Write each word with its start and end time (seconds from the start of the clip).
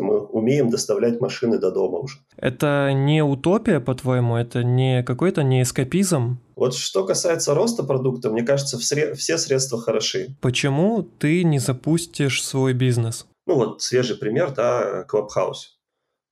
Мы 0.00 0.20
умеем 0.20 0.70
доставлять 0.70 1.20
машины 1.20 1.58
до 1.58 1.70
дома 1.70 1.98
уже. 1.98 2.18
Это 2.36 2.92
не 2.94 3.22
утопия, 3.22 3.78
по-твоему? 3.78 4.36
Это 4.36 4.64
не 4.64 5.02
какой-то 5.02 5.42
не 5.42 5.62
эскапизм? 5.62 6.38
Вот 6.56 6.74
что 6.74 7.04
касается 7.04 7.54
роста 7.54 7.82
продукта, 7.82 8.30
мне 8.30 8.42
кажется, 8.42 8.78
все 8.78 9.38
средства 9.38 9.80
хороши. 9.80 10.34
Почему 10.40 11.02
ты 11.02 11.44
не 11.44 11.58
запустишь 11.58 12.42
свой 12.42 12.72
бизнес? 12.72 13.26
Ну 13.46 13.56
вот 13.56 13.82
свежий 13.82 14.16
пример, 14.16 14.52
да, 14.54 15.04
Clubhouse. 15.10 15.76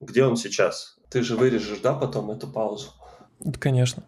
Где 0.01 0.25
он 0.25 0.37
сейчас? 0.37 0.97
Ты 1.11 1.23
же 1.23 1.37
вырежешь, 1.37 1.81
да, 1.83 1.93
потом 1.93 2.31
эту 2.31 2.47
паузу? 2.47 2.89
Конечно. 3.59 4.05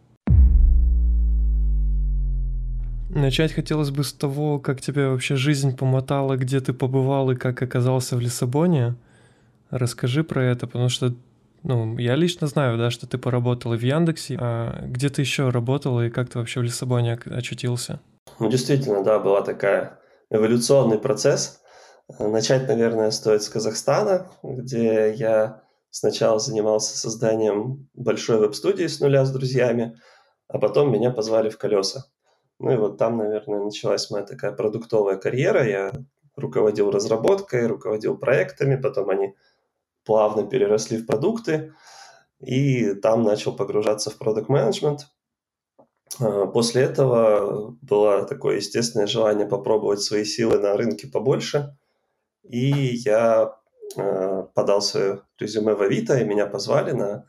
Начать 3.11 3.53
хотелось 3.53 3.91
бы 3.91 4.05
с 4.05 4.13
того, 4.15 4.59
как 4.59 4.81
тебя 4.81 5.11
вообще 5.11 5.37
жизнь 5.37 5.77
помотала, 5.77 6.37
где 6.37 6.61
ты 6.61 6.73
побывал 6.73 7.31
и 7.31 7.37
как 7.37 7.61
оказался 7.61 8.17
в 8.17 8.21
Лиссабоне. 8.21 8.95
Расскажи 9.73 10.23
про 10.23 10.45
это, 10.45 10.67
потому 10.67 10.91
что 10.91 11.15
ну, 11.63 11.97
я 11.97 12.15
лично 12.15 12.47
знаю, 12.47 12.77
да, 12.77 12.91
что 12.91 13.07
ты 13.07 13.17
поработал 13.17 13.73
и 13.73 13.79
в 13.79 13.83
Яндексе, 13.83 14.37
а 14.39 14.83
где 14.83 15.09
ты 15.09 15.23
еще 15.23 15.49
работал 15.49 16.01
и 16.01 16.11
как 16.11 16.29
ты 16.29 16.39
вообще 16.39 16.61
в 16.61 16.65
Лиссабоне 16.65 17.15
очутился? 17.15 18.01
Ну, 18.39 18.51
действительно, 18.51 19.03
да, 19.03 19.19
была 19.19 19.41
такая 19.41 19.99
эволюционный 20.31 20.99
процесс. 20.99 21.63
Начать, 22.19 22.69
наверное, 22.69 23.11
стоит 23.11 23.43
с 23.43 23.49
Казахстана, 23.49 24.27
где 24.43 25.15
я 25.15 25.63
сначала 25.89 26.39
занимался 26.39 26.99
созданием 26.99 27.89
большой 27.95 28.41
веб-студии 28.41 28.87
с 28.87 29.01
нуля 29.01 29.25
с 29.25 29.33
друзьями, 29.33 29.97
а 30.49 30.59
потом 30.59 30.93
меня 30.93 31.11
позвали 31.13 31.49
в 31.49 31.57
колеса. 31.57 32.05
Ну 32.59 32.73
и 32.73 32.77
вот 32.77 32.99
там, 32.99 33.17
наверное, 33.17 33.65
началась 33.65 34.11
моя 34.11 34.25
такая 34.25 34.53
продуктовая 34.53 35.17
карьера. 35.17 35.67
Я 35.67 35.93
руководил 36.37 36.91
разработкой, 36.91 37.67
руководил 37.67 38.19
проектами, 38.19 38.77
потом 38.77 39.09
они 39.11 39.35
плавно 40.05 40.47
переросли 40.47 40.99
в 40.99 41.07
продукты, 41.07 41.73
и 42.41 42.95
там 42.95 43.23
начал 43.23 43.55
погружаться 43.55 44.11
в 44.11 44.19
продукт 44.19 44.49
менеджмент. 44.49 45.09
А, 46.21 46.47
после 46.47 46.83
этого 46.83 47.77
было 47.81 48.25
такое 48.25 48.57
естественное 48.57 49.07
желание 49.07 49.47
попробовать 49.47 50.03
свои 50.03 50.25
силы 50.25 50.59
на 50.59 50.77
рынке 50.77 51.07
побольше, 51.07 51.77
и 52.43 52.97
я 53.05 53.57
а, 53.97 54.43
подал 54.55 54.83
свое 54.83 55.23
резюме 55.39 55.75
в 55.75 55.83
Авито, 55.83 56.19
и 56.19 56.25
меня 56.25 56.47
позвали 56.47 56.93
на 56.93 57.27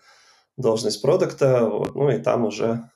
должность 0.57 1.01
продукта, 1.01 1.61
ну 1.93 2.09
и 2.09 2.19
там 2.19 2.45
уже 2.45 2.89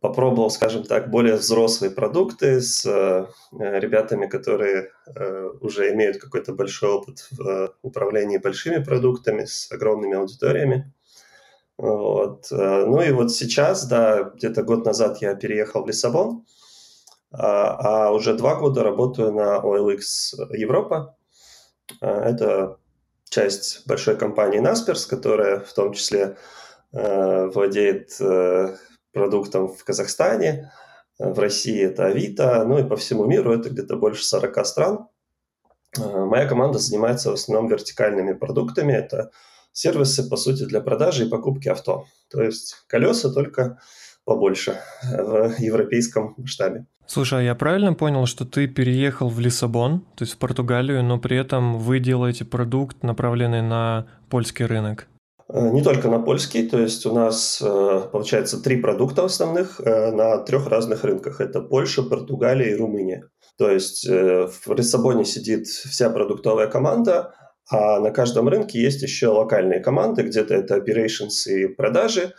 попробовал, 0.00 0.50
скажем 0.50 0.84
так, 0.84 1.10
более 1.10 1.36
взрослые 1.36 1.90
продукты 1.90 2.60
с 2.60 2.84
э, 2.84 3.26
ребятами, 3.52 4.26
которые 4.26 4.90
э, 5.06 5.50
уже 5.60 5.92
имеют 5.92 6.18
какой-то 6.18 6.52
большой 6.52 6.90
опыт 6.90 7.26
в 7.30 7.48
э, 7.48 7.68
управлении 7.82 8.38
большими 8.38 8.82
продуктами 8.82 9.44
с 9.44 9.70
огромными 9.70 10.16
аудиториями. 10.16 10.92
Вот. 11.78 12.48
Ну 12.50 13.00
и 13.00 13.10
вот 13.10 13.32
сейчас, 13.32 13.86
да, 13.86 14.30
где-то 14.34 14.62
год 14.62 14.84
назад 14.84 15.20
я 15.20 15.34
переехал 15.34 15.82
в 15.82 15.88
Лиссабон, 15.88 16.44
а, 17.32 18.06
а 18.06 18.12
уже 18.12 18.34
два 18.34 18.54
года 18.56 18.84
работаю 18.84 19.32
на 19.32 19.56
OLX 19.56 20.54
Европа. 20.56 21.16
Это 22.00 22.76
часть 23.28 23.86
большой 23.86 24.16
компании 24.16 24.60
Naspers, 24.60 25.08
которая 25.08 25.60
в 25.60 25.72
том 25.72 25.92
числе 25.92 26.36
владеет 26.92 28.20
продуктом 29.12 29.68
в 29.68 29.84
Казахстане, 29.84 30.72
э, 31.18 31.30
в 31.30 31.38
России 31.38 31.82
это 31.82 32.06
Авито, 32.06 32.64
ну 32.64 32.78
и 32.78 32.84
по 32.84 32.96
всему 32.96 33.26
миру 33.26 33.52
это 33.52 33.70
где-то 33.70 33.96
больше 33.96 34.24
40 34.24 34.66
стран. 34.66 35.08
Э, 35.98 36.24
моя 36.24 36.46
команда 36.46 36.78
занимается 36.78 37.30
в 37.30 37.34
основном 37.34 37.68
вертикальными 37.68 38.32
продуктами. 38.32 38.92
Это 38.92 39.30
сервисы, 39.72 40.28
по 40.28 40.36
сути, 40.36 40.64
для 40.64 40.80
продажи 40.80 41.26
и 41.26 41.28
покупки 41.28 41.68
авто. 41.68 42.06
То 42.30 42.42
есть 42.42 42.84
колеса 42.86 43.32
только 43.32 43.78
побольше 44.24 44.80
э, 45.02 45.48
в 45.48 45.58
европейском 45.58 46.34
масштабе. 46.36 46.86
Слушай, 47.06 47.40
а 47.40 47.42
я 47.42 47.54
правильно 47.54 47.92
понял, 47.94 48.26
что 48.26 48.44
ты 48.46 48.68
переехал 48.68 49.28
в 49.28 49.38
Лиссабон, 49.40 50.00
то 50.14 50.22
есть 50.22 50.34
в 50.34 50.38
Португалию, 50.38 51.02
но 51.02 51.18
при 51.18 51.36
этом 51.36 51.78
вы 51.78 51.98
делаете 51.98 52.44
продукт, 52.44 53.02
направленный 53.02 53.60
на 53.60 54.06
польский 54.30 54.64
рынок? 54.64 55.08
Э, 55.48 55.70
не 55.70 55.82
только 55.82 56.08
на 56.08 56.18
польский, 56.18 56.68
то 56.68 56.78
есть 56.78 57.06
у 57.06 57.12
нас 57.12 57.60
э, 57.62 58.00
получается 58.10 58.62
три 58.62 58.76
продукта 58.80 59.24
основных 59.24 59.80
э, 59.80 60.12
на 60.12 60.38
трех 60.38 60.68
разных 60.68 61.04
рынках. 61.04 61.40
Это 61.40 61.60
Польша, 61.60 62.02
Португалия 62.02 62.70
и 62.70 62.76
Румыния. 62.76 63.28
То 63.58 63.70
есть 63.70 64.08
в 64.08 64.74
Лиссабоне 64.74 65.24
сидит 65.24 65.66
вся 65.66 66.08
продуктовая 66.08 66.68
команда, 66.68 67.34
а 67.70 68.00
на 68.00 68.10
каждом 68.10 68.48
рынке 68.48 68.80
есть 68.80 69.02
еще 69.02 69.28
локальные 69.28 69.80
команды, 69.80 70.22
где-то 70.22 70.54
это 70.54 70.78
operations 70.78 71.46
и 71.46 71.66
продажи, 71.68 72.32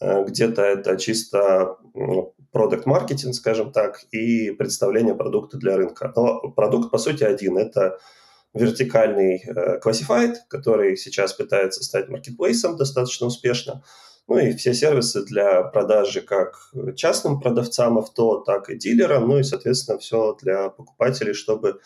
где-то 0.00 0.62
это 0.62 0.96
чисто 0.96 1.76
продукт 2.52 2.86
маркетинг, 2.86 3.34
скажем 3.34 3.72
так, 3.72 4.04
и 4.12 4.52
представление 4.52 5.14
продукта 5.14 5.58
для 5.58 5.76
рынка. 5.76 6.12
Но 6.14 6.50
продукт, 6.52 6.90
по 6.92 6.98
сути, 6.98 7.24
один. 7.24 7.58
Это 7.58 7.98
вертикальный 8.54 9.42
э, 9.46 9.80
Classified, 9.84 10.34
который 10.48 10.96
сейчас 10.96 11.32
пытается 11.32 11.84
стать 11.84 12.08
маркетплейсом 12.08 12.76
достаточно 12.76 13.26
успешно. 13.26 13.82
Ну 14.28 14.38
и 14.38 14.52
все 14.54 14.74
сервисы 14.74 15.24
для 15.24 15.62
продажи 15.62 16.20
как 16.20 16.70
частным 16.94 17.40
продавцам 17.40 17.98
авто, 17.98 18.40
так 18.40 18.70
и 18.70 18.76
дилерам, 18.76 19.28
ну 19.28 19.38
и, 19.38 19.42
соответственно, 19.42 19.98
все 19.98 20.36
для 20.40 20.68
покупателей, 20.68 21.34
чтобы 21.34 21.80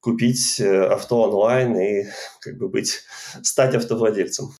купить 0.00 0.58
э, 0.60 0.84
авто 0.86 1.22
онлайн 1.22 1.76
и 1.76 2.04
как 2.40 2.58
бы 2.58 2.68
быть, 2.68 3.02
стать 3.42 3.74
автовладельцем. 3.74 4.50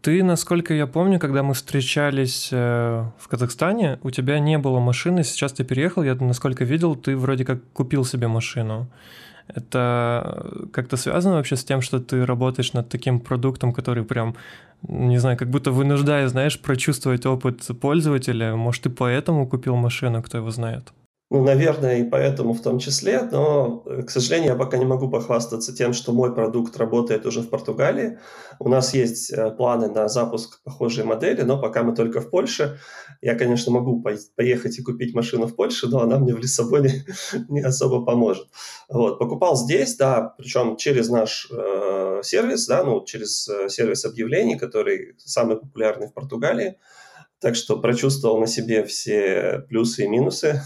Ты, 0.00 0.22
насколько 0.22 0.72
я 0.72 0.86
помню, 0.86 1.18
когда 1.18 1.42
мы 1.42 1.52
встречались 1.52 2.48
э, 2.52 3.04
в 3.18 3.28
Казахстане, 3.28 3.98
у 4.02 4.10
тебя 4.10 4.38
не 4.38 4.56
было 4.56 4.78
машины, 4.78 5.24
сейчас 5.24 5.52
ты 5.52 5.64
переехал, 5.64 6.02
я 6.02 6.14
насколько 6.14 6.64
видел, 6.64 6.96
ты 6.96 7.16
вроде 7.16 7.44
как 7.44 7.58
купил 7.72 8.04
себе 8.04 8.28
машину. 8.28 8.88
Это 9.48 10.68
как-то 10.72 10.96
связано 10.96 11.36
вообще 11.36 11.56
с 11.56 11.64
тем, 11.64 11.80
что 11.80 12.00
ты 12.00 12.26
работаешь 12.26 12.72
над 12.72 12.88
таким 12.88 13.20
продуктом, 13.20 13.72
который 13.72 14.04
прям, 14.04 14.34
не 14.88 15.18
знаю, 15.18 15.36
как 15.36 15.50
будто 15.50 15.70
вынуждает, 15.70 16.30
знаешь, 16.30 16.60
прочувствовать 16.60 17.26
опыт 17.26 17.66
пользователя. 17.80 18.56
Может, 18.56 18.82
ты 18.82 18.90
поэтому 18.90 19.46
купил 19.46 19.76
машину, 19.76 20.22
кто 20.22 20.38
его 20.38 20.50
знает? 20.50 20.92
Ну, 21.28 21.42
наверное, 21.42 21.98
и 21.98 22.04
поэтому 22.04 22.52
в 22.52 22.62
том 22.62 22.78
числе, 22.78 23.22
но, 23.32 23.82
э, 23.84 24.02
к 24.02 24.10
сожалению, 24.10 24.52
я 24.52 24.54
пока 24.56 24.78
не 24.78 24.84
могу 24.84 25.10
похвастаться 25.10 25.74
тем, 25.74 25.92
что 25.92 26.12
мой 26.12 26.32
продукт 26.32 26.76
работает 26.76 27.26
уже 27.26 27.40
в 27.40 27.50
Португалии. 27.50 28.20
У 28.60 28.68
нас 28.68 28.94
есть 28.94 29.32
э, 29.32 29.50
планы 29.50 29.88
на 29.88 30.08
запуск 30.08 30.62
похожей 30.62 31.04
модели, 31.04 31.42
но 31.42 31.60
пока 31.60 31.82
мы 31.82 31.96
только 31.96 32.20
в 32.20 32.30
Польше. 32.30 32.78
Я, 33.22 33.34
конечно, 33.34 33.72
могу 33.72 34.04
поехать 34.36 34.78
и 34.78 34.82
купить 34.82 35.14
машину 35.14 35.46
в 35.48 35.56
Польше, 35.56 35.88
но 35.88 36.02
она 36.02 36.18
мне 36.18 36.32
в 36.32 36.38
Лиссабоне 36.38 37.04
не 37.48 37.60
особо 37.60 38.04
поможет. 38.04 38.46
Вот, 38.88 39.18
покупал 39.18 39.56
здесь, 39.56 39.96
да, 39.96 40.32
причем 40.38 40.76
через 40.76 41.08
наш 41.08 41.48
э, 41.50 42.20
сервис, 42.22 42.68
да, 42.68 42.84
ну, 42.84 43.04
через 43.04 43.48
э, 43.48 43.68
сервис 43.68 44.04
объявлений, 44.04 44.56
который 44.56 45.16
самый 45.18 45.56
популярный 45.56 46.06
в 46.06 46.12
Португалии. 46.12 46.76
Так 47.40 47.54
что 47.54 47.78
прочувствовал 47.78 48.40
на 48.40 48.46
себе 48.46 48.84
все 48.84 49.64
плюсы 49.68 50.04
и 50.04 50.08
минусы 50.08 50.62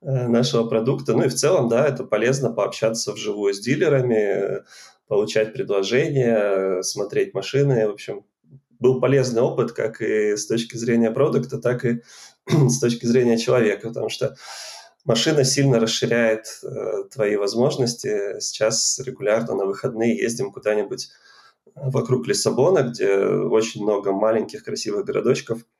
э, 0.00 0.28
нашего 0.28 0.66
продукта. 0.66 1.12
Ну 1.12 1.24
и 1.24 1.28
в 1.28 1.34
целом, 1.34 1.68
да, 1.68 1.86
это 1.86 2.04
полезно 2.04 2.50
пообщаться 2.50 3.12
вживую 3.12 3.52
с 3.52 3.60
дилерами, 3.60 4.64
получать 5.08 5.52
предложения, 5.52 6.82
смотреть 6.82 7.34
машины. 7.34 7.86
В 7.86 7.92
общем, 7.92 8.24
был 8.78 8.98
полезный 8.98 9.42
опыт 9.42 9.72
как 9.72 10.00
и 10.00 10.36
с 10.36 10.46
точки 10.46 10.76
зрения 10.76 11.10
продукта, 11.10 11.58
так 11.58 11.84
и 11.84 12.02
с 12.46 12.80
точки 12.80 13.04
зрения 13.04 13.36
человека, 13.36 13.88
потому 13.88 14.08
что 14.08 14.36
машина 15.04 15.44
сильно 15.44 15.78
расширяет 15.78 16.46
э, 16.62 17.04
твои 17.12 17.36
возможности. 17.36 18.40
Сейчас 18.40 18.98
регулярно 19.04 19.54
на 19.54 19.66
выходные 19.66 20.16
ездим 20.16 20.50
куда-нибудь 20.50 21.10
вокруг 21.74 22.26
Лиссабона, 22.26 22.84
где 22.84 23.18
очень 23.18 23.82
много 23.82 24.12
маленьких 24.12 24.64
красивых 24.64 25.04
городочков– 25.04 25.60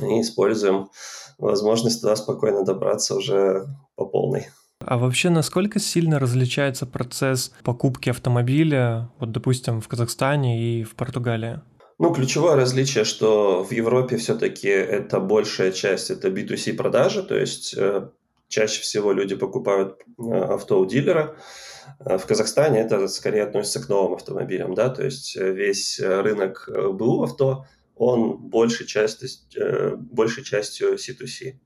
и 0.00 0.20
используем 0.20 0.90
возможность 1.38 2.00
туда 2.00 2.16
спокойно 2.16 2.64
добраться 2.64 3.14
уже 3.14 3.66
по 3.94 4.06
полной. 4.06 4.48
А 4.84 4.98
вообще, 4.98 5.30
насколько 5.30 5.78
сильно 5.80 6.18
различается 6.18 6.86
процесс 6.86 7.52
покупки 7.64 8.10
автомобиля, 8.10 9.10
вот, 9.18 9.32
допустим, 9.32 9.80
в 9.80 9.88
Казахстане 9.88 10.62
и 10.62 10.84
в 10.84 10.94
Португалии? 10.94 11.60
Ну, 11.98 12.12
ключевое 12.12 12.56
различие, 12.56 13.04
что 13.04 13.64
в 13.64 13.72
Европе 13.72 14.18
все-таки 14.18 14.68
это 14.68 15.18
большая 15.18 15.72
часть, 15.72 16.10
это 16.10 16.28
B2C 16.28 16.74
продажи, 16.74 17.22
то 17.22 17.34
есть 17.34 17.74
э, 17.76 18.10
чаще 18.48 18.82
всего 18.82 19.12
люди 19.12 19.34
покупают 19.34 19.98
э, 20.18 20.22
авто 20.30 20.78
у 20.78 20.84
дилера. 20.84 21.36
Э, 22.04 22.18
в 22.18 22.26
Казахстане 22.26 22.80
это 22.80 23.08
скорее 23.08 23.44
относится 23.44 23.82
к 23.82 23.88
новым 23.88 24.12
автомобилям, 24.12 24.74
да, 24.74 24.90
то 24.90 25.04
есть 25.04 25.36
весь 25.36 25.98
рынок 25.98 26.68
БУ 26.70 27.22
авто 27.22 27.64
он 27.96 28.36
большей 28.36 28.86
частью, 28.86 29.28
э, 29.56 29.96
большей 29.96 30.44
частью 30.44 30.94
C2C. 30.94 31.58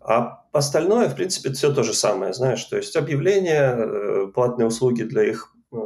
А 0.00 0.44
остальное, 0.52 1.08
в 1.08 1.14
принципе, 1.14 1.52
все 1.52 1.72
то 1.72 1.82
же 1.82 1.94
самое, 1.94 2.32
знаешь, 2.32 2.64
то 2.64 2.76
есть 2.76 2.96
объявления, 2.96 3.76
э, 3.76 4.26
платные 4.34 4.66
услуги 4.66 5.02
для 5.02 5.24
их 5.24 5.54
э, 5.72 5.76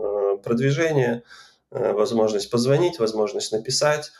продвижение, 0.42 1.24
возможность 1.70 2.50
позвонить, 2.50 2.98
возможность 2.98 3.52
написать. 3.52 4.10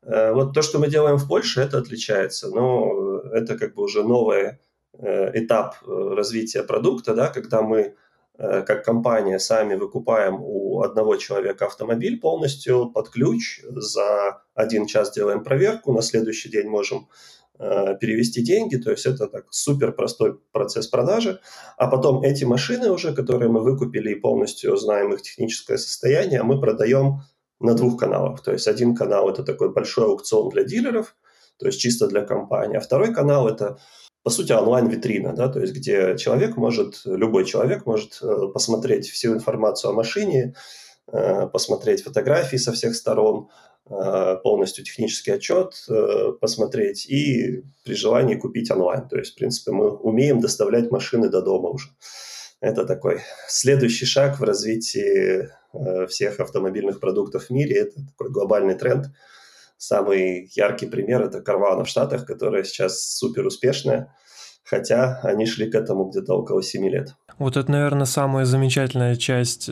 Вот 0.00 0.54
то, 0.54 0.62
что 0.62 0.78
мы 0.78 0.88
делаем 0.88 1.18
в 1.18 1.28
Польше, 1.28 1.60
это 1.60 1.76
отличается. 1.76 2.48
Но 2.48 3.20
это 3.30 3.58
как 3.58 3.74
бы 3.74 3.82
уже 3.82 4.02
новый 4.02 4.58
этап 4.94 5.76
развития 5.86 6.62
продукта, 6.62 7.14
да, 7.14 7.28
когда 7.28 7.60
мы 7.60 7.94
как 8.36 8.84
компания 8.84 9.38
сами 9.38 9.74
выкупаем 9.74 10.38
у 10.40 10.82
одного 10.82 11.16
человека 11.16 11.66
автомобиль 11.66 12.18
полностью 12.20 12.90
под 12.90 13.10
ключ, 13.10 13.60
за 13.70 14.42
один 14.54 14.86
час 14.86 15.12
делаем 15.12 15.44
проверку, 15.44 15.92
на 15.92 16.02
следующий 16.02 16.50
день 16.50 16.68
можем 16.68 17.08
Э, 17.56 17.96
перевести 18.00 18.42
деньги, 18.42 18.74
то 18.76 18.90
есть 18.90 19.06
это 19.06 19.28
так 19.28 19.44
супер 19.50 19.92
простой 19.92 20.40
процесс 20.50 20.88
продажи, 20.88 21.40
а 21.76 21.86
потом 21.86 22.24
эти 22.24 22.42
машины 22.42 22.90
уже, 22.90 23.14
которые 23.14 23.48
мы 23.48 23.60
выкупили 23.60 24.10
и 24.10 24.16
полностью 24.16 24.76
знаем 24.76 25.12
их 25.12 25.22
техническое 25.22 25.78
состояние, 25.78 26.42
мы 26.42 26.60
продаем 26.60 27.20
на 27.60 27.74
двух 27.74 28.00
каналах, 28.00 28.42
то 28.42 28.50
есть 28.50 28.66
один 28.66 28.96
канал 28.96 29.30
это 29.30 29.44
такой 29.44 29.72
большой 29.72 30.06
аукцион 30.06 30.48
для 30.48 30.64
дилеров, 30.64 31.14
то 31.56 31.66
есть 31.66 31.78
чисто 31.78 32.08
для 32.08 32.22
компании, 32.22 32.76
а 32.76 32.80
второй 32.80 33.14
канал 33.14 33.46
это 33.46 33.78
по 34.24 34.30
сути 34.30 34.52
онлайн-витрина, 34.52 35.34
да, 35.34 35.48
то 35.48 35.60
есть 35.60 35.74
где 35.74 36.16
человек 36.18 36.56
может, 36.56 37.02
любой 37.04 37.44
человек 37.44 37.86
может 37.86 38.18
э, 38.22 38.48
посмотреть 38.52 39.08
всю 39.08 39.34
информацию 39.34 39.90
о 39.90 39.94
машине, 39.94 40.54
э, 41.12 41.46
посмотреть 41.46 42.02
фотографии 42.02 42.56
со 42.56 42.72
всех 42.72 42.96
сторон, 42.96 43.48
Э, 43.90 44.36
полностью 44.42 44.82
технический 44.82 45.32
отчет 45.32 45.74
посмотреть 46.40 47.06
и 47.06 47.64
при 47.84 47.94
желании 47.94 48.34
купить 48.34 48.70
онлайн. 48.70 49.06
То 49.08 49.18
есть, 49.18 49.32
в 49.32 49.34
принципе, 49.36 49.72
мы 49.72 49.90
умеем 49.90 50.40
доставлять 50.40 50.90
машины 50.90 51.28
до 51.28 51.42
дома 51.42 51.68
уже. 51.68 51.88
Это 52.60 52.86
такой 52.86 53.20
следующий 53.46 54.06
шаг 54.06 54.40
в 54.40 54.42
развитии 54.42 55.50
всех 56.08 56.40
автомобильных 56.40 56.98
продуктов 56.98 57.46
в 57.46 57.50
мире. 57.50 57.80
Это 57.80 58.06
такой 58.06 58.30
глобальный 58.30 58.74
тренд. 58.74 59.08
Самый 59.76 60.50
яркий 60.54 60.86
пример– 60.86 61.22
это 61.24 61.38
Carvana 61.38 61.84
в 61.84 61.88
Штатах, 61.88 62.26
которая 62.26 62.64
сейчас 62.64 63.16
супер 63.16 63.46
успешная, 63.46 64.14
хотя 64.64 65.20
они 65.22 65.46
шли 65.46 65.70
к 65.70 65.74
этому 65.74 66.04
где-то 66.04 66.34
около 66.34 66.62
7 66.62 66.88
лет. 66.88 67.14
Вот 67.38 67.56
это, 67.56 67.70
наверное, 67.70 68.06
самая 68.06 68.44
замечательная 68.44 69.16
часть 69.16 69.70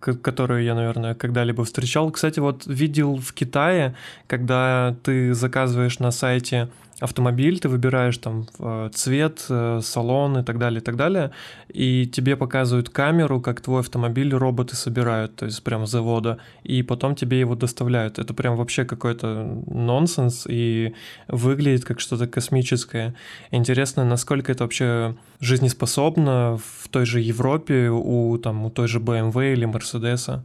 которую 0.00 0.64
я, 0.64 0.74
наверное, 0.74 1.14
когда-либо 1.14 1.64
встречал. 1.64 2.10
Кстати, 2.10 2.40
вот 2.40 2.66
видел 2.66 3.16
в 3.16 3.32
Китае, 3.32 3.94
когда 4.26 4.96
ты 5.02 5.34
заказываешь 5.34 5.98
на 5.98 6.10
сайте 6.10 6.70
автомобиль, 7.00 7.58
ты 7.58 7.68
выбираешь 7.68 8.18
там 8.18 8.46
э, 8.58 8.90
цвет, 8.94 9.44
э, 9.48 9.80
салон 9.82 10.38
и 10.38 10.44
так 10.44 10.58
далее, 10.58 10.80
и 10.80 10.84
так 10.84 10.96
далее, 10.96 11.32
и 11.68 12.06
тебе 12.06 12.36
показывают 12.36 12.90
камеру, 12.90 13.40
как 13.40 13.60
твой 13.60 13.80
автомобиль 13.80 14.34
роботы 14.34 14.76
собирают, 14.76 15.36
то 15.36 15.46
есть 15.46 15.62
прям 15.64 15.86
с 15.86 15.90
завода, 15.90 16.38
и 16.62 16.82
потом 16.82 17.14
тебе 17.14 17.40
его 17.40 17.54
доставляют. 17.54 18.18
Это 18.18 18.34
прям 18.34 18.56
вообще 18.56 18.84
какой-то 18.84 19.62
нонсенс 19.66 20.46
и 20.48 20.94
выглядит 21.28 21.84
как 21.84 22.00
что-то 22.00 22.26
космическое. 22.26 23.14
Интересно, 23.50 24.04
насколько 24.04 24.52
это 24.52 24.64
вообще 24.64 25.16
жизнеспособно 25.40 26.58
в 26.58 26.88
той 26.88 27.06
же 27.06 27.20
Европе 27.20 27.88
у, 27.90 28.38
там, 28.38 28.66
у 28.66 28.70
той 28.70 28.88
же 28.88 29.00
BMW 29.00 29.52
или 29.54 29.64
Мерседеса. 29.64 30.44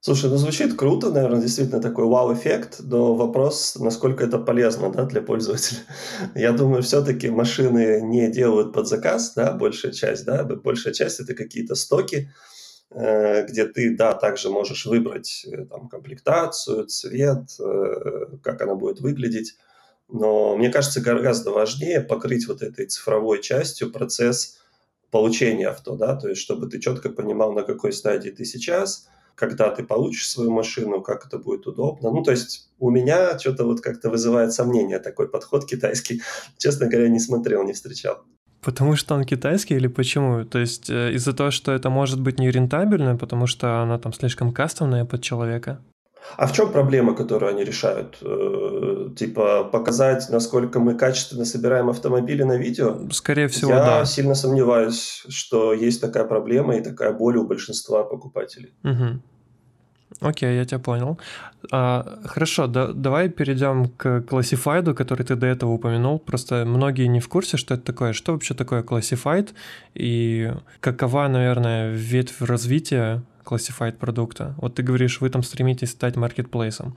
Слушай, 0.00 0.30
ну 0.30 0.36
звучит 0.36 0.76
круто, 0.76 1.10
наверное, 1.10 1.40
действительно 1.40 1.80
такой 1.80 2.04
вау-эффект, 2.04 2.76
но 2.80 3.14
вопрос, 3.14 3.76
насколько 3.76 4.24
это 4.24 4.38
полезно 4.38 4.92
да, 4.92 5.04
для 5.04 5.20
пользователя. 5.20 5.80
Я 6.34 6.52
думаю, 6.52 6.82
все-таки 6.82 7.28
машины 7.28 8.00
не 8.02 8.30
делают 8.30 8.72
под 8.72 8.86
заказ, 8.86 9.32
да, 9.34 9.52
большая 9.52 9.92
часть, 9.92 10.24
да, 10.24 10.44
большая 10.44 10.94
часть 10.94 11.18
это 11.18 11.34
какие-то 11.34 11.74
стоки, 11.74 12.30
э, 12.90 13.46
где 13.46 13.66
ты, 13.66 13.96
да, 13.96 14.14
также 14.14 14.48
можешь 14.48 14.86
выбрать 14.86 15.44
э, 15.50 15.64
там 15.64 15.88
комплектацию, 15.88 16.86
цвет, 16.86 17.48
э, 17.58 18.36
как 18.42 18.62
она 18.62 18.76
будет 18.76 19.00
выглядеть. 19.00 19.56
Но 20.08 20.56
мне 20.56 20.70
кажется, 20.70 21.00
гораздо 21.00 21.50
важнее 21.50 22.00
покрыть 22.00 22.46
вот 22.46 22.62
этой 22.62 22.86
цифровой 22.86 23.42
частью 23.42 23.90
процесс 23.90 24.58
получения 25.10 25.68
авто, 25.68 25.96
да, 25.96 26.14
то 26.14 26.28
есть 26.28 26.40
чтобы 26.40 26.68
ты 26.68 26.78
четко 26.78 27.08
понимал, 27.08 27.52
на 27.52 27.62
какой 27.62 27.92
стадии 27.92 28.30
ты 28.30 28.44
сейчас– 28.44 29.08
когда 29.36 29.70
ты 29.70 29.84
получишь 29.84 30.28
свою 30.28 30.50
машину, 30.50 31.02
как 31.02 31.26
это 31.26 31.38
будет 31.38 31.66
удобно. 31.66 32.10
Ну, 32.10 32.22
то 32.22 32.32
есть 32.32 32.70
у 32.80 32.90
меня 32.90 33.38
что-то 33.38 33.64
вот 33.64 33.80
как-то 33.80 34.10
вызывает 34.10 34.52
сомнение 34.52 34.98
такой 34.98 35.28
подход 35.28 35.66
китайский. 35.66 36.22
Честно 36.58 36.86
говоря, 36.86 37.08
не 37.08 37.20
смотрел, 37.20 37.62
не 37.62 37.72
встречал. 37.72 38.24
Потому 38.62 38.96
что 38.96 39.14
он 39.14 39.24
китайский 39.24 39.74
или 39.74 39.86
почему? 39.86 40.44
То 40.44 40.58
есть 40.58 40.90
э, 40.90 41.12
из-за 41.12 41.32
того, 41.32 41.50
что 41.50 41.72
это 41.72 41.90
может 41.90 42.20
быть 42.20 42.40
нерентабельно, 42.40 43.16
потому 43.16 43.46
что 43.46 43.82
она 43.82 43.98
там 43.98 44.12
слишком 44.12 44.52
кастомная 44.52 45.04
под 45.04 45.22
человека? 45.22 45.80
А 46.36 46.46
в 46.46 46.52
чем 46.52 46.72
проблема, 46.72 47.14
которую 47.14 47.50
они 47.50 47.64
решают? 47.64 48.18
Э, 48.22 49.08
типа 49.16 49.64
показать, 49.64 50.28
насколько 50.30 50.80
мы 50.80 50.94
качественно 50.94 51.44
собираем 51.44 51.88
автомобили 51.88 52.42
на 52.42 52.56
видео? 52.56 52.98
Скорее 53.10 53.48
всего, 53.48 53.70
Я 53.70 53.84
да. 53.84 54.04
сильно 54.04 54.34
сомневаюсь, 54.34 55.24
что 55.28 55.72
есть 55.72 56.00
такая 56.00 56.24
проблема 56.24 56.76
и 56.76 56.82
такая 56.82 57.12
боль 57.12 57.36
у 57.36 57.46
большинства 57.46 58.04
покупателей. 58.04 58.72
Угу. 58.84 59.20
Окей, 60.20 60.56
я 60.56 60.64
тебя 60.64 60.78
понял. 60.78 61.18
А, 61.70 62.18
хорошо, 62.24 62.66
да, 62.66 62.92
давай 62.92 63.28
перейдем 63.28 63.88
к 63.88 64.22
классифайду, 64.22 64.94
который 64.94 65.24
ты 65.24 65.36
до 65.36 65.46
этого 65.46 65.72
упомянул. 65.72 66.18
Просто 66.18 66.64
многие 66.64 67.06
не 67.06 67.20
в 67.20 67.28
курсе, 67.28 67.56
что 67.56 67.74
это 67.74 67.84
такое. 67.84 68.12
Что 68.12 68.32
вообще 68.32 68.54
такое 68.54 68.82
классифайд 68.82 69.54
и 69.94 70.52
какова, 70.80 71.28
наверное, 71.28 71.92
ветвь 71.92 72.40
развития 72.40 73.22
Classified 73.46 73.98
продукта. 73.98 74.54
Вот 74.58 74.74
ты 74.74 74.82
говоришь, 74.82 75.20
вы 75.20 75.30
там 75.30 75.42
стремитесь 75.42 75.90
стать 75.90 76.16
маркетплейсом. 76.16 76.96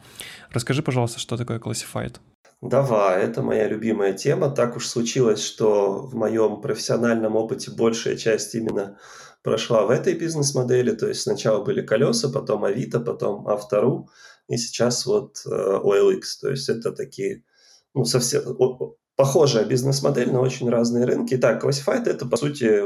Расскажи, 0.51 0.81
пожалуйста, 0.81 1.19
что 1.19 1.37
такое 1.37 1.59
Classified. 1.59 2.15
Давай, 2.61 3.23
это 3.23 3.41
моя 3.41 3.67
любимая 3.67 4.13
тема. 4.13 4.49
Так 4.49 4.75
уж 4.75 4.87
случилось, 4.87 5.41
что 5.41 6.01
в 6.01 6.15
моем 6.15 6.61
профессиональном 6.61 7.35
опыте 7.35 7.71
большая 7.71 8.17
часть 8.17 8.53
именно 8.55 8.97
прошла 9.43 9.85
в 9.85 9.89
этой 9.91 10.13
бизнес-модели. 10.13 10.91
То 10.91 11.07
есть 11.07 11.21
сначала 11.21 11.63
были 11.63 11.81
колеса, 11.81 12.29
потом 12.29 12.65
Авито, 12.65 12.99
потом 12.99 13.47
Автору, 13.47 14.09
и 14.49 14.57
сейчас 14.57 15.05
вот 15.05 15.41
э, 15.45 15.49
OLX. 15.49 16.21
То 16.41 16.49
есть 16.49 16.67
это 16.67 16.91
такие, 16.91 17.43
ну, 17.93 18.03
совсем 18.03 18.41
похожая 19.15 19.65
бизнес-модель, 19.65 20.31
но 20.31 20.41
очень 20.41 20.69
разные 20.69 21.05
рынки. 21.05 21.35
Итак, 21.35 21.63
Classified 21.63 22.07
это, 22.07 22.25
по 22.25 22.37
сути, 22.37 22.83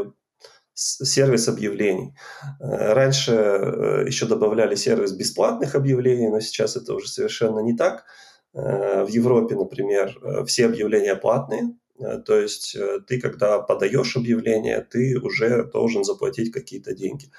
сервис 0.74 1.48
объявлений. 1.48 2.14
Э, 2.60 2.94
раньше 2.94 3.32
э, 3.32 4.04
еще 4.08 4.26
добавляли 4.26 4.76
сервис 4.76 5.12
бесплатных 5.12 5.76
объявлений, 5.76 6.30
но 6.30 6.40
сейчас 6.40 6.76
это 6.76 6.94
уже 6.94 7.08
совершенно 7.08 7.60
не 7.60 7.76
так. 7.76 8.06
Э, 8.54 9.04
в 9.04 9.10
Европе, 9.10 9.56
например, 9.56 10.18
все 10.46 10.66
объявления 10.66 11.16
платные, 11.16 11.76
то 12.26 12.36
есть 12.36 12.76
ты, 13.08 13.22
когда 13.22 13.60
подаешь 13.60 14.18
объявление, 14.18 14.82
ты 14.82 15.18
уже 15.20 15.64
должен 15.66 16.04
заплатить 16.04 16.52
какие-то 16.52 16.94
деньги. 16.96 17.30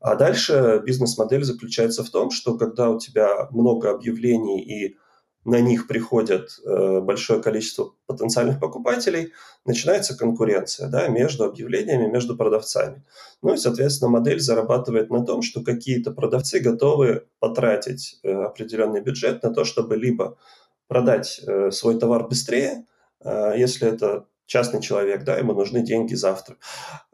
А 0.00 0.16
дальше 0.16 0.82
бизнес-модель 0.84 1.44
заключается 1.44 2.02
в 2.02 2.10
том, 2.10 2.30
что 2.30 2.56
когда 2.56 2.88
у 2.88 2.98
тебя 2.98 3.48
много 3.50 3.90
объявлений 3.90 4.62
и 4.62 4.96
на 5.44 5.60
них 5.60 5.88
приходит 5.88 6.50
э, 6.64 7.00
большое 7.00 7.42
количество 7.42 7.94
потенциальных 8.06 8.60
покупателей, 8.60 9.32
начинается 9.64 10.16
конкуренция 10.16 10.88
да, 10.88 11.08
между 11.08 11.44
объявлениями, 11.44 12.10
между 12.10 12.36
продавцами. 12.36 13.04
Ну 13.42 13.54
и, 13.54 13.56
соответственно, 13.56 14.10
модель 14.10 14.40
зарабатывает 14.40 15.10
на 15.10 15.24
том, 15.24 15.42
что 15.42 15.62
какие-то 15.62 16.12
продавцы 16.12 16.60
готовы 16.60 17.26
потратить 17.40 18.20
э, 18.22 18.30
определенный 18.32 19.00
бюджет 19.00 19.42
на 19.42 19.52
то, 19.52 19.64
чтобы 19.64 19.96
либо 19.96 20.38
продать 20.86 21.40
э, 21.46 21.70
свой 21.70 21.98
товар 21.98 22.28
быстрее, 22.28 22.86
если 23.24 23.86
это 23.86 24.26
частный 24.52 24.82
человек, 24.82 25.24
да, 25.24 25.38
ему 25.38 25.54
нужны 25.54 25.80
деньги 25.82 26.14
завтра. 26.14 26.56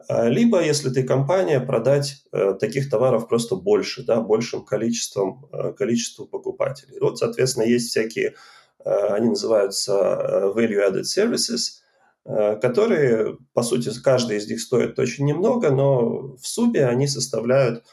А, 0.09 0.27
либо, 0.27 0.61
если 0.61 0.89
ты 0.89 1.03
компания, 1.03 1.61
продать 1.61 2.25
э, 2.33 2.53
таких 2.59 2.89
товаров 2.89 3.29
просто 3.29 3.55
больше, 3.55 4.03
да, 4.03 4.19
большим 4.19 4.65
количеством, 4.65 5.47
э, 5.53 5.71
количеству 5.71 6.25
покупателей. 6.25 6.99
Вот, 6.99 7.17
соответственно, 7.17 7.63
есть 7.63 7.89
всякие, 7.89 8.35
э, 8.83 8.89
они 8.89 9.29
называются 9.29 9.93
value-added 10.53 11.03
services, 11.03 11.79
которые, 12.61 13.37
по 13.53 13.63
сути, 13.63 13.89
каждый 14.03 14.37
из 14.37 14.47
них 14.47 14.59
стоит 14.59 14.99
очень 14.99 15.25
немного, 15.25 15.71
но 15.71 16.35
в 16.35 16.45
субе 16.45 16.85
они 16.85 17.07
составляют 17.07 17.83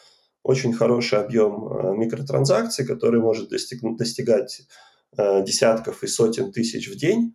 очень 0.43 0.75
хороший 0.75 1.21
объем 1.21 1.97
микротранзакций, 1.99 2.85
который 2.85 3.21
может 3.21 3.49
достиг, 3.49 3.81
достигать 3.97 4.63
десятков 5.17 6.03
и 6.03 6.07
сотен 6.07 6.53
тысяч 6.53 6.91
в 6.91 6.97
день. 6.97 7.35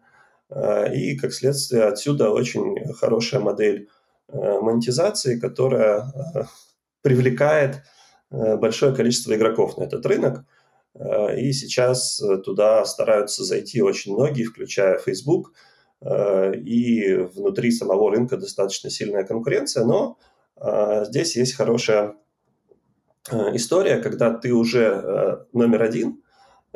Э, 0.52 0.94
и, 0.94 1.18
как 1.18 1.34
следствие, 1.34 1.84
отсюда 1.86 2.30
очень 2.30 2.94
хорошая 2.94 3.42
модель 3.42 3.90
э, 4.28 4.60
монетизации, 4.60 5.40
которая 5.40 6.12
э, 6.36 6.44
привлекает 7.02 7.82
большое 8.30 8.96
количество 8.96 9.36
игроков 9.36 9.78
на 9.78 9.84
этот 9.84 10.06
рынок. 10.06 10.46
И 11.38 11.52
сейчас 11.52 12.22
туда 12.46 12.86
стараются 12.86 13.44
зайти 13.44 13.82
очень 13.82 14.14
многие, 14.14 14.46
включая 14.46 15.00
Facebook. 15.00 15.52
И 16.02 17.28
внутри 17.34 17.72
самого 17.72 18.10
рынка 18.10 18.38
достаточно 18.38 18.90
сильная 18.90 19.26
конкуренция, 19.26 19.84
но 19.84 20.18
здесь 21.04 21.36
есть 21.36 21.56
хорошая 21.56 22.16
история, 23.52 23.98
когда 23.98 24.34
ты 24.34 24.54
уже 24.54 25.46
номер 25.52 25.84
один 25.84 26.24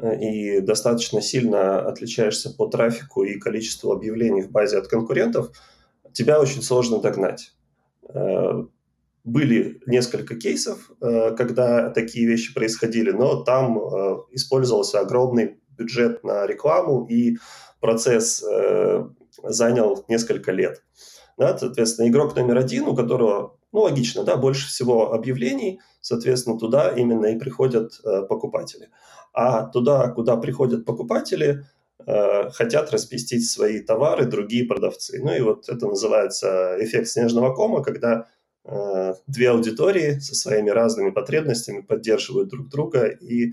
и 0.01 0.59
достаточно 0.59 1.21
сильно 1.21 1.79
отличаешься 1.87 2.49
по 2.53 2.67
трафику 2.67 3.23
и 3.23 3.39
количеству 3.39 3.91
объявлений 3.91 4.41
в 4.41 4.51
базе 4.51 4.77
от 4.77 4.87
конкурентов, 4.87 5.51
тебя 6.13 6.39
очень 6.39 6.61
сложно 6.61 6.99
догнать. 6.99 7.53
Были 9.23 9.81
несколько 9.87 10.35
кейсов, 10.35 10.91
когда 10.99 11.89
такие 11.89 12.27
вещи 12.27 12.53
происходили, 12.53 13.11
но 13.11 13.43
там 13.43 13.77
использовался 14.31 14.99
огромный 14.99 15.59
бюджет 15.69 16.23
на 16.23 16.45
рекламу, 16.45 17.07
и 17.09 17.37
процесс 17.79 18.43
занял 19.43 20.05
несколько 20.07 20.51
лет. 20.51 20.83
Да, 21.37 21.57
соответственно, 21.57 22.07
игрок 22.07 22.35
номер 22.35 22.57
один, 22.57 22.87
у 22.87 22.95
которого, 22.95 23.57
ну, 23.73 23.81
логично, 23.81 24.23
да, 24.23 24.37
больше 24.37 24.69
всего 24.69 25.11
объявлений, 25.11 25.81
соответственно, 25.99 26.57
туда 26.57 26.89
именно 26.89 27.25
и 27.25 27.37
приходят 27.37 27.99
э, 28.05 28.21
покупатели. 28.21 28.87
А 29.35 29.65
туда, 29.65 30.07
куда 30.07 30.37
приходят 30.37 30.85
покупатели, 30.85 31.65
э, 32.07 32.49
хотят 32.51 32.91
распустить 32.91 33.49
свои 33.49 33.81
товары 33.81 34.25
другие 34.25 34.65
продавцы. 34.65 35.21
Ну 35.21 35.35
и 35.35 35.41
вот 35.41 35.67
это 35.67 35.87
называется 35.87 36.77
эффект 36.79 37.09
снежного 37.09 37.53
кома, 37.53 37.83
когда 37.83 38.27
э, 38.63 39.13
две 39.27 39.49
аудитории 39.49 40.19
со 40.19 40.35
своими 40.35 40.69
разными 40.69 41.09
потребностями 41.09 41.81
поддерживают 41.81 42.47
друг 42.47 42.69
друга 42.69 43.07
и 43.07 43.51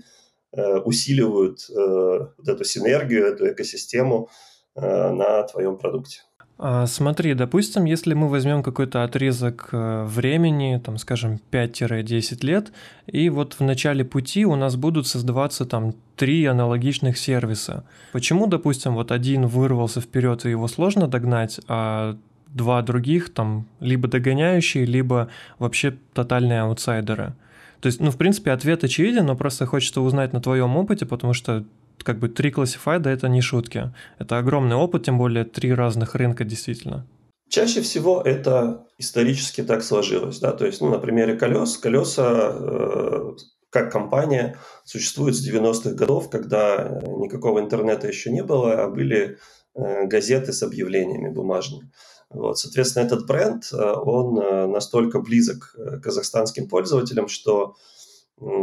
э, 0.53 0.77
усиливают 0.77 1.67
вот 1.67 2.47
эту 2.47 2.63
синергию, 2.63 3.25
эту 3.25 3.51
экосистему 3.51 4.29
на 4.75 5.43
твоем 5.43 5.77
продукте. 5.77 6.21
А, 6.65 6.87
смотри, 6.87 7.33
допустим, 7.33 7.83
если 7.83 8.13
мы 8.13 8.29
возьмем 8.29 8.63
какой-то 8.63 9.03
отрезок 9.03 9.67
э, 9.73 10.05
времени, 10.05 10.81
там, 10.81 10.97
скажем, 10.97 11.41
5-10 11.51 12.45
лет, 12.45 12.71
и 13.05 13.29
вот 13.29 13.55
в 13.55 13.59
начале 13.59 14.05
пути 14.05 14.45
у 14.45 14.55
нас 14.55 14.77
будут 14.77 15.05
создаваться 15.05 15.65
там 15.65 15.93
три 16.15 16.45
аналогичных 16.45 17.17
сервиса. 17.17 17.83
Почему, 18.13 18.47
допустим, 18.47 18.93
вот 18.93 19.11
один 19.11 19.45
вырвался 19.45 19.99
вперед 19.99 20.45
и 20.45 20.51
его 20.51 20.69
сложно 20.69 21.09
догнать, 21.09 21.59
а 21.67 22.15
два 22.47 22.81
других 22.81 23.33
там 23.33 23.65
либо 23.81 24.07
догоняющие, 24.07 24.85
либо 24.85 25.27
вообще 25.59 25.97
тотальные 26.13 26.61
аутсайдеры? 26.61 27.33
То 27.81 27.87
есть, 27.87 27.99
ну, 27.99 28.09
в 28.09 28.15
принципе, 28.15 28.51
ответ 28.51 28.85
очевиден, 28.85 29.25
но 29.25 29.35
просто 29.35 29.65
хочется 29.65 29.99
узнать 29.99 30.31
на 30.31 30.39
твоем 30.39 30.77
опыте, 30.77 31.05
потому 31.05 31.33
что 31.33 31.65
как 32.01 32.19
бы 32.19 32.29
три 32.29 32.51
классифайда— 32.51 33.09
это 33.11 33.27
не 33.27 33.41
шутки. 33.41 33.93
Это 34.19 34.37
огромный 34.37 34.75
опыт, 34.75 35.05
тем 35.05 35.17
более 35.17 35.45
три 35.45 35.73
разных 35.73 36.15
рынка 36.15 36.43
действительно. 36.43 37.05
Чаще 37.49 37.81
всего 37.81 38.21
это 38.21 38.87
исторически 38.97 39.61
так 39.61 39.83
сложилось. 39.83 40.39
Да? 40.39 40.51
То 40.53 40.65
есть, 40.65 40.81
ну, 40.81 40.89
на 40.89 40.97
примере 40.97 41.35
колес. 41.35 41.77
Колеса 41.77 42.51
э, 42.51 43.31
как 43.69 43.91
компания 43.91 44.57
существует 44.85 45.35
с 45.35 45.47
90-х 45.47 45.91
годов, 45.91 46.29
когда 46.29 47.01
никакого 47.19 47.59
интернета 47.59 48.07
еще 48.07 48.31
не 48.31 48.43
было, 48.43 48.83
а 48.83 48.89
были 48.89 49.37
э, 49.75 50.05
газеты 50.05 50.53
с 50.53 50.63
объявлениями 50.63 51.29
бумажными. 51.29 51.91
Вот, 52.29 52.57
соответственно, 52.57 53.05
этот 53.05 53.25
бренд, 53.27 53.65
э, 53.71 53.75
он 53.77 54.39
э, 54.39 54.67
настолько 54.67 55.19
близок 55.19 55.75
к 55.75 55.99
казахстанским 56.01 56.67
пользователям, 56.67 57.27
что 57.27 57.75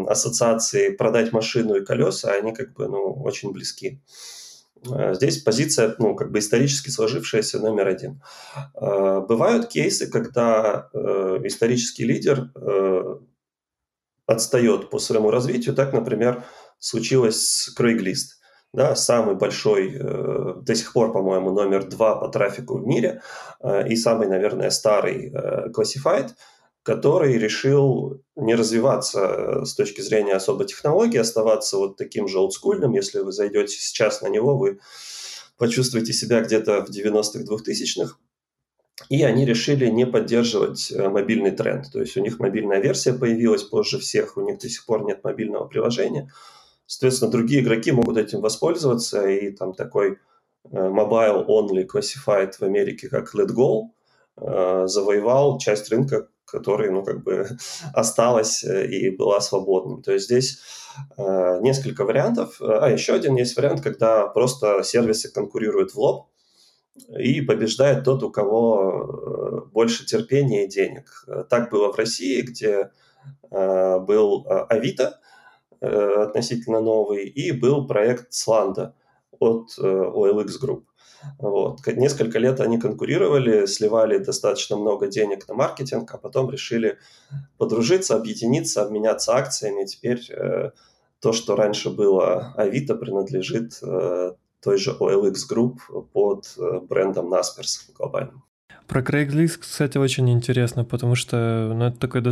ассоциации 0.09 0.91
продать 0.91 1.33
машину 1.33 1.77
и 1.77 1.85
колеса, 1.85 2.33
они 2.33 2.53
как 2.53 2.73
бы, 2.75 2.89
ну, 2.89 3.13
очень 3.23 3.53
близки. 3.53 4.01
Э, 4.89 5.15
здесь 5.15 5.43
позиция, 5.43 5.95
ну, 5.99 6.15
как 6.15 6.31
бы 6.31 6.39
исторически 6.39 6.91
сложившаяся 6.91 7.59
номер 7.59 7.89
один. 7.89 8.23
Э, 8.75 9.21
бывают 9.21 9.69
кейсы, 9.69 10.11
когда 10.11 10.89
э, 10.93 10.99
исторический 11.45 12.05
лидер 12.05 12.51
отстает 14.27 14.91
по 14.91 15.01
своему 15.01 15.31
развитию. 15.31 15.75
Так, 15.75 15.93
например, 15.93 16.45
случилось 16.79 17.45
с 17.45 17.77
Craigslist. 17.77 18.39
Да, 18.73 18.95
самый 18.95 19.35
большой, 19.35 19.99
до 19.99 20.75
сих 20.77 20.93
пор, 20.93 21.13
по-моему, 21.13 21.51
номер 21.51 21.89
два 21.89 22.15
по 22.15 22.29
трафику 22.29 22.79
в 22.79 22.87
мире 22.87 23.21
и 23.89 23.97
самый, 23.97 24.29
наверное, 24.29 24.71
старый 24.71 25.33
Classified– 25.75 26.31
который 26.83 27.37
решил 27.37 28.23
не 28.37 28.55
развиваться 28.55 29.21
э, 29.21 29.65
с 29.65 29.75
точки 29.75 30.01
зрения 30.01 30.35
особо 30.35 30.65
технологий, 30.65 31.19
оставаться 31.19 31.77
вот 31.77 31.97
таким 31.97 32.27
же 32.27 32.39
олдскульным. 32.39 32.93
Если 32.93 33.21
вы 33.21 33.33
зайдете 33.33 33.77
сейчас 33.77 34.23
на 34.23 34.29
него, 34.29 34.57
вы 34.57 34.81
почувствуете 35.59 36.13
себя 36.13 36.41
где-то 36.41 36.85
в 36.85 36.91
90-х, 36.91 37.41
2000-х. 37.41 38.17
И 39.09 39.23
они 39.23 39.45
решили 39.45 39.87
не 39.87 40.07
поддерживать 40.07 40.91
э, 40.91 41.09
мобильный 41.09 41.51
тренд. 41.51 41.93
То 41.93 42.01
есть 42.01 42.17
у 42.17 42.23
них 42.23 42.39
мобильная 42.39 42.81
версия 42.81 43.13
появилась 43.13 43.63
позже 43.63 43.99
всех, 43.99 44.39
у 44.39 44.41
них 44.41 44.59
до 44.59 44.69
сих 44.69 44.87
пор 44.87 45.05
нет 45.05 45.23
мобильного 45.23 45.67
приложения. 45.67 46.33
Соответственно, 46.87 47.31
другие 47.31 47.61
игроки 47.61 47.93
могут 47.93 48.17
этим 48.17 48.41
воспользоваться, 48.41 49.29
и 49.29 49.51
там 49.51 49.75
такой 49.75 50.13
э, 50.13 50.17
mobile 50.73 51.47
only 51.47 51.87
classified 51.87 52.55
в 52.59 52.63
Америке, 52.63 53.09
как 53.09 53.35
Let 53.35 53.51
Go, 53.55 53.91
завоевал 54.37 55.59
часть 55.59 55.91
рынка, 55.91 56.29
которая, 56.51 56.91
ну, 56.91 57.03
как 57.03 57.23
бы 57.23 57.49
осталась 57.95 58.65
э, 58.65 58.87
и 58.87 59.11
была 59.11 59.41
свободным. 59.41 60.03
То 60.03 60.13
есть 60.13 60.27
здесь 60.27 60.59
э, 61.17 61.61
несколько 61.61 62.05
вариантов. 62.05 62.61
А 62.61 62.89
еще 62.91 63.15
один 63.15 63.37
есть 63.37 63.57
вариант, 63.57 63.83
когда 63.83 64.27
просто 64.27 64.83
сервисы 64.83 65.33
конкурируют 65.33 65.93
в 65.93 65.99
лоб, 65.99 66.27
и 67.19 67.41
побеждает 67.41 68.05
тот, 68.05 68.23
у 68.23 68.31
кого 68.31 69.65
э, 69.67 69.71
больше 69.73 70.05
терпения 70.05 70.65
и 70.65 70.69
денег. 70.69 71.25
Так 71.49 71.71
было 71.71 71.93
в 71.93 71.97
России, 71.97 72.43
где 72.43 72.91
э, 73.51 73.99
был 74.01 74.47
Авито, 74.69 75.21
относительно 75.81 76.83
новый, 76.83 77.27
и 77.27 77.53
был 77.53 77.87
проект 77.87 78.35
Сланда 78.35 78.95
от 79.41 79.77
OLX 79.79 80.51
Group. 80.63 80.83
Вот. 81.39 81.87
Несколько 81.87 82.39
лет 82.39 82.61
они 82.61 82.79
конкурировали, 82.79 83.67
сливали 83.67 84.19
достаточно 84.19 84.77
много 84.77 85.07
денег 85.09 85.49
на 85.49 85.55
маркетинг, 85.55 86.11
а 86.15 86.19
потом 86.19 86.51
решили 86.51 86.99
подружиться, 87.59 88.17
объединиться, 88.17 88.83
обменяться 88.83 89.35
акциями. 89.35 89.85
Теперь 89.85 90.25
э, 90.31 90.71
то, 91.21 91.33
что 91.33 91.57
раньше 91.57 91.91
было 91.91 92.55
Авито, 92.57 92.95
принадлежит 92.95 93.79
э, 93.83 94.33
той 94.63 94.79
же 94.79 94.97
OLX 94.99 95.35
Group 95.51 95.77
под 96.13 96.55
э, 96.59 96.81
брендом 96.81 97.33
Naspers 97.33 97.93
глобальным. 97.97 98.43
Про 98.87 99.03
Craigslist, 99.03 99.59
кстати, 99.61 99.99
очень 99.99 100.31
интересно, 100.31 100.85
потому 100.85 101.15
что 101.15 101.73
ну, 101.75 101.87
это 101.87 101.99
такой 101.99 102.23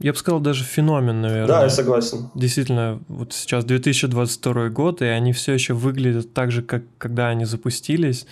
я 0.00 0.12
бы 0.12 0.18
сказал, 0.18 0.40
даже 0.40 0.64
феномен, 0.64 1.20
наверное. 1.20 1.46
Да, 1.46 1.62
я 1.62 1.70
согласен. 1.70 2.30
Действительно, 2.34 3.00
вот 3.08 3.32
сейчас 3.32 3.64
2022 3.64 4.68
год, 4.70 5.02
и 5.02 5.06
они 5.06 5.32
все 5.32 5.52
еще 5.52 5.74
выглядят 5.74 6.32
так 6.32 6.50
же, 6.50 6.62
как 6.62 6.82
когда 6.98 7.28
они 7.28 7.44
запустились 7.44 8.26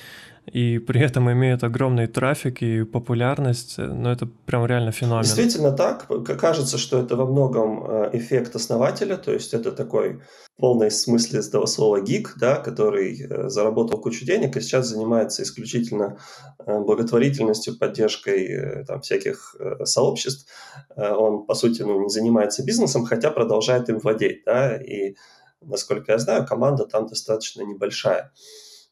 и 0.46 0.78
при 0.78 1.00
этом 1.00 1.30
имеют 1.30 1.62
огромный 1.62 2.08
трафик 2.08 2.62
и 2.62 2.82
популярность, 2.82 3.78
но 3.78 4.11
это 4.11 4.26
прям 4.26 4.66
реально 4.66 4.90
феномен. 4.90 5.22
Действительно 5.22 5.72
так. 5.72 6.08
Кажется, 6.38 6.78
что 6.78 7.00
это 7.00 7.14
во 7.16 7.26
многом 7.26 7.84
э, 7.84 8.11
эффект 8.14 8.56
основателя, 8.56 9.16
то 9.16 9.32
есть 9.32 9.54
это 9.54 9.70
такой 9.70 10.20
полный 10.56 10.90
смысле 10.90 11.40
этого 11.40 11.66
слова 11.66 12.00
гик, 12.00 12.34
да, 12.40 12.56
который 12.56 13.22
э, 13.22 13.49
заработал 13.49 14.00
кучу 14.00 14.25
денег 14.25 14.56
и 14.56 14.61
сейчас 14.61 14.88
занимается 14.88 15.44
исключительно 15.44 16.18
э, 16.58 16.80
благотворительностью, 16.80 17.78
поддержкой 17.78 18.84
там, 18.84 19.00
всяких 19.00 19.54
сообществ. 19.84 20.49
Он, 20.96 21.46
по 21.46 21.54
сути, 21.54 21.82
ну, 21.82 22.02
не 22.02 22.08
занимается 22.08 22.64
бизнесом, 22.64 23.04
хотя 23.04 23.30
продолжает 23.30 23.88
им 23.88 24.00
владеть. 24.00 24.42
Да, 24.44 24.76
и, 24.76 25.14
насколько 25.61 26.11
я 26.12 26.18
знаю, 26.18 26.46
команда 26.46 26.84
там 26.84 27.06
достаточно 27.06 27.62
небольшая 27.62 28.32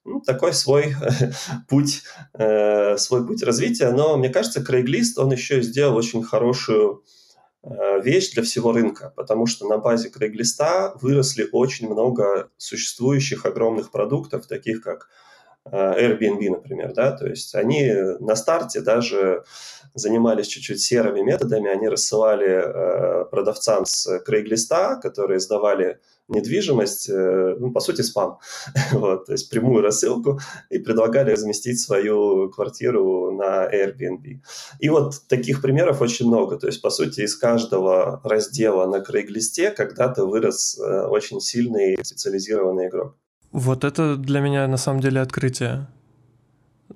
ну, 0.04 0.20
такой 0.20 0.52
свой 0.52 0.94
путь, 1.68 2.02
э, 2.34 2.96
свой 2.96 3.26
путь 3.26 3.42
развития. 3.42 3.90
Но 3.90 4.16
мне 4.16 4.28
кажется, 4.28 4.60
Craigslist, 4.60 5.18
он 5.18 5.32
еще 5.32 5.62
сделал 5.62 5.96
очень 5.96 6.22
хорошую 6.22 7.04
э, 7.62 8.00
вещь 8.02 8.32
для 8.32 8.42
всего 8.42 8.72
рынка, 8.72 9.12
потому 9.16 9.46
что 9.46 9.66
на 9.68 9.78
базе 9.78 10.10
Craigslist 10.10 10.92
выросли 11.00 11.48
очень 11.52 11.88
много 11.88 12.48
существующих 12.56 13.44
огромных 13.46 13.90
продуктов, 13.90 14.46
таких 14.46 14.82
как 14.82 15.08
э, 15.64 15.76
Airbnb, 15.76 16.50
например, 16.50 16.92
да, 16.94 17.12
то 17.12 17.26
есть 17.26 17.54
они 17.54 17.92
на 18.20 18.36
старте 18.36 18.80
даже 18.80 19.44
занимались 19.94 20.46
чуть-чуть 20.46 20.80
серыми 20.80 21.20
методами, 21.20 21.68
они 21.68 21.88
рассылали 21.88 22.48
э, 22.48 23.24
продавцам 23.26 23.84
с 23.84 24.06
Craigslist, 24.26 25.00
которые 25.00 25.40
сдавали 25.40 26.00
недвижимость, 26.30 27.08
э, 27.08 27.56
ну, 27.58 27.72
по 27.72 27.80
сути, 27.80 28.02
спам. 28.02 28.38
вот, 28.92 29.26
то 29.26 29.32
есть 29.32 29.50
прямую 29.50 29.82
рассылку 29.82 30.40
и 30.70 30.78
предлагали 30.78 31.32
разместить 31.32 31.80
свою 31.80 32.50
квартиру 32.50 33.32
на 33.32 33.68
Airbnb. 33.68 34.40
И 34.78 34.88
вот 34.88 35.14
таких 35.28 35.62
примеров 35.62 36.00
очень 36.00 36.26
много. 36.26 36.56
То 36.56 36.66
есть, 36.66 36.82
по 36.82 36.90
сути, 36.90 37.22
из 37.22 37.36
каждого 37.36 38.20
раздела 38.24 38.86
на 38.86 38.96
Craigslist 38.96 39.74
когда-то 39.76 40.26
вырос 40.26 40.78
э, 40.78 41.06
очень 41.06 41.40
сильный 41.40 41.98
специализированный 42.02 42.88
игрок. 42.88 43.16
Вот 43.52 43.84
это 43.84 44.16
для 44.16 44.40
меня 44.40 44.68
на 44.68 44.76
самом 44.76 45.00
деле 45.00 45.20
открытие. 45.20 45.88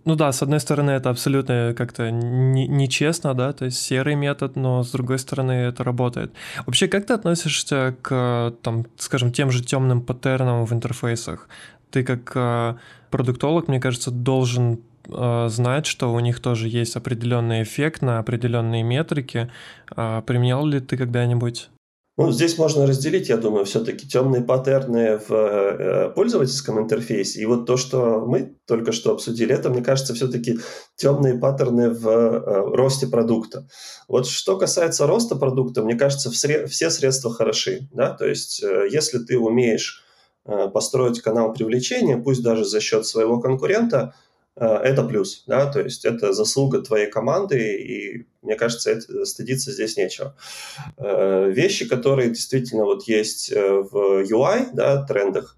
Ну 0.04 0.16
да, 0.16 0.32
с 0.32 0.42
одной 0.42 0.60
стороны, 0.60 0.90
это 0.90 1.10
абсолютно 1.10 1.72
как-то 1.76 2.10
нечестно, 2.10 3.34
да, 3.34 3.52
то 3.52 3.66
есть 3.66 3.78
серый 3.78 4.16
метод, 4.16 4.56
но 4.56 4.82
с 4.82 4.90
другой 4.90 5.18
стороны, 5.18 5.52
это 5.52 5.84
работает. 5.84 6.32
Вообще, 6.66 6.88
как 6.88 7.06
ты 7.06 7.14
относишься 7.14 7.94
к, 8.02 8.54
там, 8.62 8.86
скажем, 8.96 9.32
тем 9.32 9.50
же 9.50 9.62
темным 9.62 10.02
паттернам 10.02 10.66
в 10.66 10.72
интерфейсах? 10.72 11.48
Ты 11.90 12.02
как 12.02 12.32
э, 12.34 12.74
продуктолог, 13.10 13.68
мне 13.68 13.80
кажется, 13.80 14.10
должен 14.10 14.80
э, 15.08 15.46
знать, 15.48 15.86
что 15.86 16.12
у 16.12 16.18
них 16.18 16.40
тоже 16.40 16.68
есть 16.68 16.96
определенный 16.96 17.62
эффект 17.62 18.02
на 18.02 18.18
определенные 18.18 18.82
метрики. 18.82 19.48
Э, 19.96 20.22
применял 20.26 20.66
ли 20.66 20.80
ты 20.80 20.96
когда-нибудь 20.96 21.70
ну, 22.16 22.30
здесь 22.30 22.58
можно 22.58 22.86
разделить, 22.86 23.28
я 23.28 23.36
думаю, 23.36 23.64
все-таки 23.64 24.06
темные 24.06 24.40
паттерны 24.42 25.18
в 25.18 25.32
э, 25.32 26.10
пользовательском 26.10 26.78
интерфейсе. 26.78 27.40
И 27.40 27.44
вот 27.44 27.66
то, 27.66 27.76
что 27.76 28.24
мы 28.24 28.56
только 28.66 28.92
что 28.92 29.10
обсудили, 29.12 29.52
это, 29.52 29.68
мне 29.68 29.82
кажется, 29.82 30.14
все-таки 30.14 30.60
темные 30.94 31.34
паттерны 31.34 31.90
в 31.90 32.08
э, 32.08 32.76
росте 32.76 33.08
продукта. 33.08 33.66
Вот 34.06 34.28
что 34.28 34.56
касается 34.56 35.08
роста 35.08 35.34
продукта, 35.34 35.82
мне 35.82 35.96
кажется, 35.96 36.30
все 36.30 36.90
средства 36.90 37.34
хороши. 37.34 37.88
Да? 37.92 38.10
То 38.10 38.26
есть, 38.26 38.62
э, 38.62 38.88
если 38.90 39.18
ты 39.18 39.36
умеешь 39.38 40.02
построить 40.74 41.22
канал 41.22 41.54
привлечения, 41.54 42.18
пусть 42.18 42.42
даже 42.42 42.66
за 42.66 42.78
счет 42.78 43.06
своего 43.06 43.40
конкурента, 43.40 44.14
это 44.56 45.02
плюс, 45.02 45.44
да, 45.46 45.70
то 45.70 45.80
есть 45.80 46.04
это 46.04 46.32
заслуга 46.32 46.80
твоей 46.80 47.10
команды, 47.10 47.76
и 47.76 48.26
мне 48.44 48.54
кажется, 48.56 48.90
это, 48.90 49.24
стыдиться 49.24 49.72
здесь 49.72 49.96
нечего. 49.96 50.36
Э, 50.96 51.50
вещи, 51.50 51.88
которые 51.88 52.28
действительно 52.28 52.84
вот 52.84 53.08
есть 53.08 53.50
э, 53.50 53.58
в 53.58 54.22
UI, 54.22 54.68
да, 54.72 55.04
трендах, 55.04 55.56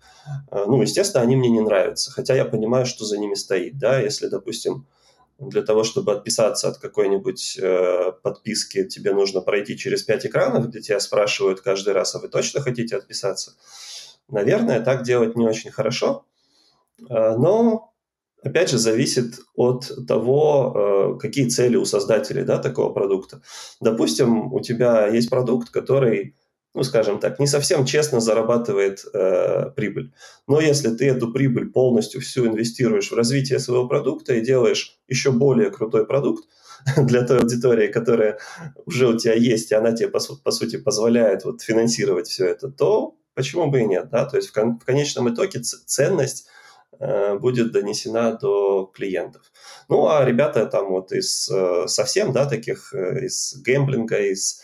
э, 0.51 0.65
ну, 0.67 0.81
естественно, 0.81 1.23
они 1.23 1.37
мне 1.37 1.51
не 1.51 1.61
нравятся, 1.61 2.11
хотя 2.11 2.35
я 2.35 2.45
понимаю, 2.45 2.87
что 2.87 3.05
за 3.05 3.19
ними 3.19 3.35
стоит, 3.35 3.79
да, 3.79 4.01
если, 4.01 4.29
допустим, 4.29 4.87
для 5.39 5.63
того, 5.63 5.85
чтобы 5.85 6.13
отписаться 6.13 6.69
от 6.69 6.79
какой-нибудь 6.79 7.59
э, 7.61 8.13
подписки, 8.23 8.85
тебе 8.85 9.13
нужно 9.13 9.43
пройти 9.43 9.77
через 9.77 10.03
пять 10.03 10.25
экранов, 10.25 10.69
где 10.69 10.81
тебя 10.81 11.01
спрашивают 11.01 11.61
каждый 11.61 11.93
раз, 11.93 12.15
а 12.15 12.21
вы 12.21 12.29
точно 12.29 12.63
хотите 12.63 12.97
отписаться? 12.97 13.55
Наверное, 14.29 14.81
так 14.81 15.03
делать 15.03 15.37
не 15.37 15.47
очень 15.47 15.71
хорошо, 15.71 16.25
э, 17.01 17.37
но 17.37 17.93
опять 18.47 18.71
же, 18.71 18.79
зависит 18.79 19.41
от 19.55 19.91
того, 20.07 21.17
э, 21.17 21.21
какие 21.21 21.49
цели 21.49 21.77
у 21.77 21.85
создателей 21.85 22.45
да, 22.45 22.59
такого 22.59 22.93
продукта. 22.93 23.43
Допустим, 23.81 24.53
у 24.53 24.61
тебя 24.61 25.09
есть 25.09 25.29
продукт, 25.29 25.71
который, 25.71 26.37
ну, 26.75 26.83
скажем 26.83 27.19
так, 27.19 27.41
не 27.41 27.47
совсем 27.47 27.85
честно 27.85 28.21
зарабатывает 28.21 29.05
э, 29.13 29.71
прибыль. 29.75 30.13
Но 30.47 30.61
если 30.61 30.91
ты 30.95 31.07
эту 31.07 31.33
прибыль 31.33 31.71
полностью 31.71 32.21
всю 32.21 32.47
инвестируешь 32.47 33.11
в 33.11 33.17
развитие 33.17 33.59
своего 33.59 33.89
продукта 33.89 34.35
и 34.35 34.41
делаешь 34.41 34.99
еще 35.09 35.33
более 35.33 35.71
крутой 35.71 36.07
продукт, 36.07 36.45
для 36.97 37.23
той 37.27 37.39
аудитории, 37.41 37.89
которая 37.89 38.39
уже 38.85 39.09
у 39.09 39.19
тебя 39.19 39.35
есть, 39.35 39.73
и 39.73 39.75
она 39.75 39.93
тебе, 39.93 40.09
по, 40.09 40.21
по 40.45 40.51
сути, 40.53 40.77
позволяет 40.77 41.45
вот 41.45 41.63
финансировать 41.63 42.29
все 42.29 42.47
это, 42.47 42.69
то 42.71 43.17
почему 43.35 43.67
бы 43.71 43.81
и 43.81 43.87
нет, 43.87 44.09
да, 44.11 44.25
то 44.25 44.37
есть 44.37 44.51
в, 44.51 44.53
кон- 44.53 44.79
в 44.79 44.85
конечном 44.85 45.35
итоге 45.35 45.61
ценность 45.61 46.47
Э, 46.47 46.56
будет 47.41 47.73
донесена 47.73 48.33
до 48.33 48.91
клиентов. 48.95 49.43
Ну, 49.89 50.09
а 50.09 50.25
ребята 50.25 50.67
там 50.67 50.91
вот 50.91 51.13
из 51.13 51.51
э, 51.51 51.87
совсем, 51.87 52.33
да, 52.33 52.47
таких, 52.47 52.95
э, 52.95 53.27
из 53.27 53.57
гэмблинга, 53.63 54.19
из 54.19 54.63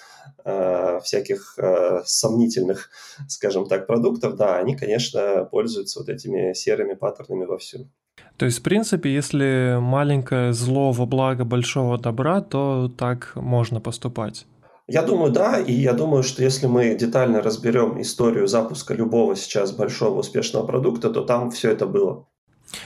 всяких 1.02 1.58
сомнительных, 2.04 2.90
скажем 3.28 3.66
так, 3.66 3.88
продуктов, 3.88 4.36
да, 4.36 4.56
они, 4.56 4.76
конечно, 4.76 5.44
пользуются 5.44 5.98
вот 5.98 6.08
этими 6.08 6.52
серыми 6.52 6.94
паттернами 6.94 7.44
вовсю. 7.44 7.88
То 8.36 8.46
есть, 8.46 8.60
в 8.60 8.62
принципе, 8.62 9.12
если 9.12 9.78
маленькое 9.80 10.52
зло 10.52 10.92
во 10.92 11.06
благо 11.06 11.44
большого 11.44 11.98
добра, 11.98 12.40
то 12.40 12.90
так 12.96 13.32
можно 13.34 13.80
поступать. 13.80 14.46
Я 14.88 15.02
думаю, 15.02 15.32
да, 15.32 15.60
и 15.60 15.72
я 15.72 15.92
думаю, 15.92 16.22
что 16.22 16.42
если 16.42 16.66
мы 16.66 16.94
детально 16.94 17.40
разберем 17.40 18.00
историю 18.00 18.46
запуска 18.48 18.94
любого 18.94 19.36
сейчас 19.36 19.72
большого 19.72 20.20
успешного 20.20 20.66
продукта, 20.66 21.10
то 21.10 21.22
там 21.22 21.50
все 21.50 21.70
это 21.70 21.86
было. 21.86 22.26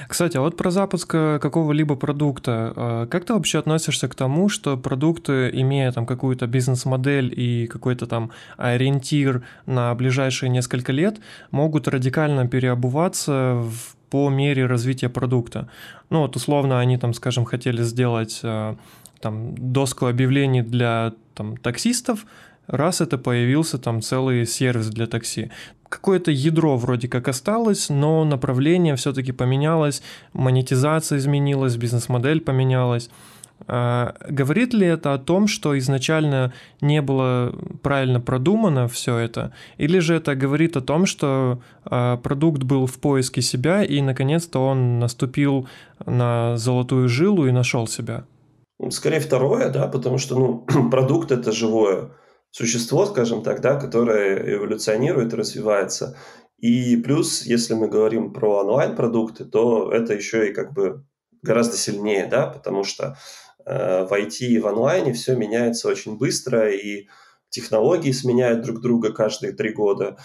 Кстати, 0.08 0.36
а 0.36 0.40
вот 0.40 0.56
про 0.56 0.70
запуск 0.70 1.14
э, 1.14 1.38
какого-либо 1.40 1.96
продукта, 1.96 2.72
э, 2.76 3.06
как 3.10 3.24
ты 3.24 3.34
вообще 3.34 3.58
относишься 3.58 4.08
к 4.08 4.14
тому, 4.14 4.48
что 4.48 4.76
продукты, 4.76 5.50
имея 5.52 5.92
там 5.92 6.06
какую-то 6.06 6.46
бизнес-модель 6.46 7.32
и 7.36 7.66
какой-то 7.66 8.06
там 8.06 8.30
ориентир 8.56 9.44
на 9.66 9.94
ближайшие 9.94 10.50
несколько 10.50 10.92
лет, 10.92 11.18
могут 11.50 11.88
радикально 11.88 12.48
переобуваться 12.48 13.54
в, 13.54 13.95
по 14.10 14.28
мере 14.30 14.66
развития 14.66 15.08
продукта? 15.08 15.68
Ну 16.10 16.20
вот 16.20 16.36
условно 16.36 16.80
они 16.80 16.98
там, 16.98 17.14
скажем, 17.14 17.44
хотели 17.44 17.82
сделать 17.82 18.40
э, 18.42 18.76
там 19.20 19.54
доску 19.56 20.06
объявлений 20.06 20.62
для 20.62 21.12
там, 21.34 21.56
таксистов, 21.56 22.26
раз 22.66 23.00
это 23.00 23.18
появился 23.18 23.78
там 23.78 24.02
целый 24.02 24.46
сервис 24.46 24.88
для 24.88 25.06
такси. 25.06 25.50
Какое-то 25.88 26.30
ядро 26.30 26.76
вроде 26.76 27.08
как 27.08 27.28
осталось, 27.28 27.90
но 27.90 28.24
направление 28.24 28.96
все-таки 28.96 29.32
поменялось, 29.32 30.02
монетизация 30.32 31.18
изменилась, 31.18 31.76
бизнес-модель 31.76 32.40
поменялась. 32.40 33.10
А, 33.68 34.14
говорит 34.28 34.74
ли 34.74 34.86
это 34.86 35.14
о 35.14 35.18
том, 35.18 35.48
что 35.48 35.76
изначально 35.78 36.52
не 36.80 37.02
было 37.02 37.54
правильно 37.82 38.20
продумано 38.20 38.88
все 38.88 39.18
это, 39.18 39.52
или 39.76 39.98
же 39.98 40.14
это 40.14 40.34
говорит 40.34 40.76
о 40.76 40.80
том, 40.80 41.06
что 41.06 41.60
а, 41.84 42.16
продукт 42.18 42.62
был 42.62 42.86
в 42.86 42.98
поиске 42.98 43.42
себя 43.42 43.82
и 43.82 44.00
наконец-то 44.00 44.60
он 44.60 44.98
наступил 44.98 45.68
на 46.04 46.56
золотую 46.56 47.08
жилу 47.08 47.46
и 47.46 47.52
нашел 47.52 47.86
себя? 47.86 48.24
Скорее 48.90 49.20
второе, 49.20 49.70
да, 49.70 49.88
потому 49.88 50.18
что 50.18 50.38
ну, 50.38 50.88
продукт 50.90 51.32
это 51.32 51.50
живое 51.50 52.10
существо, 52.50 53.04
скажем 53.06 53.42
так, 53.42 53.60
да, 53.60 53.76
которое 53.76 54.56
эволюционирует, 54.56 55.34
развивается. 55.34 56.16
И 56.58 56.96
плюс, 56.96 57.42
если 57.42 57.74
мы 57.74 57.88
говорим 57.88 58.32
про 58.32 58.60
онлайн-продукты, 58.60 59.44
то 59.44 59.92
это 59.92 60.14
еще 60.14 60.48
и 60.48 60.54
как 60.54 60.72
бы 60.72 61.04
гораздо 61.42 61.76
сильнее, 61.76 62.26
да, 62.26 62.46
потому 62.46 62.82
что 62.82 63.18
в 63.66 64.12
IT 64.12 64.46
и 64.46 64.58
в 64.58 64.66
онлайне 64.68 65.12
все 65.12 65.34
меняется 65.34 65.88
очень 65.88 66.16
быстро, 66.16 66.70
и 66.72 67.08
технологии 67.56 68.12
сменяют 68.12 68.62
друг 68.62 68.80
друга 68.80 69.12
каждые 69.12 69.52
три 69.52 69.72
года, 69.72 70.18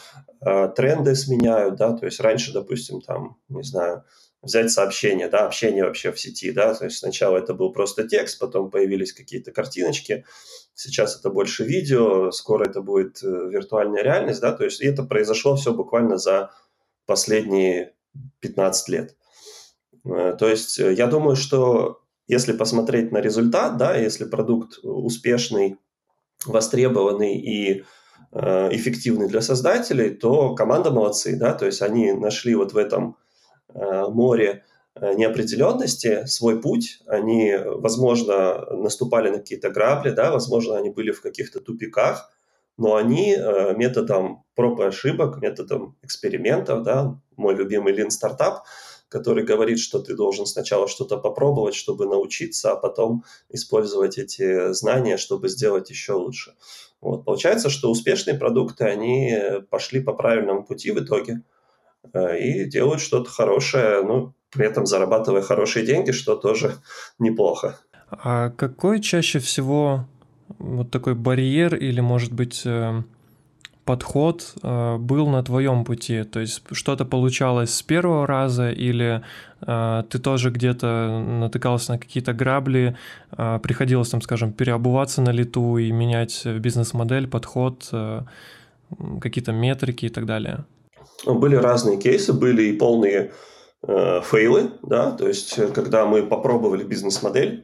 э, 0.46 0.68
тренды 0.76 1.16
сменяют, 1.16 1.76
да, 1.76 1.94
то 1.94 2.06
есть 2.06 2.20
раньше, 2.20 2.52
допустим, 2.52 3.02
там, 3.02 3.38
не 3.50 3.64
знаю, 3.64 4.04
взять 4.42 4.72
сообщение, 4.72 5.30
да, 5.30 5.46
общение 5.46 5.86
вообще 5.86 6.12
в 6.12 6.20
сети, 6.20 6.52
да, 6.52 6.74
то 6.74 6.86
есть 6.86 6.98
сначала 6.98 7.38
это 7.38 7.54
был 7.54 7.72
просто 7.72 8.08
текст, 8.08 8.40
потом 8.40 8.72
появились 8.72 9.14
какие-то 9.14 9.52
картиночки, 9.52 10.26
сейчас 10.74 11.18
это 11.18 11.30
больше 11.30 11.64
видео, 11.64 12.32
скоро 12.32 12.66
это 12.66 12.82
будет 12.82 13.24
э, 13.24 13.28
виртуальная 13.28 14.04
реальность, 14.04 14.42
да, 14.42 14.52
то 14.52 14.64
есть 14.64 14.82
это 14.82 15.04
произошло 15.04 15.56
все 15.56 15.74
буквально 15.74 16.18
за 16.18 16.52
последние 17.06 17.94
15 18.40 18.90
лет. 18.90 19.16
Э, 20.06 20.36
то 20.38 20.50
есть 20.50 20.80
э, 20.80 20.94
я 20.94 21.08
думаю, 21.08 21.36
что 21.36 22.02
если 22.32 22.54
посмотреть 22.54 23.12
на 23.12 23.20
результат, 23.20 23.78
да, 23.78 23.96
если 23.96 24.26
продукт 24.26 24.80
успешный, 24.84 25.78
востребованный 26.46 27.36
и 27.36 27.84
эффективный 28.34 29.28
для 29.28 29.42
создателей, 29.42 30.12
то 30.12 30.56
команда 30.56 30.90
молодцы, 30.90 31.38
да, 31.38 31.54
то 31.54 31.66
есть 31.66 31.82
они 31.82 32.14
нашли 32.14 32.56
вот 32.56 32.72
в 32.72 32.78
этом 32.78 33.18
Э, 33.74 34.08
море 34.10 34.64
э, 34.96 35.14
неопределенности 35.14 36.26
свой 36.26 36.62
путь. 36.62 37.02
Они, 37.08 37.56
возможно, 37.58 38.66
наступали 38.72 39.30
на 39.30 39.38
какие-то 39.38 39.70
грабли, 39.70 40.12
да, 40.12 40.32
возможно, 40.32 40.78
они 40.78 40.90
были 40.90 41.12
в 41.12 41.22
каких-то 41.22 41.62
тупиках, 41.62 42.30
но 42.78 42.96
они 42.96 43.34
э, 43.34 43.76
методом 43.78 44.44
проб 44.56 44.82
и 44.82 44.84
ошибок, 44.84 45.42
методом 45.42 45.98
экспериментов, 46.02 46.84
да, 46.84 47.18
мой 47.38 47.56
любимый 47.56 47.94
Lean 47.94 48.10
стартап, 48.10 48.64
который 49.12 49.44
говорит, 49.44 49.80
что 49.80 50.00
ты 50.00 50.16
должен 50.16 50.46
сначала 50.46 50.88
что-то 50.88 51.18
попробовать, 51.18 51.76
чтобы 51.76 52.08
научиться, 52.08 52.72
а 52.72 52.76
потом 52.76 53.24
использовать 53.50 54.18
эти 54.18 54.72
знания, 54.74 55.18
чтобы 55.18 55.50
сделать 55.50 55.90
еще 55.90 56.14
лучше. 56.14 56.54
Вот. 57.02 57.26
Получается, 57.26 57.70
что 57.70 57.92
успешные 57.92 58.38
продукты, 58.38 58.86
они 58.86 59.38
пошли 59.70 60.00
по 60.00 60.14
правильному 60.14 60.66
пути 60.66 60.92
в 60.92 61.00
итоге– 61.00 61.44
Э, 62.14 62.38
и 62.38 62.66
делают 62.66 63.02
что-то 63.02 63.30
хорошее, 63.30 64.04
ну, 64.04 64.34
при 64.50 64.66
этом 64.66 64.86
зарабатывая 64.86 65.42
хорошие 65.42 65.86
деньги, 65.86 66.12
что 66.12 66.36
тоже 66.36 66.76
неплохо. 67.20 67.80
А 68.10 68.50
какой 68.50 69.00
чаще 69.00 69.40
всего 69.40 70.06
вот 70.60 70.92
такой 70.92 71.16
барьер 71.16 71.76
или, 71.76 72.02
может 72.02 72.34
быть, 72.34 72.64
э, 72.66 73.04
подход 73.86 74.54
э, 74.64 74.98
был 74.98 75.28
на 75.28 75.44
твоем 75.44 75.86
пути? 75.86 76.24
То 76.24 76.40
есть 76.40 76.64
что-то 76.72 77.06
получалось 77.06 77.74
с 77.74 77.82
первого 77.82 78.28
раза 78.28 78.70
или 78.70 79.24
ты 79.64 80.18
тоже 80.18 80.50
где-то 80.50 81.24
натыкался 81.40 81.92
на 81.92 82.00
какие-то 82.00 82.34
грабли, 82.34 82.98
приходилось 83.30 84.10
там, 84.10 84.20
скажем, 84.24 84.54
переобуваться 84.54 85.22
на 85.22 85.30
лету 85.30 85.78
и 85.78 85.92
менять 85.92 86.48
бизнес-модель, 86.48 87.28
подход, 87.28 87.88
какие-то 89.22 89.52
метрики 89.52 90.08
и 90.08 90.10
так 90.10 90.26
далее? 90.26 90.66
Ну, 91.26 91.36
были 91.36 91.56
разные 91.56 91.98
кейсы, 91.98 92.34
были 92.34 92.64
и 92.64 92.74
полные 92.78 93.32
э, 93.88 94.22
фейлы, 94.22 94.72
да, 94.82 95.12
то 95.12 95.28
есть 95.28 95.74
когда 95.74 96.06
мы 96.06 96.24
попробовали 96.24 96.84
бизнес-модель, 96.84 97.64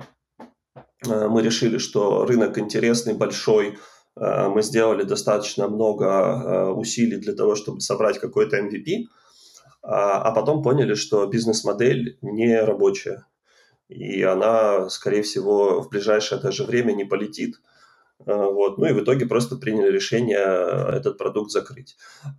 э, 1.07 1.27
мы 1.27 1.41
решили, 1.41 1.77
что 1.77 2.25
рынок 2.25 2.57
интересный, 2.57 3.13
большой, 3.13 3.67
э, 3.69 3.75
мы 4.19 4.61
сделали 4.61 5.03
достаточно 5.03 5.67
много 5.67 6.05
э, 6.05 6.69
усилий 6.71 7.17
для 7.17 7.33
того, 7.33 7.55
чтобы 7.55 7.81
собрать 7.81 8.19
какой-то 8.19 8.57
MVP, 8.57 9.05
а, 9.83 10.21
а 10.21 10.31
потом 10.31 10.63
поняли, 10.63 10.95
что 10.95 11.25
бизнес-модель 11.27 12.17
не 12.21 12.59
рабочая, 12.59 13.25
и 13.89 14.21
она, 14.21 14.89
скорее 14.89 15.21
всего, 15.21 15.81
в 15.81 15.89
ближайшее 15.89 16.41
даже 16.41 16.65
время 16.65 16.91
не 16.91 17.05
полетит. 17.05 17.61
Э, 18.25 18.33
вот. 18.35 18.77
Ну 18.77 18.85
и 18.85 18.93
в 18.93 19.01
итоге 19.01 19.25
просто 19.25 19.55
приняли 19.55 19.91
решение 19.91 20.39
э, 20.39 20.97
этот 20.97 21.17
продукт 21.17 21.51
закрыть. 21.51 21.95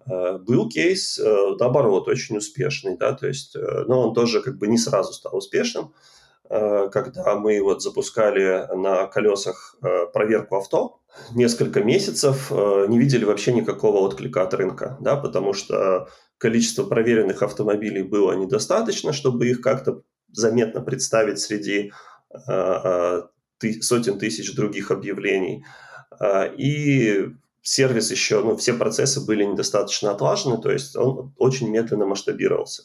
Э, 0.07 0.39
был 0.39 0.69
кейс, 0.69 1.19
наоборот, 1.19 2.09
очень 2.09 2.37
успешный, 2.37 2.97
да, 2.97 3.13
то 3.15 3.27
есть, 3.27 3.57
но 3.87 4.09
он 4.09 4.15
тоже 4.15 4.43
как 4.43 4.59
бы 4.59 4.67
не 4.67 4.79
сразу 4.79 5.13
стал 5.13 5.37
успешным, 5.37 5.95
когда 6.49 7.37
мы 7.37 7.61
вот 7.63 7.83
запускали 7.83 8.67
на 8.75 9.07
колесах 9.07 9.77
проверку 10.13 10.57
авто, 10.57 11.01
несколько 11.35 11.83
месяцев 11.83 12.51
не 12.51 12.99
видели 12.99 13.25
вообще 13.25 13.53
никакого 13.53 13.99
отклика 13.99 14.43
от 14.43 14.55
рынка, 14.55 14.97
да, 15.01 15.17
потому 15.17 15.53
что 15.53 16.09
количество 16.39 16.85
проверенных 16.85 17.43
автомобилей 17.43 18.03
было 18.03 18.33
недостаточно, 18.33 19.13
чтобы 19.13 19.49
их 19.49 19.61
как-то 19.61 20.03
заметно 20.33 20.81
представить 20.81 21.39
среди 21.39 21.93
сотен 23.81 24.19
тысяч 24.19 24.55
других 24.55 24.91
объявлений. 24.91 25.65
И 26.57 27.29
сервис 27.61 28.11
еще, 28.11 28.41
ну, 28.43 28.57
все 28.57 28.73
процессы 28.73 29.21
были 29.25 29.45
недостаточно 29.45 30.13
отлажены, 30.13 30.59
то 30.59 30.71
есть 30.71 30.97
он 30.97 31.35
очень 31.37 31.69
медленно 31.69 32.07
масштабировался. 32.07 32.85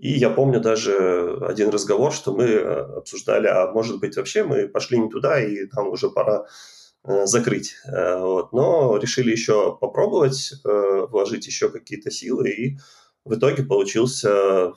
И 0.00 0.12
я 0.12 0.30
помню 0.30 0.60
даже 0.60 1.38
один 1.42 1.68
разговор, 1.70 2.12
что 2.12 2.32
мы 2.32 2.44
э, 2.44 2.96
обсуждали, 2.96 3.46
а 3.46 3.70
может 3.70 4.00
быть 4.00 4.16
вообще 4.16 4.44
мы 4.44 4.66
пошли 4.66 4.98
не 4.98 5.10
туда, 5.10 5.40
и 5.40 5.66
там 5.66 5.88
уже 5.88 6.10
пора 6.10 6.46
э, 7.04 7.26
закрыть. 7.26 7.74
Э, 7.84 8.18
вот. 8.18 8.52
Но 8.52 8.96
решили 8.96 9.30
еще 9.30 9.76
попробовать, 9.78 10.54
вложить 10.64 11.46
еще 11.46 11.68
какие-то 11.68 12.10
силы, 12.10 12.50
и 12.50 12.78
в 13.24 13.34
итоге 13.34 13.62
получился, 13.62 14.72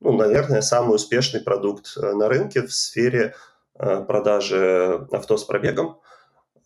ну, 0.00 0.12
наверное, 0.12 0.62
самый 0.62 0.94
успешный 0.94 1.40
продукт 1.40 1.96
на 1.96 2.28
рынке 2.28 2.62
в 2.62 2.72
сфере 2.72 3.34
Э, 3.78 4.04
продажи 4.06 5.06
авто 5.10 5.36
с 5.36 5.44
пробегом, 5.44 5.88
э, 5.90 6.11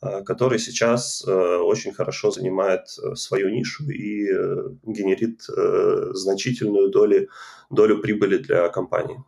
который 0.01 0.59
сейчас 0.59 1.25
э, 1.27 1.31
очень 1.31 1.93
хорошо 1.93 2.31
занимает 2.31 2.89
свою 3.15 3.49
нишу 3.51 3.89
и 3.89 4.27
генерит 4.85 5.43
значительную 6.15 6.91
долю, 6.91 7.29
долю 7.71 7.99
прибыли 7.99 8.39
для 8.39 8.69
компании. 8.69 9.23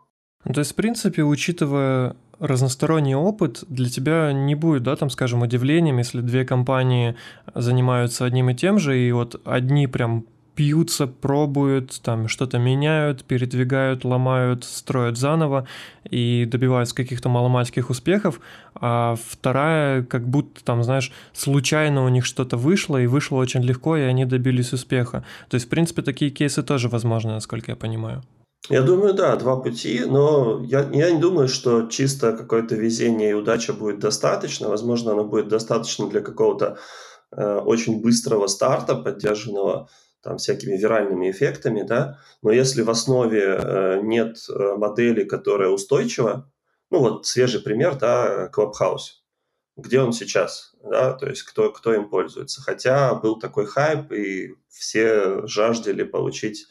Ну, 0.45 0.55
то 0.55 0.61
есть, 0.61 0.73
в 0.73 0.75
принципе, 0.77 1.23
учитывая 1.23 2.17
разносторонний 2.39 3.15
опыт, 3.15 3.65
для 3.69 3.89
тебя 3.89 4.33
не 4.33 4.55
будет, 4.55 4.85
да, 4.85 4.97
там, 4.97 5.11
скажем, 5.11 5.43
удивлением, 5.43 5.99
если 5.99 6.21
две 6.21 6.45
компании 6.45 7.17
занимаются 7.55 8.25
одним 8.25 8.51
и 8.51 8.55
тем 8.55 8.79
же, 8.79 8.99
и 8.99 9.11
вот 9.13 9.41
одни 9.45 9.87
прям 9.87 10.27
пьются, 10.55 11.07
пробуют, 11.07 12.01
там 12.03 12.27
что-то 12.27 12.59
меняют, 12.59 13.25
передвигают, 13.25 14.05
ломают, 14.05 14.65
строят 14.65 15.17
заново 15.17 15.69
и 16.09 16.47
добиваются 16.47 16.97
каких-то 16.97 17.29
маломальских 17.29 17.91
успехов, 17.91 18.41
а 18.81 19.17
вторая 19.17 20.03
как 20.03 20.29
будто 20.29 20.65
там, 20.65 20.83
знаешь, 20.83 21.13
случайно 21.33 22.05
у 22.05 22.09
них 22.09 22.25
что-то 22.25 22.57
вышло, 22.57 22.97
и 22.97 23.07
вышло 23.07 23.37
очень 23.37 23.63
легко, 23.63 23.97
и 23.97 24.03
они 24.03 24.25
добились 24.25 24.73
успеха. 24.73 25.25
То 25.49 25.55
есть, 25.55 25.67
в 25.67 25.69
принципе, 25.69 26.03
такие 26.03 26.31
кейсы 26.31 26.63
тоже 26.63 26.89
возможны, 26.89 27.33
насколько 27.33 27.73
я 27.73 27.77
понимаю. 27.77 28.23
Я 28.71 28.83
думаю, 28.83 29.15
да, 29.15 29.37
два 29.37 29.57
пути, 29.57 30.03
но 30.07 30.63
я, 30.65 30.89
я 30.93 31.11
не 31.11 31.19
думаю, 31.19 31.49
что 31.49 31.87
чисто 31.87 32.33
какое-то 32.33 32.75
везение 32.75 33.31
и 33.31 33.35
удача 33.35 33.73
будет 33.73 33.99
достаточно. 33.99 34.69
Возможно, 34.69 35.13
оно 35.13 35.25
будет 35.25 35.49
достаточно 35.49 36.09
для 36.09 36.21
какого-то 36.21 36.77
э, 37.35 37.59
очень 37.61 38.03
быстрого 38.03 38.47
старта, 38.47 38.95
поддержанного 38.95 39.89
там, 40.23 40.37
всякими 40.37 40.77
виральными 40.77 41.31
эффектами, 41.31 41.83
да, 41.83 42.19
но 42.43 42.51
если 42.51 42.83
в 42.83 42.91
основе 42.91 43.43
э, 43.43 44.01
нет 44.03 44.37
э, 44.49 44.75
модели, 44.77 45.25
которая 45.25 45.71
устойчива, 45.71 46.51
ну 46.91 46.99
вот 47.01 47.27
свежий 47.27 47.61
пример, 47.61 47.97
да, 47.97 48.51
Clubhouse, 48.55 49.21
где 49.77 50.01
он 50.01 50.13
сейчас, 50.13 50.75
да, 50.83 51.13
то 51.15 51.29
есть 51.29 51.43
кто, 51.43 51.71
кто 51.71 51.95
им 51.95 52.09
пользуется. 52.09 52.63
Хотя 52.63 53.15
был 53.15 53.39
такой 53.39 53.67
хайп, 53.67 54.13
и 54.13 54.55
все 54.69 55.47
жаждали 55.47 56.03
получить 56.03 56.67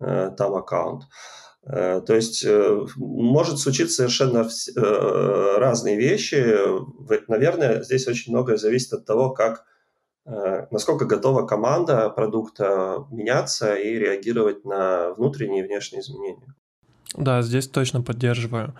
э, 0.00 0.30
там 0.36 0.54
аккаунт. 0.54 1.04
Э, 1.64 2.00
то 2.00 2.14
есть 2.14 2.44
э, 2.44 2.86
может 2.96 3.58
случиться 3.58 3.96
совершенно 3.96 4.48
э, 4.48 5.58
разные 5.58 5.96
вещи. 5.96 6.56
Наверное, 7.28 7.82
здесь 7.82 8.08
очень 8.08 8.32
многое 8.32 8.56
зависит 8.56 8.92
от 8.92 9.04
того, 9.04 9.30
как 9.30 9.64
Э, 10.26 10.66
насколько 10.70 11.06
готова 11.06 11.46
команда 11.46 12.10
продукта 12.10 13.06
меняться 13.10 13.74
и 13.74 13.94
реагировать 13.94 14.64
на 14.64 15.12
внутренние 15.14 15.64
и 15.64 15.66
внешние 15.66 16.02
изменения. 16.02 16.54
Да, 17.16 17.42
здесь 17.42 17.66
точно 17.66 18.02
поддерживаю. 18.02 18.74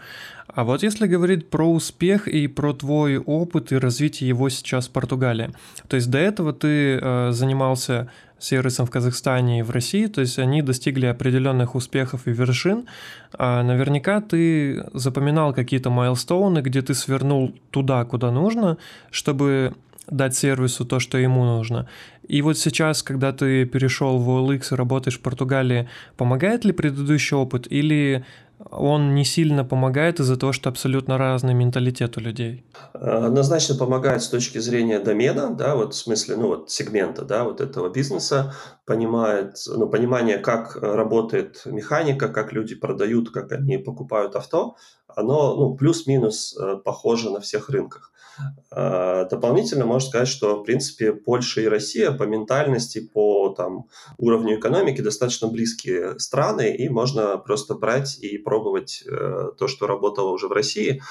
А 0.47 0.64
вот 0.64 0.83
если 0.83 1.07
говорить 1.07 1.49
про 1.49 1.71
успех 1.71 2.29
и 2.29 2.47
про 2.47 2.73
твой 2.73 3.19
опыт 3.19 3.73
и 3.73 3.77
развитие 3.77 4.29
его 4.29 4.49
сейчас 4.49 4.88
в 4.88 4.90
Португалии, 4.90 5.51
то 5.88 5.97
есть 5.97 6.11
до 6.11 6.19
этого 6.19 6.53
ты 6.53 6.99
э, 7.01 7.31
занимался 7.33 8.11
сервисом 8.38 8.87
в 8.87 8.90
Казахстане 8.90 9.61
и 9.61 9.62
в 9.62 9.71
России, 9.71 10.07
то 10.07 10.21
есть 10.21 10.38
они 10.38 10.62
достигли 10.62 11.07
определенных 11.07 11.75
успехов 11.75 12.27
и 12.27 12.33
вершин. 12.33 12.87
А 13.33 13.62
наверняка 13.62 14.21
ты 14.21 14.87
запоминал 14.95 15.53
какие-то 15.53 15.90
майлстоуны, 15.90 16.61
где 16.61 16.83
ты 16.83 16.95
свернул 16.95 17.55
туда, 17.71 18.05
куда 18.05 18.31
нужно, 18.31 18.79
чтобы 19.11 19.75
дать 20.11 20.35
сервису 20.35 20.85
то, 20.85 20.99
что 21.01 21.18
ему 21.18 21.44
нужно. 21.44 21.88
И 22.27 22.42
вот 22.42 22.59
сейчас, 22.59 23.03
когда 23.03 23.33
ты 23.33 23.64
перешел 23.64 24.18
в 24.18 24.29
OLX 24.29 24.73
и 24.73 24.75
работаешь 24.77 25.18
в 25.18 25.23
Португалии, 25.23 25.88
помогает 26.16 26.64
ли 26.64 26.73
предыдущий 26.73 27.37
опыт 27.37 27.66
или 27.70 28.25
он 28.70 29.14
не 29.14 29.25
сильно 29.25 29.64
помогает 29.64 30.20
из-за 30.20 30.37
того, 30.37 30.53
что 30.53 30.68
абсолютно 30.68 31.16
разный 31.16 31.55
менталитет 31.55 32.18
у 32.18 32.20
людей? 32.20 32.64
Однозначно 32.92 33.75
помогает 33.75 34.23
с 34.23 34.29
точки 34.29 34.59
зрения 34.59 35.01
домена, 35.01 35.55
да, 35.55 35.75
вот 35.75 35.94
в 35.94 35.96
смысле, 35.96 36.37
ну 36.37 36.49
вот 36.49 36.70
сегмента, 36.70 37.25
да, 37.25 37.44
вот 37.44 37.61
этого 37.61 37.88
бизнеса, 37.88 38.55
понимает, 38.85 39.57
ну, 39.66 39.88
понимание, 39.88 40.38
как 40.38 40.77
работает 40.77 41.62
механика, 41.64 42.29
как 42.29 42.53
люди 42.53 42.75
продают, 42.75 43.31
как 43.31 43.51
они 43.53 43.79
покупают 43.79 44.37
авто, 44.37 44.77
оно, 45.09 45.57
ну, 45.57 45.75
плюс-минус 45.75 46.57
э, 46.57 46.77
похоже 46.85 47.31
на 47.31 47.40
всех 47.40 47.70
рынках. 47.70 48.10
А, 48.72 49.24
дополнительно 49.24 49.85
можно 49.85 50.09
сказать, 50.09 50.29
что, 50.29 50.57
в 50.57 50.62
принципе, 50.62 51.12
Польша 51.12 51.61
и 51.61 51.66
Россия 51.66 52.12
по 52.12 52.22
ментальности, 52.22 53.00
по 53.00 53.48
там, 53.50 53.87
уровню 54.18 54.59
экономики 54.59 55.00
достаточно 55.00 55.48
близкие 55.48 56.18
страны, 56.20 56.74
и 56.74 56.88
можно 56.88 57.37
просто 57.38 57.74
брать 57.74 58.18
и 58.20 58.38
пробовать 58.38 59.03
э, 59.07 59.50
то, 59.59 59.66
что 59.66 59.87
работало 59.88 60.31
уже 60.31 60.46
в 60.46 60.53
России, 60.53 61.03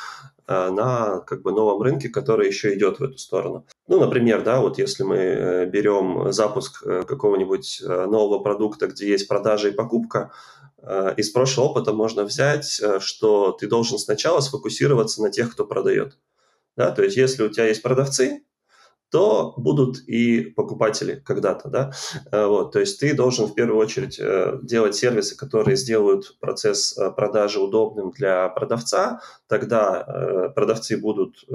э, 0.48 0.70
на 0.70 1.20
как 1.20 1.42
бы 1.42 1.52
новом 1.52 1.82
рынке, 1.82 2.08
который 2.08 2.48
еще 2.48 2.74
идет 2.76 3.00
в 3.00 3.04
эту 3.04 3.18
сторону. 3.18 3.66
Ну, 3.88 4.00
например, 4.00 4.42
да, 4.44 4.62
вот 4.62 4.78
если 4.78 5.04
мы 5.04 5.18
э, 5.18 5.66
берем 5.66 6.32
запуск 6.32 6.82
какого-нибудь 6.82 7.82
нового 7.86 8.40
продукта, 8.40 8.88
где 8.88 9.10
есть 9.10 9.28
продажа 9.28 9.70
и 9.70 9.74
покупка, 9.74 10.32
из 11.18 11.30
прошлого 11.32 11.68
опыта 11.68 11.92
можно 11.92 12.24
взять, 12.24 12.82
что 13.00 13.52
ты 13.52 13.68
должен 13.68 14.00
сначала 14.00 14.40
сфокусироваться 14.40 15.22
на 15.22 15.30
тех, 15.30 15.52
кто 15.52 15.66
продает. 15.66 16.18
Да? 16.76 16.92
То 16.92 17.04
есть 17.04 17.18
если 17.18 17.44
у 17.44 17.50
тебя 17.50 17.68
есть 17.68 17.82
продавцы, 17.82 18.44
то 19.12 19.54
будут 19.58 20.00
и 20.08 20.42
покупатели 20.42 21.22
когда-то, 21.26 21.70
да, 21.70 21.92
э, 22.32 22.46
вот, 22.46 22.72
то 22.72 22.80
есть 22.80 23.00
ты 23.00 23.16
должен 23.16 23.48
в 23.48 23.56
первую 23.56 23.80
очередь 23.80 24.20
э, 24.20 24.60
делать 24.62 24.96
сервисы, 24.96 25.36
которые 25.36 25.78
сделают 25.78 26.38
процесс 26.40 26.98
э, 26.98 27.12
продажи 27.12 27.60
удобным 27.60 28.12
для 28.12 28.48
продавца, 28.50 29.22
тогда 29.48 30.52
продавцы 30.56 30.98
будут 30.98 31.46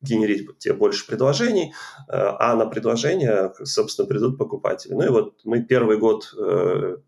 генерить 0.00 0.58
тебе 0.58 0.74
больше 0.74 1.06
предложений, 1.06 1.74
а 2.08 2.54
на 2.56 2.66
предложения, 2.66 3.52
собственно, 3.62 4.08
придут 4.08 4.38
покупатели. 4.38 4.92
Ну 4.92 5.04
и 5.04 5.08
вот 5.08 5.34
мы 5.44 5.62
первый 5.62 5.98
год, 5.98 6.34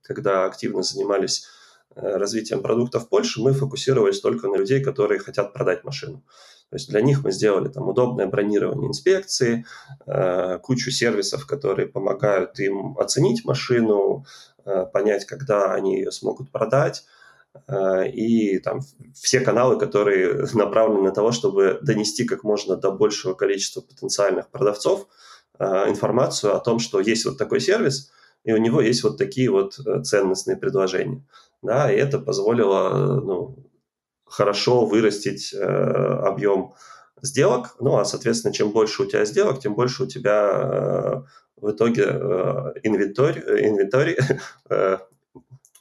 когда 0.03 0.45
активно 0.45 0.83
занимались 0.83 1.49
развитием 1.95 2.63
продуктов 2.63 3.05
в 3.05 3.09
Польше, 3.09 3.41
мы 3.41 3.53
фокусировались 3.53 4.21
только 4.21 4.49
на 4.49 4.57
людей, 4.57 4.83
которые 4.83 5.21
хотят 5.21 5.53
продать 5.53 5.85
машину. 5.85 6.23
То 6.75 6.77
есть 6.77 6.91
для 6.91 7.03
них 7.03 7.23
мы 7.23 7.31
сделали 7.31 7.69
там 7.69 7.89
удобное 7.89 8.27
бронирование 8.27 8.89
инспекции, 8.89 9.65
э, 10.07 10.59
кучу 10.59 10.91
сервисов, 10.91 11.47
которые 11.47 11.87
помогают 11.87 12.59
им 12.59 12.99
оценить 12.99 13.45
машину, 13.45 14.27
э, 14.65 14.85
понять, 14.93 15.25
когда 15.25 15.73
они 15.73 15.99
ее 15.99 16.11
смогут 16.11 16.51
продать, 16.51 17.05
э, 17.69 18.09
и 18.09 18.59
там 18.59 18.81
все 19.15 19.39
каналы, 19.39 19.79
которые 19.79 20.49
направлены 20.55 21.03
на 21.03 21.13
то, 21.13 21.31
чтобы 21.31 21.79
донести 21.81 22.25
как 22.25 22.43
можно 22.43 22.75
до 22.75 22.91
большего 22.91 23.35
количества 23.35 23.81
потенциальных 23.81 24.49
продавцов 24.49 25.07
информацию 25.61 26.57
о 26.57 26.59
том, 26.59 26.81
что 26.81 26.99
есть 26.99 27.25
вот 27.25 27.39
такой 27.39 27.61
сервис, 27.61 28.11
и 28.43 28.53
у 28.53 28.57
него 28.57 28.81
есть 28.81 29.05
вот 29.05 29.17
такие 29.17 29.49
вот 29.49 29.79
э, 29.79 30.03
ценностные 30.03 30.57
предложения. 30.57 31.25
Да, 31.63 31.89
и 31.93 31.95
это 31.95 32.19
позволило 32.19 33.21
ну, 33.21 33.57
хорошо 34.35 34.85
вырастить 34.85 35.55
э, 35.55 35.65
объем 35.65 36.73
сделок. 37.23 37.77
Ну, 37.81 37.97
а, 37.97 38.05
соответственно, 38.05 38.53
чем 38.53 38.73
больше 38.73 39.03
у 39.03 39.07
тебя 39.07 39.25
сделок, 39.25 39.61
тем 39.61 39.75
больше 39.75 40.03
у 40.03 40.07
тебя 40.07 40.51
э, 40.53 41.23
в 41.57 41.71
итоге 41.71 42.05
э, 42.07 42.73
инвентарь, 42.83 43.39
э, 43.39 43.69
инвентарь 43.69 44.17
э, 44.71 44.99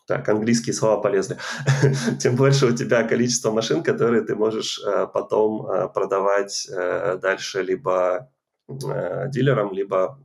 так, 0.06 0.30
английские 0.30 0.74
слова 0.74 1.02
полезны, 1.02 1.38
тем 2.20 2.36
больше 2.36 2.68
у 2.68 2.76
тебя 2.76 3.04
количество 3.04 3.52
машин, 3.52 3.84
которые 3.84 4.22
ты 4.22 4.36
можешь 4.36 4.80
э, 4.86 5.08
потом 5.13 5.66
э, 5.66 5.89
продавать 5.89 6.68
э, 6.70 7.18
дальше 7.22 7.63
либо 7.63 8.30
э, 8.68 9.30
дилерам, 9.30 9.74
либо 9.74 10.20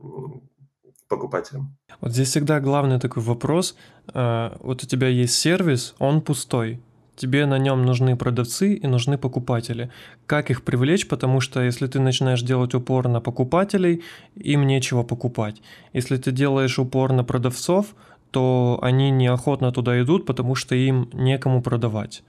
покупателям. 1.07 1.75
Вот 2.01 2.11
здесь 2.11 2.29
всегда 2.29 2.59
главный 2.59 2.99
такой 2.99 3.23
вопрос. 3.23 3.75
Э, 4.13 4.51
вот 4.59 4.83
у 4.83 4.85
тебя 4.85 5.07
есть 5.07 5.35
сервис, 5.35 5.95
он 5.97 6.21
пустой. 6.21 6.79
Тебе 7.19 7.45
на 7.45 7.57
нем 7.57 7.85
нужны 7.85 8.15
продавцы 8.15 8.75
и 8.75 8.87
нужны 8.87 9.17
покупатели. 9.17 9.91
Как 10.25 10.49
их 10.49 10.63
привлечь? 10.63 11.05
Потому 11.05 11.41
что 11.41 11.61
если 11.61 11.85
ты 11.85 11.99
начинаешь 11.99 12.41
делать 12.41 12.73
упор 12.73 13.09
на 13.09 13.19
покупателей, 13.19 14.03
им 14.35 14.65
нечего 14.65 15.03
покупать. 15.03 15.61
Если 15.91 16.15
ты 16.15 16.31
делаешь 16.31 16.79
упор 16.79 17.11
на 17.11 17.25
продавцов, 17.25 17.87
то 18.31 18.79
они 18.81 19.11
неохотно 19.11 19.73
туда 19.73 20.01
идут, 20.01 20.25
потому 20.25 20.55
что 20.55 20.75
им 20.75 21.09
некому 21.11 21.61
продавать. 21.61 22.23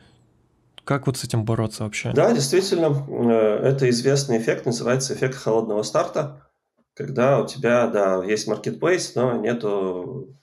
Как 0.82 1.06
вот 1.06 1.16
с 1.16 1.22
этим 1.22 1.44
бороться 1.44 1.84
вообще? 1.84 2.10
Да, 2.12 2.32
действительно, 2.34 3.06
э, 3.08 3.68
это 3.68 3.88
известный 3.90 4.38
эффект, 4.38 4.66
называется 4.66 5.14
эффект 5.14 5.36
холодного 5.36 5.84
старта, 5.84 6.48
когда 6.94 7.40
у 7.40 7.46
тебя, 7.46 7.86
да, 7.86 8.24
есть 8.24 8.48
маркетплейс, 8.48 9.14
но 9.14 9.36
нету 9.36 10.36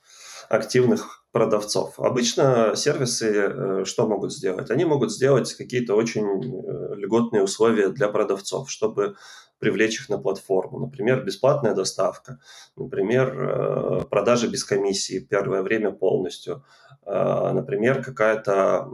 активных 0.48 1.17
продавцов. 1.32 2.00
Обычно 2.00 2.74
сервисы 2.76 3.32
э, 3.32 3.86
что 3.86 4.08
могут 4.08 4.34
сделать? 4.34 4.72
Они 4.72 4.86
могут 4.86 5.12
сделать 5.12 5.54
какие-то 5.54 5.96
очень 5.96 6.26
э, 6.26 6.96
льготные 6.96 7.44
условия 7.44 7.90
для 7.90 8.08
продавцов, 8.08 8.72
чтобы 8.72 9.16
привлечь 9.60 10.00
их 10.00 10.10
на 10.10 10.20
платформу. 10.20 10.80
Например, 10.80 11.24
бесплатная 11.24 11.74
доставка, 11.74 12.40
например, 12.76 13.36
э, 13.38 14.02
продажи 14.10 14.48
без 14.48 14.64
комиссии 14.64 15.20
первое 15.20 15.62
время 15.62 15.92
полностью, 15.92 16.64
например, 17.06 18.04
какая-то 18.04 18.86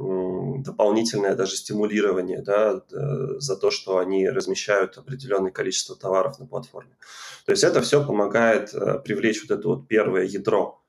дополнительное 0.60 1.34
даже 1.34 1.56
стимулирование 1.56 2.44
да, 2.44 2.84
за 3.40 3.56
то, 3.56 3.72
что 3.72 3.98
они 3.98 4.30
размещают 4.30 5.00
определенное 5.00 5.50
количество 5.50 5.96
товаров 5.96 6.38
на 6.38 6.46
платформе. 6.46 6.92
То 7.48 7.54
есть 7.54 7.64
это 7.64 7.82
все 7.82 8.06
помогает 8.06 8.72
привлечь 9.04 9.42
вот 9.42 9.58
это 9.58 9.68
вот 9.68 9.88
первое 9.88 10.26
ядро 10.26 10.83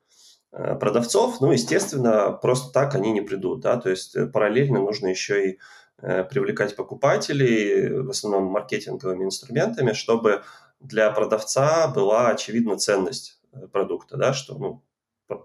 продавцов, 0.55 1.40
ну, 1.40 1.51
естественно, 1.51 2.31
просто 2.31 2.73
так 2.73 2.95
они 2.95 3.11
не 3.11 3.23
придут, 3.23 3.61
да, 3.61 3.77
то 3.77 3.90
есть 3.90 4.14
э, 4.14 4.27
параллельно 4.27 4.79
нужно 4.79 5.09
еще 5.09 5.51
и 5.51 5.59
э, 6.01 6.23
привлекать 6.23 6.77
покупателей, 6.77 8.03
в 8.03 8.11
основном 8.11 8.45
маркетинговыми 8.45 9.25
инструментами, 9.25 9.93
чтобы 9.93 10.45
для 10.79 11.11
продавца 11.11 11.88
была 11.88 12.29
очевидна 12.29 12.79
ценность 12.79 13.40
продукта, 13.73 14.17
да, 14.17 14.33
что 14.33 14.57
ну, 14.57 14.85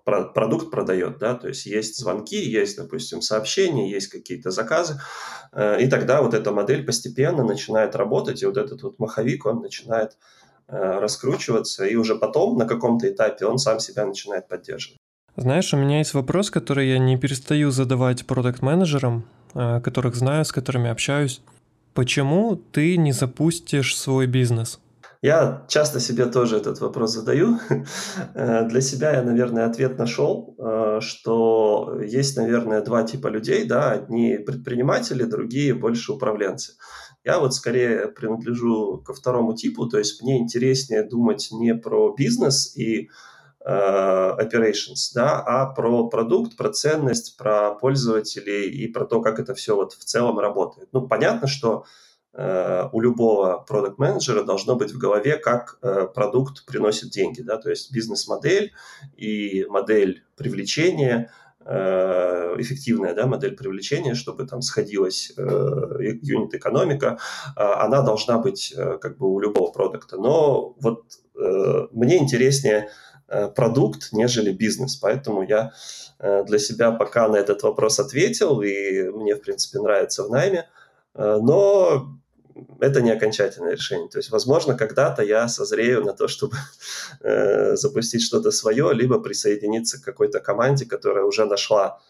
продукт 0.03 0.69
продает, 0.69 1.17
да, 1.17 1.33
то 1.33 1.47
есть 1.47 1.65
есть 1.65 1.97
звонки, 1.97 2.37
есть, 2.37 2.77
допустим, 2.77 3.23
сообщения, 3.23 3.89
есть 3.89 4.09
какие-то 4.09 4.51
заказы, 4.51 4.99
и 5.79 5.87
тогда 5.87 6.21
вот 6.21 6.33
эта 6.33 6.51
модель 6.51 6.85
постепенно 6.85 7.43
начинает 7.43 7.95
работать, 7.95 8.43
и 8.43 8.45
вот 8.45 8.57
этот 8.57 8.83
вот 8.83 8.99
маховик, 8.99 9.45
он 9.45 9.61
начинает 9.61 10.17
раскручиваться, 10.67 11.85
и 11.85 11.95
уже 11.95 12.15
потом 12.15 12.57
на 12.57 12.65
каком-то 12.65 13.09
этапе 13.09 13.45
он 13.45 13.57
сам 13.57 13.79
себя 13.79 14.05
начинает 14.05 14.47
поддерживать. 14.47 14.98
Знаешь, 15.35 15.73
у 15.73 15.77
меня 15.77 15.99
есть 15.99 16.13
вопрос, 16.13 16.49
который 16.49 16.89
я 16.89 16.97
не 16.97 17.17
перестаю 17.17 17.71
задавать 17.71 18.25
продукт-менеджерам, 18.25 19.25
э, 19.53 19.81
которых 19.81 20.15
знаю, 20.15 20.45
с 20.45 20.51
которыми 20.51 20.89
общаюсь. 20.89 21.41
Почему 21.93 22.55
ты 22.55 22.97
не 22.97 23.11
запустишь 23.11 23.97
свой 23.97 24.27
бизнес? 24.27 24.79
Я 25.21 25.65
часто 25.67 25.99
себе 25.99 26.27
тоже 26.27 26.57
этот 26.57 26.79
вопрос 26.79 27.13
задаю. 27.13 27.59
Э, 28.35 28.67
для 28.67 28.81
себя 28.81 29.11
я, 29.13 29.21
наверное, 29.21 29.65
ответ 29.65 29.97
нашел, 29.97 30.55
э, 30.57 30.99
что 31.01 31.99
есть, 32.01 32.37
наверное, 32.37 32.81
два 32.81 33.03
типа 33.03 33.27
людей. 33.27 33.65
Да? 33.65 33.91
Одни 33.91 34.37
предприниматели, 34.37 35.23
другие 35.23 35.73
больше 35.73 36.13
управленцы. 36.13 36.73
Я 37.25 37.39
вот 37.39 37.53
скорее 37.53 38.07
принадлежу 38.07 39.03
ко 39.05 39.13
второму 39.13 39.55
типу, 39.55 39.87
то 39.87 39.97
есть 39.97 40.21
мне 40.21 40.37
интереснее 40.39 41.03
думать 41.03 41.49
не 41.51 41.75
про 41.75 42.13
бизнес 42.17 42.75
и 42.77 43.09
operations, 43.69 45.11
да, 45.13 45.39
а 45.39 45.65
про 45.67 46.07
продукт, 46.09 46.55
про 46.55 46.69
ценность, 46.69 47.37
про 47.37 47.71
пользователей 47.71 48.69
и 48.69 48.87
про 48.87 49.05
то, 49.05 49.21
как 49.21 49.39
это 49.39 49.53
все 49.53 49.75
вот 49.75 49.93
в 49.93 50.03
целом 50.03 50.39
работает. 50.39 50.89
Ну, 50.91 51.07
понятно, 51.07 51.47
что 51.47 51.85
э, 52.33 52.89
у 52.91 53.01
любого 53.01 53.63
продукт-менеджера 53.67 54.43
должно 54.43 54.75
быть 54.75 54.91
в 54.91 54.97
голове, 54.97 55.37
как 55.37 55.77
э, 55.81 56.07
продукт 56.13 56.65
приносит 56.65 57.11
деньги, 57.11 57.41
да, 57.41 57.57
то 57.57 57.69
есть 57.69 57.91
бизнес-модель 57.91 58.73
и 59.17 59.65
модель 59.69 60.23
привлечения, 60.35 61.31
э, 61.65 62.55
эффективная 62.57 63.13
да, 63.13 63.27
модель 63.27 63.55
привлечения, 63.55 64.15
чтобы 64.15 64.47
там 64.47 64.61
сходилась 64.61 65.31
э, 65.37 65.41
юнит-экономика, 66.21 67.19
э, 67.55 67.61
она 67.61 68.01
должна 68.01 68.39
быть 68.39 68.73
э, 68.75 68.97
как 68.97 69.17
бы 69.17 69.31
у 69.31 69.39
любого 69.39 69.71
продукта. 69.71 70.17
Но 70.17 70.75
вот 70.79 71.03
э, 71.35 71.87
мне 71.91 72.17
интереснее 72.17 72.89
Э, 72.89 73.08
продукт, 73.55 74.09
нежели 74.11 74.51
бизнес. 74.51 74.95
Поэтому 74.95 75.43
я 75.43 75.71
э, 76.19 76.43
для 76.45 76.59
себя 76.59 76.91
пока 76.91 77.27
на 77.27 77.37
этот 77.37 77.63
вопрос 77.63 77.99
ответил, 77.99 78.61
и 78.61 79.09
мне, 79.09 79.35
в 79.35 79.41
принципе, 79.41 79.79
нравится 79.79 80.23
в 80.23 80.29
найме. 80.29 80.67
Э, 81.15 81.39
но 81.41 82.15
это 82.79 83.01
не 83.01 83.11
окончательное 83.11 83.73
решение. 83.73 84.09
То 84.09 84.19
есть, 84.19 84.31
возможно, 84.31 84.75
когда-то 84.75 85.23
я 85.23 85.47
созрею 85.47 86.03
на 86.03 86.13
то, 86.13 86.27
чтобы 86.27 86.57
запустить 87.75 88.23
что-то 88.23 88.51
свое, 88.51 88.93
либо 88.93 89.19
присоединиться 89.19 90.01
к 90.01 90.03
какой-то 90.03 90.39
команде, 90.39 90.85
которая 90.85 91.23
уже 91.23 91.45
нашла 91.45 92.01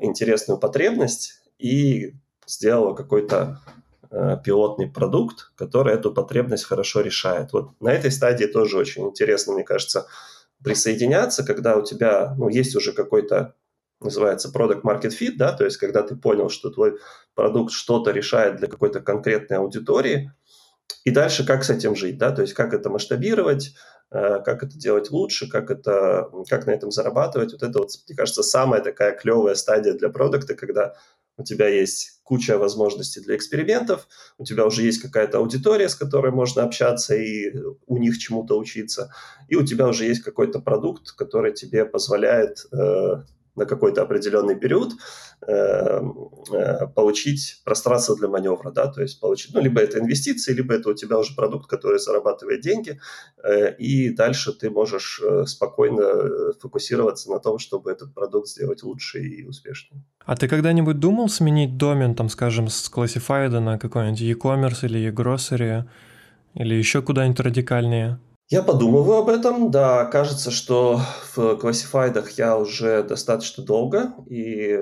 интересную 0.00 0.58
потребность 0.58 1.42
и 1.58 2.14
сделала 2.46 2.94
какой-то 2.94 3.60
пилотный 4.44 4.90
продукт, 4.90 5.52
который 5.56 5.94
эту 5.94 6.12
потребность 6.12 6.64
хорошо 6.64 7.00
решает. 7.00 7.52
Вот 7.52 7.80
на 7.80 7.92
этой 7.92 8.10
стадии 8.10 8.46
тоже 8.46 8.78
очень 8.78 9.06
интересно, 9.06 9.54
мне 9.54 9.64
кажется, 9.64 10.06
присоединяться, 10.62 11.44
когда 11.44 11.76
у 11.76 11.84
тебя 11.84 12.34
ну, 12.36 12.48
есть 12.48 12.74
уже 12.74 12.92
какой-то 12.92 13.54
называется 14.00 14.50
product 14.54 14.82
market 14.82 15.12
fit, 15.18 15.34
да, 15.36 15.52
то 15.52 15.64
есть 15.64 15.76
когда 15.76 16.02
ты 16.02 16.16
понял, 16.16 16.50
что 16.50 16.70
твой 16.70 16.98
продукт 17.34 17.72
что-то 17.72 18.10
решает 18.12 18.56
для 18.56 18.68
какой-то 18.68 19.00
конкретной 19.00 19.58
аудитории, 19.58 20.32
и 21.04 21.10
дальше 21.10 21.44
как 21.44 21.64
с 21.64 21.70
этим 21.70 21.96
жить, 21.96 22.18
да, 22.18 22.30
то 22.30 22.42
есть 22.42 22.54
как 22.54 22.74
это 22.74 22.90
масштабировать, 22.90 23.74
э, 24.10 24.40
как 24.44 24.62
это 24.62 24.78
делать 24.78 25.10
лучше, 25.10 25.48
как, 25.48 25.70
это, 25.70 26.30
как 26.48 26.66
на 26.66 26.70
этом 26.70 26.90
зарабатывать. 26.90 27.52
Вот 27.52 27.62
это 27.62 27.78
вот, 27.78 27.90
мне 28.06 28.16
кажется, 28.16 28.42
самая 28.42 28.82
такая 28.82 29.16
клевая 29.16 29.54
стадия 29.54 29.94
для 29.94 30.10
продукта, 30.10 30.54
когда 30.54 30.94
у 31.38 31.44
тебя 31.44 31.68
есть 31.68 32.20
куча 32.24 32.58
возможностей 32.58 33.20
для 33.20 33.36
экспериментов, 33.36 34.06
у 34.36 34.44
тебя 34.44 34.66
уже 34.66 34.82
есть 34.82 35.00
какая-то 35.00 35.38
аудитория, 35.38 35.88
с 35.88 35.94
которой 35.94 36.32
можно 36.32 36.62
общаться 36.62 37.14
и 37.16 37.54
у 37.86 37.96
них 37.96 38.18
чему-то 38.18 38.58
учиться, 38.58 39.10
и 39.48 39.56
у 39.56 39.64
тебя 39.64 39.88
уже 39.88 40.04
есть 40.04 40.22
какой-то 40.22 40.60
продукт, 40.60 41.12
который 41.12 41.54
тебе 41.54 41.86
позволяет 41.86 42.66
э, 42.72 43.22
на 43.58 43.66
какой-то 43.66 44.02
определенный 44.02 44.56
период 44.56 44.92
э, 45.46 46.00
э, 46.52 46.86
получить 46.94 47.60
пространство 47.64 48.16
для 48.16 48.28
маневра, 48.28 48.70
да, 48.70 48.86
то 48.86 49.02
есть 49.02 49.20
получить, 49.20 49.54
ну, 49.54 49.60
либо 49.60 49.80
это 49.80 49.98
инвестиции, 49.98 50.54
либо 50.54 50.74
это 50.74 50.90
у 50.90 50.94
тебя 50.94 51.18
уже 51.18 51.34
продукт, 51.34 51.68
который 51.68 51.98
зарабатывает 51.98 52.60
деньги, 52.60 53.00
э, 53.44 53.74
и 53.76 54.10
дальше 54.10 54.52
ты 54.52 54.70
можешь 54.70 55.20
э, 55.22 55.44
спокойно 55.46 56.00
э, 56.00 56.52
фокусироваться 56.60 57.30
на 57.30 57.38
том, 57.38 57.58
чтобы 57.58 57.90
этот 57.90 58.14
продукт 58.14 58.48
сделать 58.48 58.82
лучше 58.82 59.20
и 59.20 59.44
успешнее. 59.44 60.02
А 60.24 60.36
ты 60.36 60.48
когда-нибудь 60.48 60.98
думал 60.98 61.28
сменить 61.28 61.76
домен, 61.76 62.14
там, 62.14 62.28
скажем, 62.28 62.68
с 62.68 62.90
Classified 62.90 63.58
на 63.60 63.78
какой-нибудь 63.78 64.20
e-commerce 64.20 64.84
или 64.84 64.98
e-grocery, 64.98 65.84
или 66.54 66.74
еще 66.74 67.02
куда-нибудь 67.02 67.40
радикальнее? 67.40 68.18
Я 68.50 68.62
подумываю 68.62 69.18
об 69.18 69.28
этом, 69.28 69.70
да, 69.70 70.06
кажется, 70.06 70.50
что 70.50 71.02
в 71.34 71.56
классифайдах 71.56 72.30
я 72.38 72.56
уже 72.56 73.02
достаточно 73.02 73.62
долго, 73.62 74.14
и, 74.24 74.74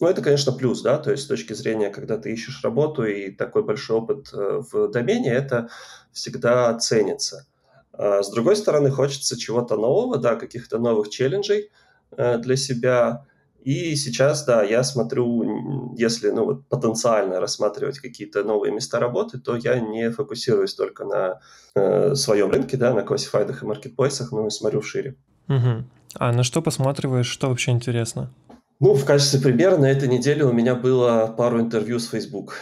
ну, 0.00 0.06
это, 0.08 0.20
конечно, 0.22 0.50
плюс, 0.50 0.82
да, 0.82 0.98
то 0.98 1.12
есть 1.12 1.22
с 1.22 1.26
точки 1.28 1.52
зрения, 1.52 1.90
когда 1.90 2.18
ты 2.18 2.32
ищешь 2.32 2.64
работу 2.64 3.04
и 3.04 3.30
такой 3.30 3.62
большой 3.62 3.98
опыт 3.98 4.30
э, 4.32 4.62
в 4.72 4.88
домене, 4.88 5.30
это 5.30 5.68
всегда 6.12 6.76
ценится. 6.78 7.46
А 7.92 8.24
с 8.24 8.30
другой 8.32 8.56
стороны, 8.56 8.90
хочется 8.90 9.38
чего-то 9.38 9.76
нового, 9.76 10.18
да, 10.18 10.34
каких-то 10.34 10.78
новых 10.78 11.10
челленджей 11.10 11.70
э, 12.16 12.38
для 12.38 12.56
себя, 12.56 13.24
и 13.62 13.94
сейчас, 13.96 14.44
да, 14.44 14.62
я 14.62 14.82
смотрю, 14.82 15.94
если 15.96 16.30
ну, 16.30 16.44
вот, 16.44 16.68
потенциально 16.68 17.40
рассматривать 17.40 17.98
какие-то 17.98 18.42
новые 18.42 18.72
места 18.72 18.98
работы, 18.98 19.38
то 19.38 19.56
я 19.56 19.78
не 19.78 20.10
фокусируюсь 20.10 20.74
только 20.74 21.04
на 21.04 21.40
э, 21.74 22.14
своем 22.14 22.50
рынке, 22.50 22.76
да, 22.76 22.94
на 22.94 23.02
классифайдах 23.02 23.62
и 23.62 23.66
маркетплейсах, 23.66 24.32
но 24.32 24.46
и 24.46 24.50
смотрю 24.50 24.82
шире. 24.82 25.16
Угу. 25.48 25.84
А 26.14 26.32
на 26.32 26.42
что 26.42 26.62
посматриваешь, 26.62 27.28
что 27.28 27.48
вообще 27.48 27.72
интересно? 27.72 28.32
Ну, 28.80 28.94
в 28.94 29.04
качестве 29.04 29.40
примера 29.40 29.76
на 29.76 29.90
этой 29.90 30.08
неделе 30.08 30.44
у 30.44 30.52
меня 30.52 30.74
было 30.74 31.32
пару 31.36 31.60
интервью 31.60 31.98
с 31.98 32.08
Facebook. 32.08 32.54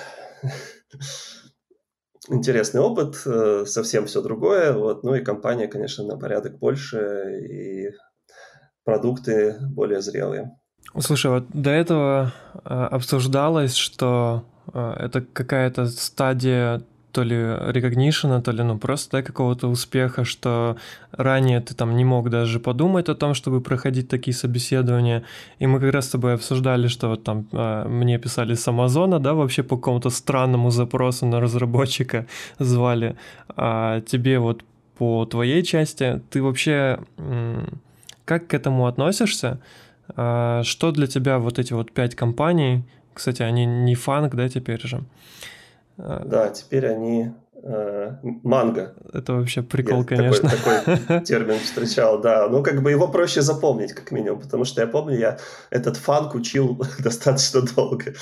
Интересный 2.29 2.81
опыт, 2.81 3.23
э, 3.25 3.65
совсем 3.67 4.07
все 4.07 4.21
другое. 4.21 4.73
Вот. 4.73 5.05
Ну 5.05 5.15
и 5.15 5.25
компания, 5.25 5.69
конечно, 5.69 6.05
на 6.05 6.19
порядок 6.19 6.59
больше, 6.59 7.39
и 7.49 7.91
продукты 8.85 9.57
более 9.61 10.03
зрелые. 10.03 10.59
Слушай, 10.99 11.31
вот 11.31 11.45
до 11.53 11.71
этого 11.71 12.33
а, 12.65 12.87
обсуждалось, 12.89 13.75
что 13.75 14.45
а, 14.73 14.97
это 14.99 15.21
какая-то 15.21 15.87
стадия 15.87 16.83
то 17.13 17.23
ли 17.23 17.37
recognition, 17.37 18.41
то 18.43 18.53
ли 18.53 18.63
ну 18.63 18.79
просто 18.79 19.19
да, 19.19 19.23
какого-то 19.23 19.69
успеха, 19.69 20.25
что 20.25 20.77
ранее 21.11 21.61
ты 21.61 21.75
там 21.75 21.97
не 21.97 22.05
мог 22.05 22.31
даже 22.31 22.61
подумать 22.61 23.09
о 23.09 23.15
том, 23.15 23.35
чтобы 23.35 23.61
проходить 23.61 24.09
такие 24.09 24.35
собеседования. 24.35 25.25
И 25.59 25.67
мы 25.67 25.81
как 25.81 25.93
раз 25.93 26.07
с 26.07 26.11
тобой 26.11 26.35
обсуждали, 26.35 26.87
что 26.89 27.09
вот 27.09 27.25
там 27.25 27.47
э, 27.53 27.89
мне 27.89 28.19
писали 28.19 28.55
с 28.55 28.69
Амазона, 28.69 29.19
да, 29.19 29.35
вообще 29.35 29.63
по 29.63 29.77
какому-то 29.77 30.11
странному 30.11 30.71
запросу 30.71 31.27
на 31.27 31.41
разработчика 31.41 32.27
звали. 32.59 33.17
А 33.57 34.01
тебе 34.03 34.39
вот 34.39 34.63
по 34.99 35.25
твоей 35.25 35.63
части, 35.63 36.21
ты 36.31 36.43
вообще 36.43 36.99
как 38.25 38.49
к 38.49 38.55
этому 38.55 38.87
относишься? 38.87 39.59
А, 40.17 40.63
что 40.65 40.93
для 40.93 41.07
тебя 41.07 41.39
вот 41.39 41.59
эти 41.59 41.73
вот 41.73 41.93
пять 41.93 42.15
компаний, 42.15 42.85
кстати, 43.15 43.43
они 43.43 43.67
не 43.67 43.95
фанк, 43.95 44.35
да, 44.35 44.49
теперь 44.49 44.81
же? 44.81 45.05
Да, 45.97 46.51
теперь 46.51 46.87
они 46.87 47.33
манго. 47.63 48.95
Это 49.13 49.33
вообще 49.35 49.63
прикол, 49.63 49.99
я 49.99 50.05
конечно. 50.05 50.49
Такой, 50.49 50.97
такой 50.97 51.21
термин 51.25 51.59
встречал, 51.59 52.21
да. 52.21 52.49
Ну, 52.49 52.63
как 52.63 52.83
бы 52.83 52.91
его 52.91 53.09
проще 53.09 53.43
запомнить, 53.43 53.93
как 53.93 54.13
минимум, 54.13 54.41
потому 54.41 54.65
что 54.65 54.81
я 54.81 54.87
помню, 54.87 55.19
я 55.19 55.39
этот 55.71 55.97
фанк 55.97 56.35
учил 56.35 56.81
достаточно 56.99 57.63
долго. 57.63 58.15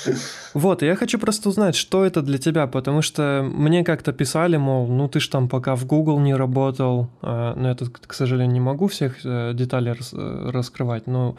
Вот, 0.53 0.81
я 0.81 0.95
хочу 0.95 1.19
просто 1.19 1.49
узнать, 1.49 1.75
что 1.75 2.05
это 2.05 2.21
для 2.21 2.37
тебя, 2.37 2.67
потому 2.67 3.01
что 3.01 3.43
мне 3.43 3.83
как-то 3.83 4.11
писали, 4.11 4.57
мол, 4.57 4.87
ну 4.87 5.07
ты 5.07 5.19
ж 5.19 5.27
там 5.27 5.49
пока 5.49 5.75
в 5.75 5.85
Google 5.85 6.19
не 6.19 6.35
работал, 6.35 7.09
а, 7.21 7.53
но 7.55 7.69
я 7.69 7.75
тут, 7.75 7.97
к 8.07 8.13
сожалению, 8.13 8.53
не 8.53 8.59
могу 8.59 8.87
всех 8.87 9.25
э, 9.25 9.53
деталей 9.53 9.93
э, 9.93 10.49
раскрывать, 10.51 11.07
но 11.07 11.37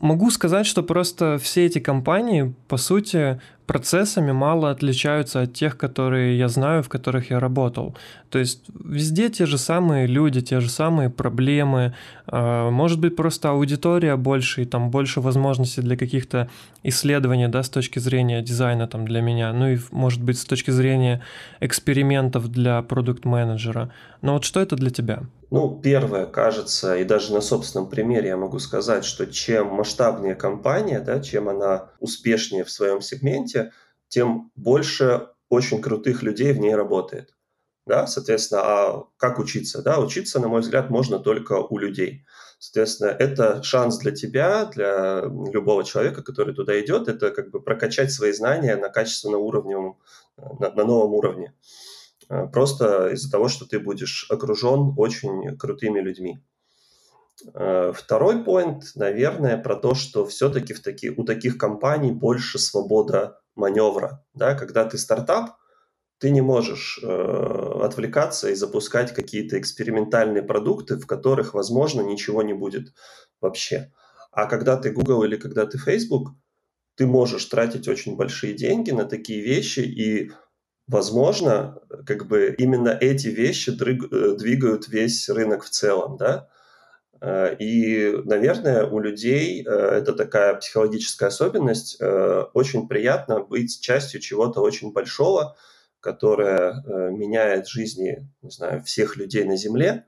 Могу 0.00 0.30
сказать, 0.30 0.66
что 0.66 0.82
просто 0.82 1.38
все 1.38 1.64
эти 1.64 1.78
компании, 1.78 2.54
по 2.68 2.76
сути, 2.76 3.40
процессами 3.66 4.30
мало 4.30 4.70
отличаются 4.70 5.40
от 5.40 5.54
тех, 5.54 5.78
которые 5.78 6.38
я 6.38 6.48
знаю, 6.48 6.82
в 6.82 6.90
которых 6.90 7.30
я 7.30 7.40
работал. 7.40 7.96
То 8.28 8.38
есть 8.38 8.66
везде 8.84 9.30
те 9.30 9.46
же 9.46 9.56
самые 9.56 10.06
люди, 10.06 10.42
те 10.42 10.60
же 10.60 10.68
самые 10.68 11.08
проблемы. 11.08 11.94
А, 12.26 12.70
может 12.70 13.00
быть, 13.00 13.16
просто 13.16 13.48
аудитория 13.48 14.16
больше, 14.16 14.62
и 14.62 14.64
там 14.66 14.90
больше 14.90 15.22
возможностей 15.22 15.80
для 15.80 15.96
каких-то 15.96 16.50
исследований, 16.82 17.48
да, 17.48 17.62
с 17.62 17.70
точки 17.70 17.98
зрения 17.98 18.42
дизайна 18.42 18.86
там 18.86 19.06
для 19.06 19.22
меня. 19.22 19.50
Ну 19.54 19.68
и, 19.68 19.78
может 19.92 20.22
быть, 20.22 20.38
с 20.38 20.44
точки 20.44 20.70
зрения 20.70 21.22
экспериментов 21.60 22.48
для 22.48 22.82
продукт-менеджера. 22.82 23.90
Но 24.20 24.34
вот 24.34 24.44
что 24.44 24.60
это 24.60 24.76
для 24.76 24.90
тебя? 24.90 25.22
Ну, 25.50 25.80
первое, 25.80 26.26
кажется, 26.26 26.96
и 26.96 27.04
даже 27.04 27.32
на 27.32 27.40
собственном 27.40 27.88
примере 27.88 28.28
я 28.28 28.36
могу 28.36 28.58
сказать, 28.58 29.04
что 29.04 29.26
чем 29.26 29.68
масштабнее 29.68 30.34
компания, 30.34 30.98
да, 30.98 31.20
чем 31.20 31.48
она 31.48 31.90
успешнее 32.00 32.64
в 32.64 32.70
своем 32.70 33.00
сегменте, 33.00 33.72
тем 34.08 34.50
больше 34.56 35.28
очень 35.48 35.80
крутых 35.80 36.22
людей 36.22 36.52
в 36.52 36.58
ней 36.58 36.74
работает. 36.74 37.36
Да, 37.86 38.08
соответственно, 38.08 38.62
а 38.62 39.04
как 39.16 39.38
учиться? 39.38 39.80
Да, 39.80 40.00
учиться, 40.00 40.40
на 40.40 40.48
мой 40.48 40.62
взгляд, 40.62 40.90
можно 40.90 41.20
только 41.20 41.52
у 41.52 41.78
людей. 41.78 42.24
Соответственно, 42.58 43.10
это 43.10 43.62
шанс 43.62 43.98
для 43.98 44.10
тебя, 44.10 44.64
для 44.64 45.20
любого 45.20 45.84
человека, 45.84 46.24
который 46.24 46.52
туда 46.54 46.80
идет, 46.80 47.06
это 47.06 47.30
как 47.30 47.52
бы 47.52 47.62
прокачать 47.62 48.10
свои 48.10 48.32
знания 48.32 48.74
на 48.74 48.88
качественном 48.88 49.40
уровне, 49.40 49.94
на, 50.36 50.70
на 50.72 50.84
новом 50.84 51.14
уровне. 51.14 51.54
Э, 52.28 52.46
просто 52.46 53.08
из-за 53.12 53.30
того, 53.30 53.48
что 53.48 53.66
ты 53.66 53.78
будешь 53.78 54.26
окружен 54.30 54.94
очень 54.96 55.56
крутыми 55.56 56.00
людьми. 56.00 56.38
Э, 57.54 57.92
второй 57.94 58.44
поинт, 58.44 58.92
наверное, 58.94 59.56
про 59.58 59.76
то, 59.76 59.94
что 59.94 60.26
все-таки 60.26 60.74
в 60.74 60.80
таки, 60.80 61.10
у 61.10 61.24
таких 61.24 61.58
компаний 61.58 62.12
больше 62.12 62.58
свобода 62.58 63.40
маневра. 63.54 64.24
Да? 64.34 64.54
Когда 64.54 64.84
ты 64.84 64.98
стартап, 64.98 65.56
ты 66.18 66.30
не 66.30 66.40
можешь 66.40 66.98
э, 67.02 67.80
отвлекаться 67.82 68.48
и 68.50 68.54
запускать 68.54 69.12
какие-то 69.12 69.58
экспериментальные 69.58 70.42
продукты, 70.42 70.96
в 70.96 71.06
которых, 71.06 71.52
возможно, 71.52 72.00
ничего 72.00 72.42
не 72.42 72.54
будет 72.54 72.94
вообще. 73.40 73.92
А 74.32 74.46
когда 74.46 74.76
ты 74.76 74.90
Google 74.90 75.24
или 75.24 75.36
когда 75.36 75.66
ты 75.66 75.78
Facebook, 75.78 76.30
ты 76.94 77.06
можешь 77.06 77.44
тратить 77.44 77.86
очень 77.86 78.16
большие 78.16 78.54
деньги 78.54 78.90
на 78.90 79.04
такие 79.04 79.42
вещи 79.42 79.80
и 79.80 80.32
возможно, 80.86 81.80
как 82.06 82.26
бы 82.26 82.54
именно 82.56 82.96
эти 83.00 83.28
вещи 83.28 83.70
э, 83.70 84.36
двигают 84.36 84.88
весь 84.88 85.28
рынок 85.28 85.64
в 85.64 85.70
целом, 85.70 86.16
да. 86.16 86.48
Э, 87.20 87.56
и, 87.58 88.16
наверное, 88.24 88.86
у 88.86 89.00
людей 89.00 89.64
э, 89.64 89.70
это 89.70 90.12
такая 90.12 90.54
психологическая 90.54 91.28
особенность. 91.28 91.98
Очень 92.54 92.88
приятно 92.88 93.40
быть 93.40 93.80
частью 93.80 94.20
чего-то 94.20 94.60
очень 94.60 94.92
большого, 94.92 95.56
которое 96.00 96.84
меняет 97.10 97.66
жизни, 97.66 98.28
не 98.42 98.50
знаю, 98.50 98.82
всех 98.84 99.16
людей 99.16 99.44
на 99.44 99.56
Земле. 99.56 100.04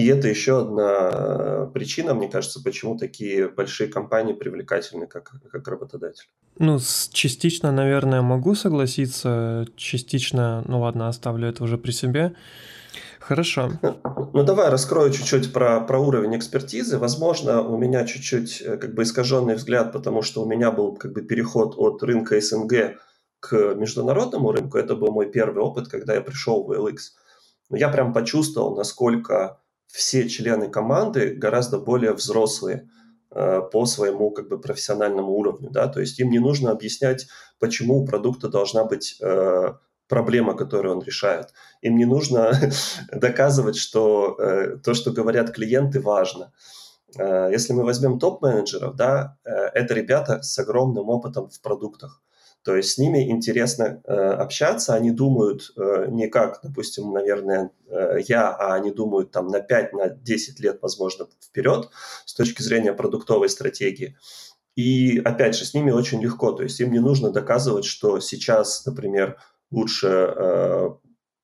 И 0.00 0.06
это 0.06 0.28
еще 0.28 0.60
одна 0.60 1.66
причина, 1.74 2.14
мне 2.14 2.28
кажется, 2.28 2.62
почему 2.64 2.96
такие 2.96 3.48
большие 3.48 3.86
компании 3.86 4.32
привлекательны 4.32 5.06
как, 5.06 5.30
как 5.52 5.68
работодатель. 5.68 6.24
Ну, 6.58 6.78
частично, 7.12 7.70
наверное, 7.70 8.22
могу 8.22 8.54
согласиться, 8.54 9.66
частично, 9.76 10.64
ну 10.66 10.80
ладно, 10.80 11.08
оставлю 11.08 11.48
это 11.48 11.64
уже 11.64 11.76
при 11.76 11.90
себе. 11.90 12.34
Хорошо. 13.20 13.72
Ну, 14.32 14.44
давай 14.44 14.70
раскрою 14.70 15.12
чуть-чуть 15.12 15.52
про, 15.52 15.80
про 15.80 15.98
уровень 15.98 16.36
экспертизы. 16.36 16.98
Возможно, 16.98 17.62
у 17.62 17.76
меня 17.76 18.06
чуть-чуть 18.06 18.62
э, 18.62 18.76
как 18.76 18.94
бы 18.94 19.02
искаженный 19.02 19.56
взгляд, 19.56 19.92
потому 19.92 20.22
что 20.22 20.42
у 20.42 20.46
меня 20.46 20.70
был 20.70 20.94
как 20.94 21.12
бы 21.12 21.22
переход 21.22 21.74
от 21.76 22.00
рынка 22.04 22.40
СНГ 22.40 23.00
к 23.40 23.74
международному 23.74 24.52
рынку. 24.52 24.78
Это 24.78 24.94
был 24.94 25.10
мой 25.10 25.28
первый 25.28 25.64
опыт, 25.64 25.88
когда 25.88 26.14
я 26.14 26.20
пришел 26.20 26.62
в 26.62 26.70
LX. 26.70 26.96
Но 27.70 27.76
я 27.76 27.88
прям 27.88 28.12
почувствовал, 28.12 28.76
насколько 28.76 29.58
все 29.92 30.28
члены 30.28 30.68
команды 30.68 31.34
гораздо 31.34 31.78
более 31.78 32.12
взрослые– 32.12 32.88
Э, 33.32 33.62
по 33.62 33.86
своему 33.86 34.32
как 34.32 34.48
бы 34.48 34.60
профессиональному 34.60 35.30
уровню, 35.30 35.70
да, 35.70 35.86
то 35.86 36.00
есть 36.00 36.18
им 36.18 36.30
не 36.30 36.40
нужно 36.40 36.72
объяснять, 36.72 37.28
почему 37.60 38.02
у 38.02 38.04
продукта 38.04 38.48
должна 38.48 38.84
быть 38.84 39.18
э, 39.20 39.72
проблема, 40.08 40.56
которую 40.56 40.96
он 40.96 41.02
решает. 41.04 41.52
Им 41.80 41.96
не 41.96 42.06
нужно 42.06 42.52
доказывать, 43.12 43.76
что 43.76 44.36
э, 44.36 44.78
то, 44.82 44.94
что 44.94 45.12
говорят 45.12 45.52
клиенты, 45.52 46.00
важно. 46.00 46.52
Э, 47.16 47.48
если 47.52 47.72
мы 47.72 47.84
возьмем 47.84 48.18
топ-менеджеров, 48.18 48.96
да, 48.96 49.38
э, 49.44 49.50
это 49.52 49.94
ребята 49.94 50.42
с 50.42 50.58
огромным 50.58 51.08
опытом 51.08 51.50
в 51.50 51.60
продуктах. 51.60 52.20
То 52.62 52.76
есть 52.76 52.90
с 52.92 52.98
ними 52.98 53.30
интересно 53.30 54.02
э, 54.04 54.12
общаться, 54.12 54.94
они 54.94 55.10
думают 55.10 55.72
э, 55.76 56.06
не 56.10 56.28
как, 56.28 56.60
допустим, 56.62 57.10
наверное, 57.12 57.70
э, 57.88 58.18
я, 58.28 58.50
а 58.50 58.74
они 58.74 58.90
думают 58.90 59.30
там 59.30 59.48
на 59.48 59.60
5, 59.60 59.92
на 59.94 60.08
10 60.10 60.60
лет, 60.60 60.78
возможно, 60.82 61.26
вперед 61.42 61.88
с 62.26 62.34
точки 62.34 62.60
зрения 62.60 62.92
продуктовой 62.92 63.48
стратегии. 63.48 64.16
И 64.76 65.18
опять 65.24 65.56
же, 65.56 65.64
с 65.64 65.72
ними 65.72 65.90
очень 65.90 66.22
легко, 66.22 66.52
то 66.52 66.62
есть 66.62 66.78
им 66.80 66.92
не 66.92 67.00
нужно 67.00 67.30
доказывать, 67.30 67.86
что 67.86 68.20
сейчас, 68.20 68.84
например, 68.84 69.38
лучше 69.70 70.08
э, 70.08 70.90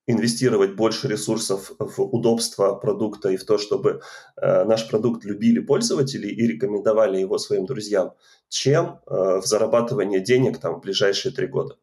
инвестировать 0.06 0.74
больше 0.74 1.08
ресурсов 1.08 1.72
в 1.78 2.00
удобство 2.00 2.74
продукта 2.74 3.30
и 3.30 3.36
в 3.36 3.44
то, 3.44 3.58
чтобы 3.58 4.00
э, 4.36 4.64
наш 4.64 4.88
продукт 4.88 5.24
любили 5.24 5.58
пользователи 5.58 6.28
и 6.28 6.46
рекомендовали 6.46 7.18
его 7.18 7.38
своим 7.38 7.66
друзьям, 7.66 8.12
чем 8.48 9.00
э, 9.06 9.40
в 9.40 9.44
зарабатывание 9.44 10.20
денег 10.20 10.58
там 10.58 10.76
в 10.76 10.80
ближайшие 10.80 11.32
три 11.32 11.48
года. 11.48 11.76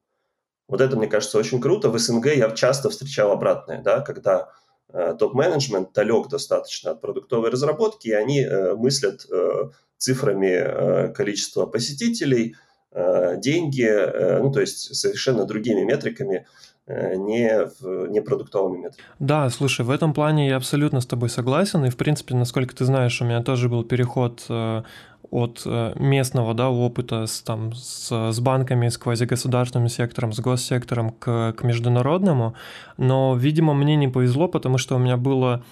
Вот 0.70 0.80
это, 0.80 0.96
мне 0.96 1.08
кажется, 1.08 1.38
очень 1.38 1.60
круто. 1.60 1.90
В 1.90 2.00
СНГ 2.00 2.28
я 2.28 2.50
часто 2.52 2.90
встречал 2.90 3.32
обратное, 3.32 3.82
да, 3.82 4.00
когда 4.00 4.50
э, 4.94 5.16
топ-менеджмент 5.20 5.92
далек 5.94 6.30
достаточно 6.30 6.92
от 6.92 7.02
продуктовой 7.02 7.50
разработки, 7.50 8.08
и 8.08 8.14
они 8.14 8.42
э, 8.42 8.74
мыслят 8.76 9.26
э, 9.30 9.70
цифрами 9.98 10.48
э, 10.48 11.14
количества 11.14 11.66
посетителей, 11.66 12.56
э, 12.92 13.36
деньги, 13.38 13.86
э, 13.86 14.40
ну, 14.42 14.52
то 14.52 14.62
есть 14.62 14.96
совершенно 14.96 15.44
другими 15.44 15.82
метриками, 15.82 16.48
не, 16.88 17.66
в, 17.66 18.08
не 18.10 18.22
продуктовыми 18.22 18.78
методами. 18.78 19.08
Да, 19.20 19.50
слушай, 19.50 19.86
в 19.86 19.90
этом 19.90 20.14
плане 20.14 20.50
я 20.50 20.58
абсолютно 20.58 21.00
с 21.00 21.06
тобой 21.06 21.30
согласен. 21.30 21.86
И, 21.86 21.90
в 21.90 21.98
принципе, 21.98 22.36
насколько 22.36 22.76
ты 22.76 22.86
знаешь, 22.86 23.22
у 23.22 23.26
меня 23.26 23.42
тоже 23.42 23.70
был 23.70 23.84
переход 23.84 24.46
э, 24.50 24.84
от 25.32 25.62
э, 25.66 25.94
местного 25.96 26.54
да, 26.54 26.70
опыта 26.70 27.26
с, 27.26 27.42
там, 27.42 27.74
с, 27.74 28.32
с 28.32 28.40
банками, 28.40 28.90
с 28.90 28.98
квазигосударственным 28.98 29.88
сектором, 29.88 30.34
с 30.34 30.40
госсектором 30.40 31.12
к, 31.12 31.54
к 31.54 31.64
международному. 31.64 32.54
Но, 32.98 33.36
видимо, 33.36 33.74
мне 33.74 33.96
не 33.96 34.10
повезло, 34.10 34.48
потому 34.48 34.78
что 34.78 34.96
у 34.96 35.00
меня 35.00 35.18
было 35.18 35.64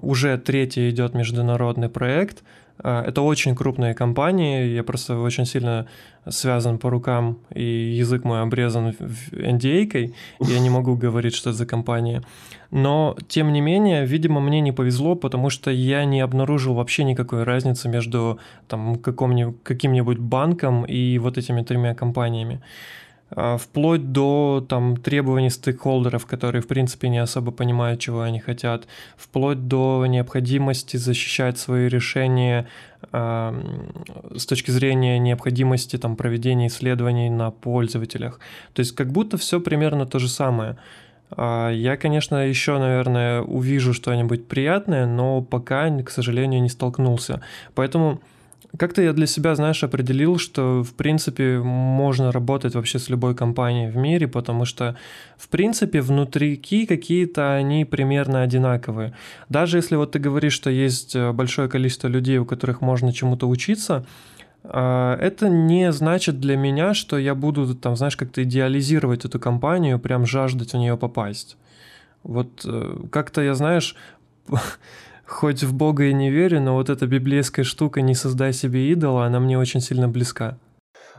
уже 0.00 0.38
третий 0.38 0.90
идет 0.90 1.14
международный 1.14 1.88
проект. 1.88 2.42
А, 2.78 3.02
это 3.02 3.22
очень 3.22 3.54
крупные 3.54 3.94
компании, 3.94 4.74
я 4.74 4.82
просто 4.82 5.18
очень 5.18 5.46
сильно 5.46 5.86
связан 6.28 6.78
по 6.78 6.90
рукам, 6.90 7.38
и 7.54 7.62
язык 7.98 8.24
мой 8.24 8.42
обрезан 8.42 8.88
NDA-кой, 8.88 10.14
и 10.40 10.44
я 10.44 10.60
не 10.60 10.70
могу 10.70 10.96
говорить, 10.96 11.34
что 11.34 11.50
это 11.50 11.58
за 11.58 11.66
компания. 11.66 12.22
Но, 12.70 13.16
тем 13.28 13.52
не 13.52 13.60
менее, 13.60 14.04
видимо, 14.04 14.40
мне 14.40 14.60
не 14.60 14.72
повезло, 14.72 15.14
потому 15.14 15.50
что 15.50 15.70
я 15.70 16.04
не 16.04 16.20
обнаружил 16.20 16.74
вообще 16.74 17.04
никакой 17.04 17.44
разницы 17.44 17.88
между 17.88 18.38
там, 18.66 18.96
каким-нибудь 18.96 20.18
банком 20.18 20.84
и 20.84 21.18
вот 21.18 21.38
этими 21.38 21.62
тремя 21.62 21.94
компаниями. 21.94 22.60
А, 23.30 23.56
вплоть 23.56 24.12
до 24.12 24.64
там, 24.68 24.96
требований 24.96 25.50
стейкхолдеров, 25.50 26.26
которые, 26.26 26.62
в 26.62 26.68
принципе, 26.68 27.08
не 27.08 27.18
особо 27.18 27.50
понимают, 27.50 28.00
чего 28.00 28.20
они 28.20 28.38
хотят, 28.38 28.86
вплоть 29.16 29.66
до 29.66 30.06
необходимости 30.06 30.96
защищать 30.96 31.58
свои 31.58 31.88
решения 31.88 32.68
э, 33.12 33.52
с 34.36 34.46
точки 34.46 34.70
зрения 34.70 35.18
необходимости 35.18 35.98
там, 35.98 36.14
проведения 36.14 36.68
исследований 36.68 37.28
на 37.28 37.50
пользователях. 37.50 38.38
То 38.74 38.80
есть 38.80 38.94
как 38.94 39.10
будто 39.10 39.36
все 39.38 39.60
примерно 39.60 40.06
то 40.06 40.20
же 40.20 40.28
самое. 40.28 40.76
А, 41.30 41.70
я, 41.70 41.96
конечно, 41.96 42.46
еще, 42.46 42.78
наверное, 42.78 43.42
увижу 43.42 43.92
что-нибудь 43.92 44.46
приятное, 44.46 45.04
но 45.06 45.42
пока, 45.42 45.90
к 46.02 46.10
сожалению, 46.10 46.62
не 46.62 46.68
столкнулся. 46.68 47.40
Поэтому 47.74 48.20
как-то 48.76 49.02
я 49.02 49.12
для 49.12 49.26
себя, 49.26 49.54
знаешь, 49.54 49.84
определил, 49.84 50.38
что, 50.38 50.82
в 50.82 50.94
принципе, 50.94 51.58
можно 51.58 52.32
работать 52.32 52.74
вообще 52.74 52.98
с 52.98 53.08
любой 53.08 53.34
компанией 53.34 53.90
в 53.90 53.96
мире, 53.96 54.28
потому 54.28 54.64
что, 54.64 54.96
в 55.36 55.48
принципе, 55.48 56.00
внутрики 56.00 56.86
какие-то, 56.86 57.54
они 57.54 57.84
примерно 57.84 58.42
одинаковые. 58.42 59.14
Даже 59.48 59.78
если 59.78 59.96
вот 59.96 60.12
ты 60.12 60.18
говоришь, 60.18 60.52
что 60.52 60.70
есть 60.70 61.16
э, 61.16 61.32
большое 61.32 61.68
количество 61.68 62.08
людей, 62.08 62.38
у 62.38 62.44
которых 62.44 62.80
можно 62.80 63.12
чему-то 63.12 63.48
учиться, 63.48 64.04
а, 64.68 65.16
это 65.20 65.48
не 65.48 65.92
значит 65.92 66.40
для 66.40 66.56
меня, 66.56 66.94
что 66.94 67.18
я 67.18 67.34
буду, 67.34 67.74
там, 67.74 67.96
знаешь, 67.96 68.16
как-то 68.16 68.42
идеализировать 68.42 69.24
эту 69.24 69.38
компанию, 69.38 69.98
прям 69.98 70.26
жаждать 70.26 70.72
в 70.72 70.76
нее 70.76 70.96
попасть. 70.96 71.56
Вот 72.22 72.62
э, 72.64 73.04
как-то 73.10 73.40
я, 73.42 73.54
знаешь, 73.54 73.94
хоть 75.26 75.62
в 75.62 75.74
Бога 75.74 76.04
и 76.04 76.14
не 76.14 76.30
верю, 76.30 76.60
но 76.60 76.74
вот 76.74 76.88
эта 76.90 77.06
библейская 77.06 77.64
штука 77.64 78.00
«не 78.00 78.14
создай 78.14 78.52
себе 78.52 78.90
идола», 78.92 79.26
она 79.26 79.40
мне 79.40 79.58
очень 79.58 79.80
сильно 79.80 80.08
близка. 80.08 80.58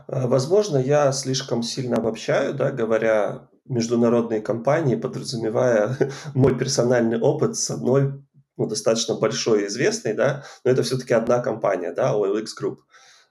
А, 0.06 0.26
возможно, 0.26 0.78
я 0.78 1.12
слишком 1.12 1.62
сильно 1.62 1.96
обобщаю, 1.96 2.54
да, 2.54 2.70
говоря 2.70 3.48
международные 3.66 4.40
компании, 4.40 4.96
подразумевая 4.96 5.96
мой 6.34 6.56
персональный 6.56 7.20
опыт 7.20 7.56
с 7.56 7.70
одной 7.70 8.12
ну, 8.58 8.66
достаточно 8.66 9.14
большой 9.14 9.62
и 9.62 9.66
известной, 9.66 10.14
да, 10.14 10.44
но 10.64 10.72
это 10.72 10.82
все-таки 10.82 11.14
одна 11.14 11.38
компания, 11.38 11.92
да, 11.92 12.12
OLX 12.12 12.46
Group. 12.60 12.78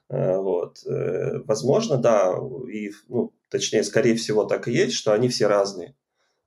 А, 0.08 0.38
вот. 0.38 0.78
Э, 0.86 1.42
возможно, 1.44 1.98
да, 1.98 2.34
и, 2.72 2.92
ну, 3.08 3.34
точнее, 3.50 3.84
скорее 3.84 4.16
всего, 4.16 4.44
так 4.44 4.68
и 4.68 4.72
есть, 4.72 4.94
что 4.94 5.12
они 5.12 5.28
все 5.28 5.46
разные, 5.46 5.94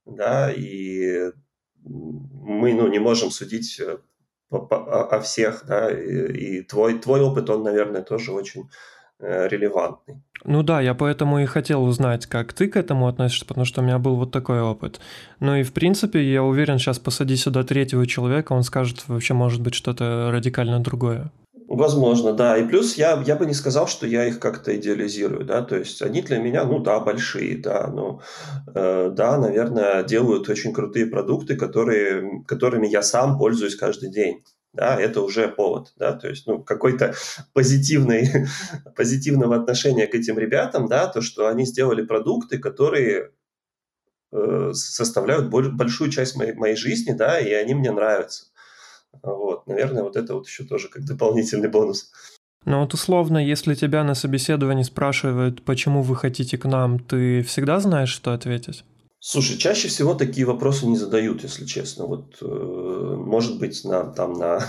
да, 0.05 0.51
и 0.51 1.31
мы, 1.83 2.73
ну, 2.73 2.87
не 2.87 2.99
можем 2.99 3.29
судить 3.29 3.79
э, 3.79 3.99
о, 4.51 5.19
всех, 5.21 5.63
да, 5.67 5.89
и, 5.89 6.59
и 6.59 6.61
твой, 6.63 6.99
твой 6.99 7.21
опыт, 7.21 7.49
он, 7.49 7.63
наверное, 7.63 8.01
тоже 8.01 8.31
очень 8.31 8.69
э, 9.19 9.47
релевантный. 9.47 10.21
Ну 10.43 10.63
да, 10.63 10.81
я 10.81 10.93
поэтому 10.93 11.39
и 11.39 11.45
хотел 11.45 11.83
узнать, 11.83 12.25
как 12.25 12.53
ты 12.53 12.67
к 12.67 12.75
этому 12.75 13.07
относишься, 13.07 13.45
потому 13.45 13.65
что 13.65 13.81
у 13.81 13.83
меня 13.83 13.99
был 13.99 14.15
вот 14.15 14.31
такой 14.31 14.61
опыт. 14.61 14.99
Ну 15.39 15.55
и 15.55 15.63
в 15.63 15.71
принципе, 15.71 16.23
я 16.23 16.43
уверен, 16.43 16.79
сейчас 16.79 16.99
посади 16.99 17.35
сюда 17.35 17.63
третьего 17.63 18.05
человека, 18.07 18.53
он 18.53 18.63
скажет 18.63 19.07
вообще, 19.07 19.33
может 19.33 19.61
быть, 19.61 19.75
что-то 19.75 20.29
радикально 20.31 20.79
другое. 20.79 21.31
Возможно, 21.73 22.33
да. 22.33 22.57
И 22.57 22.67
плюс 22.67 22.95
я, 22.95 23.23
я 23.25 23.37
бы 23.37 23.45
не 23.45 23.53
сказал, 23.53 23.87
что 23.87 24.05
я 24.05 24.25
их 24.25 24.39
как-то 24.39 24.75
идеализирую, 24.75 25.45
да, 25.45 25.61
то 25.61 25.77
есть 25.77 26.01
они 26.01 26.21
для 26.21 26.37
меня, 26.37 26.65
ну 26.65 26.79
да, 26.79 26.99
большие, 26.99 27.57
да, 27.57 27.87
ну, 27.87 28.19
э, 28.75 29.09
да, 29.15 29.37
наверное, 29.37 30.03
делают 30.03 30.49
очень 30.49 30.73
крутые 30.73 31.05
продукты, 31.05 31.55
которые, 31.55 32.43
которыми 32.45 32.87
я 32.87 33.01
сам 33.01 33.37
пользуюсь 33.37 33.77
каждый 33.77 34.11
день. 34.11 34.43
Да, 34.73 34.99
это 34.99 35.21
уже 35.21 35.47
повод, 35.47 35.93
да, 35.95 36.11
то 36.11 36.27
есть, 36.27 36.45
ну, 36.45 36.61
какой-то 36.61 37.13
позитивный, 37.53 38.29
позитивного 38.97 39.55
отношения 39.55 40.07
к 40.07 40.15
этим 40.15 40.37
ребятам, 40.37 40.89
да, 40.89 41.07
то, 41.07 41.21
что 41.21 41.47
они 41.47 41.65
сделали 41.65 42.01
продукты, 42.05 42.57
которые 42.59 43.31
э, 44.33 44.71
составляют 44.73 45.49
большую 45.49 46.11
часть 46.11 46.35
моей, 46.35 46.51
моей 46.51 46.75
жизни, 46.75 47.13
да, 47.13 47.39
и 47.39 47.53
они 47.53 47.75
мне 47.75 47.91
нравятся. 47.91 48.50
Вот, 49.23 49.67
наверное, 49.67 50.03
вот 50.03 50.15
это 50.15 50.33
вот 50.33 50.47
еще 50.47 50.63
тоже 50.63 50.89
как 50.89 51.05
дополнительный 51.05 51.69
бонус. 51.69 52.11
Ну 52.65 52.81
вот 52.81 52.93
условно, 52.93 53.43
если 53.43 53.73
тебя 53.73 54.03
на 54.03 54.13
собеседовании 54.13 54.83
спрашивают, 54.83 55.63
почему 55.63 56.03
вы 56.03 56.15
хотите 56.15 56.57
к 56.57 56.65
нам, 56.65 56.99
ты 56.99 57.41
всегда 57.41 57.79
знаешь, 57.79 58.09
что 58.09 58.33
ответить? 58.33 58.83
Слушай, 59.23 59.57
чаще 59.57 59.87
всего 59.87 60.15
такие 60.15 60.47
вопросы 60.47 60.87
не 60.87 60.97
задают, 60.97 61.43
если 61.43 61.65
честно. 61.65 62.07
Вот, 62.07 62.37
э, 62.41 62.45
может 62.45 63.59
быть, 63.59 63.85
на, 63.85 64.03
там, 64.05 64.33
на 64.33 64.65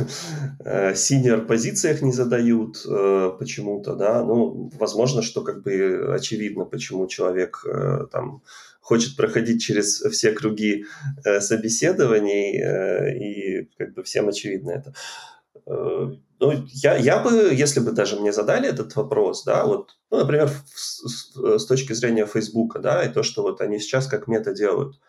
э, 0.65 0.95
синер 0.95 1.47
позициях 1.47 2.03
не 2.03 2.13
задают 2.13 2.85
э, 2.87 3.33
почему-то, 3.39 3.95
да. 3.95 4.23
Ну, 4.23 4.71
возможно, 4.79 5.23
что 5.23 5.41
как 5.41 5.63
бы 5.63 6.15
очевидно, 6.15 6.67
почему 6.67 7.07
человек 7.07 7.65
э, 7.65 8.07
там 8.13 8.43
хочет 8.83 9.17
проходить 9.17 9.63
через 9.63 10.01
все 10.01 10.33
круги 10.33 10.85
э, 11.25 11.41
собеседований, 11.41 12.61
э, 12.61 13.17
и 13.17 13.71
как 13.79 13.95
бы 13.95 14.03
всем 14.03 14.29
очевидно 14.29 14.73
это. 14.73 14.95
Э, 15.67 16.11
ну, 16.41 16.53
я, 16.73 16.97
я 16.97 17.23
бы, 17.23 17.55
если 17.55 17.81
бы 17.81 17.93
даже 17.93 18.17
мне 18.17 18.33
задали 18.33 18.69
этот 18.69 18.95
вопрос, 18.97 19.45
да, 19.45 19.65
вот, 19.65 19.97
ну, 20.11 20.19
например, 20.19 20.51
с, 20.75 21.09
с, 21.09 21.59
с 21.61 21.67
точки 21.67 21.93
зрения 21.93 22.27
Фейсбука, 22.27 22.81
да, 22.81 23.05
и 23.05 23.13
то, 23.13 23.23
что 23.23 23.43
вот 23.43 23.61
они 23.61 23.79
сейчас 23.79 24.09
как 24.09 24.27
мета 24.27 24.53
делают. 24.53 25.01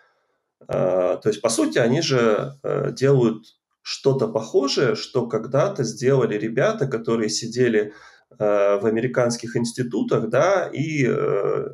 Э, 0.67 1.17
то 1.21 1.24
есть, 1.26 1.41
по 1.41 1.49
сути, 1.49 1.80
они 1.80 2.01
же 2.01 2.53
э, 2.61 2.91
делают 2.91 3.45
что-то 3.82 4.28
похожее, 4.28 4.95
что 4.95 5.28
когда-то 5.28 5.84
сделали 5.84 6.38
ребята, 6.38 6.86
которые 6.88 7.30
сидели 7.30 7.93
э, 8.38 8.80
в 8.80 8.86
американских 8.86 9.57
институтах, 9.57 10.30
да, 10.30 10.69
и 10.71 11.05
э, 11.07 11.65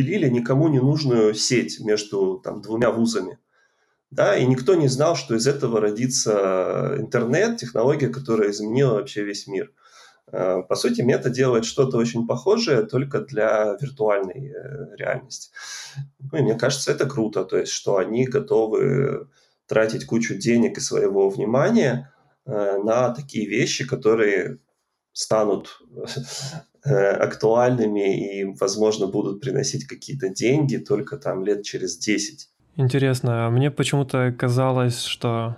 пилили 0.00 0.30
никому 0.30 0.68
не 0.68 0.80
нужную 0.80 1.34
сеть 1.34 1.78
между 1.78 2.40
там, 2.42 2.62
двумя 2.62 2.90
вузами. 2.90 3.38
Да, 4.10 4.34
и 4.34 4.46
никто 4.46 4.74
не 4.74 4.88
знал, 4.88 5.14
что 5.14 5.34
из 5.34 5.46
этого 5.46 5.78
родится 5.78 6.96
интернет, 6.98 7.58
технология, 7.58 8.08
которая 8.08 8.50
изменила 8.50 8.94
вообще 8.94 9.24
весь 9.24 9.46
мир. 9.46 9.70
Э, 10.32 10.62
по 10.66 10.74
сути, 10.74 11.02
мета 11.02 11.28
делает 11.28 11.66
что-то 11.66 11.98
очень 11.98 12.26
похожее, 12.26 12.86
только 12.86 13.20
для 13.20 13.76
виртуальной 13.78 14.52
э, 14.52 14.96
реальности. 14.96 15.50
Ну, 16.32 16.38
и 16.38 16.42
мне 16.42 16.54
кажется, 16.54 16.92
это 16.92 17.06
круто, 17.06 17.44
то 17.44 17.58
есть, 17.58 17.72
что 17.72 17.98
они 17.98 18.24
готовы 18.24 19.28
тратить 19.66 20.06
кучу 20.06 20.34
денег 20.34 20.78
и 20.78 20.80
своего 20.80 21.28
внимания 21.28 22.10
э, 22.46 22.78
на 22.82 23.10
такие 23.10 23.46
вещи, 23.46 23.86
которые 23.86 24.60
станут 25.12 25.82
актуальными 26.88 28.40
и, 28.40 28.56
возможно, 28.58 29.06
будут 29.06 29.40
приносить 29.40 29.86
какие-то 29.86 30.28
деньги 30.28 30.76
только 30.76 31.16
там 31.16 31.44
лет 31.44 31.62
через 31.62 31.98
10. 31.98 32.48
Интересно, 32.76 33.46
а 33.46 33.50
мне 33.50 33.70
почему-то 33.70 34.34
казалось, 34.38 35.04
что 35.04 35.56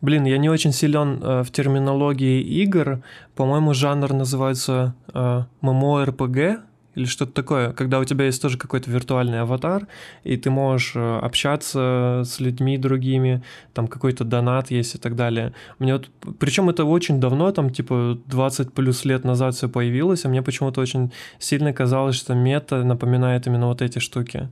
Блин, 0.00 0.24
я 0.26 0.38
не 0.38 0.48
очень 0.48 0.72
силен 0.72 1.20
э, 1.20 1.42
в 1.42 1.50
терминологии 1.50 2.40
игр. 2.40 3.02
По-моему, 3.34 3.74
жанр 3.74 4.12
называется 4.12 4.94
э, 5.12 5.42
MMORPG, 5.60 6.60
или 6.94 7.04
что-то 7.04 7.32
такое, 7.32 7.72
когда 7.72 7.98
у 8.00 8.04
тебя 8.04 8.24
есть 8.24 8.42
тоже 8.42 8.58
какой-то 8.58 8.90
виртуальный 8.90 9.40
аватар, 9.40 9.86
и 10.24 10.36
ты 10.36 10.50
можешь 10.50 10.92
э, 10.96 11.18
общаться 11.18 12.22
с 12.24 12.40
людьми 12.40 12.76
другими, 12.78 13.42
там 13.72 13.86
какой-то 13.86 14.24
донат 14.24 14.70
есть 14.70 14.94
и 14.94 14.98
так 14.98 15.14
далее. 15.14 15.52
Мне 15.78 15.94
вот, 15.94 16.10
причем 16.38 16.70
это 16.70 16.84
очень 16.84 17.20
давно, 17.20 17.52
там 17.52 17.70
типа 17.70 18.18
20 18.26 18.72
плюс 18.72 19.04
лет 19.04 19.24
назад 19.24 19.54
все 19.54 19.68
появилось, 19.68 20.24
а 20.24 20.28
мне 20.28 20.42
почему-то 20.42 20.80
очень 20.80 21.12
сильно 21.38 21.72
казалось, 21.72 22.16
что 22.16 22.34
мета 22.34 22.82
напоминает 22.82 23.46
именно 23.46 23.66
вот 23.66 23.82
эти 23.82 23.98
штуки. 23.98 24.48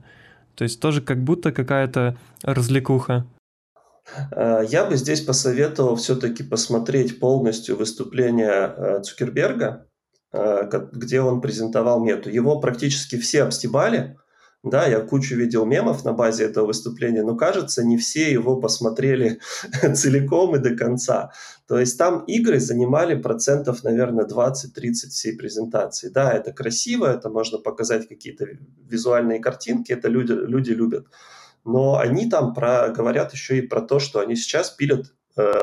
То 0.55 0.63
есть 0.63 0.79
тоже 0.79 1.01
как 1.01 1.23
будто 1.23 1.51
какая-то 1.51 2.17
развлекуха. 2.43 3.25
Э, 4.31 4.63
я 4.67 4.85
бы 4.85 4.95
здесь 4.95 5.21
посоветовал 5.21 5.95
все-таки 5.95 6.43
посмотреть 6.43 7.19
полностью 7.19 7.75
выступление 7.75 8.73
э, 8.75 9.01
Цукерберга, 9.03 9.85
где 10.91 11.21
он 11.21 11.41
презентовал 11.41 12.03
мету. 12.03 12.29
Его 12.29 12.59
практически 12.59 13.17
все 13.17 13.43
обстебали, 13.43 14.17
да, 14.63 14.87
я 14.87 14.99
кучу 14.99 15.35
видел 15.35 15.65
мемов 15.65 16.03
на 16.03 16.13
базе 16.13 16.45
этого 16.45 16.67
выступления, 16.67 17.23
но 17.23 17.35
кажется, 17.35 17.83
не 17.83 17.97
все 17.97 18.31
его 18.31 18.59
посмотрели 18.59 19.39
целиком 19.93 20.55
и 20.55 20.59
до 20.59 20.75
конца. 20.75 21.31
То 21.67 21.79
есть 21.79 21.97
там 21.97 22.23
игры 22.25 22.59
занимали 22.59 23.15
процентов, 23.15 23.83
наверное, 23.83 24.25
20-30 24.25 25.09
всей 25.09 25.37
презентации. 25.37 26.09
Да, 26.09 26.31
это 26.31 26.51
красиво, 26.51 27.05
это 27.05 27.29
можно 27.29 27.59
показать 27.59 28.07
какие-то 28.07 28.45
визуальные 28.89 29.39
картинки, 29.39 29.91
это 29.91 30.07
люди, 30.07 30.31
люди 30.31 30.71
любят. 30.71 31.07
Но 31.63 31.97
они 31.97 32.29
там 32.29 32.53
про, 32.53 32.89
говорят 32.89 33.33
еще 33.33 33.59
и 33.59 33.61
про 33.61 33.81
то, 33.81 33.99
что 33.99 34.19
они 34.19 34.35
сейчас 34.35 34.71
пилят 34.71 35.13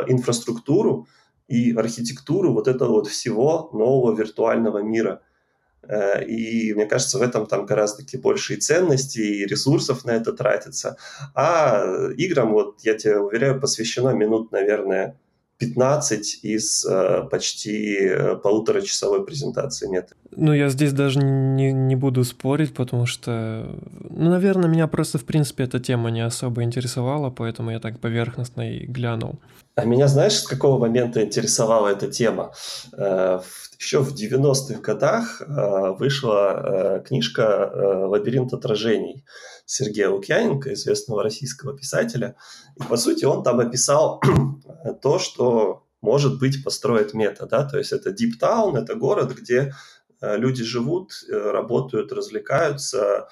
инфраструктуру 0.06 1.08
и 1.48 1.74
архитектуру 1.74 2.52
вот 2.52 2.68
этого 2.68 2.92
вот 2.92 3.06
всего 3.06 3.70
нового 3.72 4.16
виртуального 4.16 4.78
мира. 4.78 5.20
И 6.26 6.72
мне 6.74 6.86
кажется, 6.86 7.18
в 7.18 7.22
этом 7.22 7.46
там 7.46 7.66
гораздо 7.66 8.02
больше 8.18 8.54
и 8.54 8.56
ценностей, 8.56 9.42
и 9.42 9.46
ресурсов 9.46 10.04
на 10.06 10.12
это 10.12 10.32
тратится. 10.32 10.96
А 11.34 11.84
играм, 12.16 12.52
вот 12.52 12.80
я 12.82 12.94
тебе 12.94 13.18
уверяю, 13.18 13.60
посвящено 13.60 14.10
минут, 14.10 14.50
наверное, 14.50 15.18
15 15.58 16.40
из 16.42 16.84
э, 16.84 17.22
почти 17.30 17.96
э, 18.00 18.36
полуторачасовой 18.36 19.24
презентации 19.24 19.88
нет. 19.88 20.12
Ну, 20.36 20.52
я 20.52 20.68
здесь 20.68 20.92
даже 20.92 21.20
не, 21.20 21.72
не 21.72 21.96
буду 21.96 22.24
спорить, 22.24 22.74
потому 22.74 23.06
что, 23.06 23.66
ну, 24.10 24.30
наверное, 24.30 24.68
меня 24.68 24.88
просто, 24.88 25.18
в 25.18 25.24
принципе, 25.24 25.64
эта 25.64 25.78
тема 25.78 26.10
не 26.10 26.22
особо 26.22 26.62
интересовала, 26.62 27.30
поэтому 27.30 27.70
я 27.70 27.78
так 27.78 28.00
поверхностно 28.00 28.72
и 28.72 28.86
глянул. 28.86 29.38
А 29.76 29.84
меня, 29.84 30.08
знаешь, 30.08 30.34
с 30.34 30.46
какого 30.46 30.78
момента 30.78 31.22
интересовала 31.22 31.88
эта 31.88 32.08
тема? 32.08 32.52
Э, 32.96 33.40
еще 33.78 34.00
в 34.00 34.14
90-х 34.14 34.80
годах 34.80 35.40
э, 35.40 35.90
вышла 35.98 36.98
э, 36.98 37.02
книжка 37.06 37.70
«Лабиринт 38.08 38.52
отражений» 38.52 39.24
Сергея 39.64 40.10
Лукьяненко, 40.10 40.72
известного 40.74 41.22
российского 41.22 41.76
писателя. 41.76 42.36
И, 42.76 42.82
по 42.82 42.96
сути, 42.96 43.24
он 43.24 43.42
там 43.42 43.60
описал 43.60 44.20
то, 45.02 45.18
что 45.18 45.84
может 46.00 46.38
быть 46.38 46.62
построить 46.62 47.14
мета. 47.14 47.46
Да? 47.46 47.64
То 47.64 47.78
есть 47.78 47.92
это 47.92 48.10
Deep 48.10 48.38
Town, 48.40 48.76
это 48.76 48.94
город, 48.94 49.34
где 49.34 49.74
люди 50.20 50.62
живут, 50.64 51.12
работают, 51.28 52.12
развлекаются, 52.12 53.28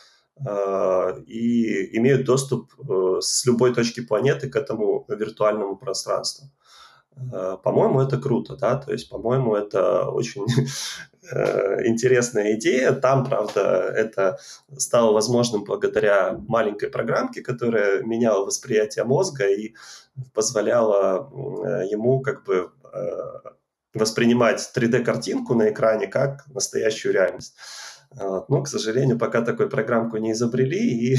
и 1.26 1.96
имеют 1.96 2.24
доступ 2.24 2.72
с 3.20 3.44
любой 3.46 3.74
точки 3.74 4.00
планеты 4.00 4.48
к 4.48 4.56
этому 4.56 5.06
виртуальному 5.08 5.76
пространству. 5.76 6.50
Э, 7.16 7.56
по-моему, 7.62 8.00
это 8.00 8.18
круто, 8.18 8.56
да, 8.56 8.76
то 8.76 8.92
есть, 8.92 9.08
по-моему, 9.08 9.54
это 9.54 10.08
очень 10.08 10.46
э, 11.30 11.86
интересная 11.86 12.54
идея. 12.54 12.92
Там, 12.92 13.24
правда, 13.24 13.92
это 13.94 14.38
стало 14.76 15.12
возможным 15.12 15.64
благодаря 15.64 16.32
маленькой 16.48 16.90
программке, 16.90 17.42
которая 17.42 18.02
меняла 18.02 18.44
восприятие 18.44 19.04
мозга 19.04 19.46
и 19.46 19.74
позволяла 20.34 21.30
ему 21.90 22.20
как 22.20 22.44
бы 22.44 22.70
э, 22.92 23.10
воспринимать 23.94 24.70
3D-картинку 24.74 25.54
на 25.54 25.70
экране 25.70 26.06
как 26.06 26.46
настоящую 26.48 27.14
реальность. 27.14 27.54
Вот. 28.10 28.48
Но, 28.48 28.62
к 28.62 28.68
сожалению, 28.68 29.18
пока 29.18 29.40
такой 29.40 29.70
программку 29.70 30.18
не 30.18 30.32
изобрели, 30.32 31.12
и 31.12 31.16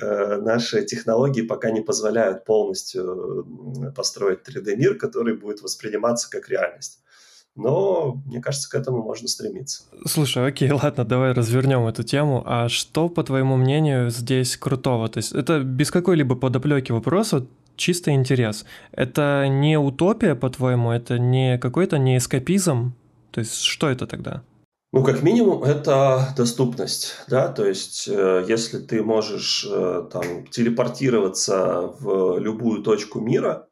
Э, 0.00 0.36
наши 0.36 0.84
технологии 0.84 1.42
пока 1.42 1.70
не 1.70 1.80
позволяют 1.80 2.44
полностью 2.44 3.46
построить 3.94 4.46
3D-мир, 4.46 4.96
который 4.96 5.36
будет 5.36 5.62
восприниматься 5.62 6.28
как 6.30 6.48
реальность. 6.48 7.00
Но, 7.56 8.20
мне 8.26 8.40
кажется, 8.40 8.70
к 8.70 8.74
этому 8.74 9.02
можно 9.02 9.28
стремиться. 9.28 9.82
Слушай, 10.06 10.46
окей, 10.46 10.70
ладно, 10.70 11.04
давай 11.04 11.32
развернем 11.32 11.86
эту 11.86 12.02
тему. 12.02 12.42
А 12.46 12.68
что, 12.68 13.08
по 13.08 13.24
твоему 13.24 13.56
мнению, 13.56 14.10
здесь 14.10 14.56
крутого? 14.56 15.08
То 15.08 15.18
есть 15.18 15.32
это 15.32 15.60
без 15.60 15.90
какой-либо 15.90 16.36
подоплеки 16.36 16.92
вопроса, 16.92 17.46
чисто 17.76 18.12
интерес. 18.12 18.64
Это 18.92 19.46
не 19.48 19.78
утопия, 19.78 20.34
по-твоему, 20.34 20.90
это 20.90 21.18
не 21.18 21.58
какой-то 21.58 21.98
не 21.98 22.18
эскапизм? 22.18 22.94
То 23.30 23.40
есть 23.40 23.62
что 23.62 23.88
это 23.88 24.06
тогда? 24.06 24.42
Ну, 24.92 25.04
как 25.04 25.22
минимум, 25.22 25.62
это 25.62 26.32
доступность, 26.36 27.16
да, 27.28 27.48
то 27.48 27.66
есть, 27.66 28.08
э, 28.08 28.46
если 28.48 28.78
ты 28.78 29.02
можешь 29.02 29.66
э, 29.68 30.08
там 30.10 30.46
телепортироваться 30.46 31.92
в 32.00 32.38
любую 32.38 32.82
точку 32.82 33.20
мира, 33.20 33.66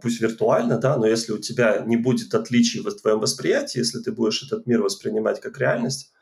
пусть 0.00 0.20
виртуально, 0.20 0.78
да, 0.78 0.96
но 0.96 1.06
если 1.06 1.32
у 1.32 1.38
тебя 1.38 1.82
не 1.86 1.96
будет 1.96 2.34
отличий 2.34 2.80
в 2.80 2.90
твоем 2.94 3.20
восприятии, 3.20 3.78
если 3.78 4.00
ты 4.00 4.12
будешь 4.12 4.42
этот 4.42 4.66
мир 4.66 4.82
воспринимать 4.82 5.40
как 5.40 5.58
реальность, 5.58 6.12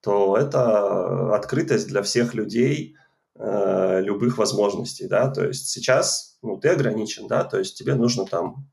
то 0.00 0.36
это 0.36 1.34
открытость 1.34 1.88
для 1.88 2.02
всех 2.02 2.34
людей 2.34 2.96
э, 3.38 4.00
любых 4.02 4.38
возможностей, 4.38 5.06
да, 5.06 5.30
то 5.30 5.46
есть 5.46 5.68
сейчас, 5.68 6.38
ну, 6.42 6.56
ты 6.56 6.70
ограничен, 6.70 7.28
да, 7.28 7.44
то 7.44 7.58
есть 7.58 7.76
тебе 7.76 7.94
нужно 7.94 8.24
там 8.26 8.70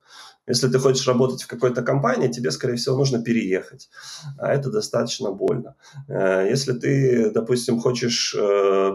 если 0.48 0.70
ты 0.70 0.80
хочешь 0.80 1.06
работать 1.08 1.44
в 1.44 1.48
какой-то 1.48 1.82
компании, 1.82 2.30
тебе, 2.30 2.52
скорее 2.52 2.78
всего, 2.78 2.96
нужно 2.96 3.22
переехать. 3.22 3.90
А 4.38 4.54
это 4.54 4.72
достаточно 4.72 5.32
больно. 5.32 5.76
Э, 6.08 6.48
если 6.50 6.72
ты, 6.72 7.32
допустим, 7.32 7.80
хочешь 7.82 8.34
э, 8.34 8.92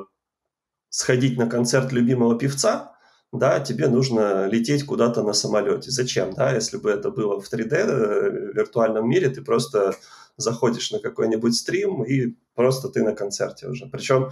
сходить 0.88 1.36
на 1.36 1.46
концерт 1.46 1.92
любимого 1.92 2.38
певца, 2.38 2.91
да, 3.32 3.60
тебе 3.60 3.88
нужно 3.88 4.46
лететь 4.46 4.84
куда-то 4.84 5.22
на 5.22 5.32
самолете. 5.32 5.90
Зачем, 5.90 6.34
да, 6.34 6.54
если 6.54 6.76
бы 6.76 6.90
это 6.90 7.10
было 7.10 7.40
в 7.40 7.52
3D 7.52 7.74
э, 7.74 8.52
виртуальном 8.54 9.08
мире, 9.08 9.30
ты 9.30 9.42
просто 9.42 9.94
заходишь 10.36 10.90
на 10.92 10.98
какой-нибудь 10.98 11.54
стрим 11.54 12.04
и 12.04 12.36
просто 12.54 12.88
ты 12.88 13.02
на 13.02 13.14
концерте 13.14 13.68
уже. 13.68 13.86
Причем 13.86 14.30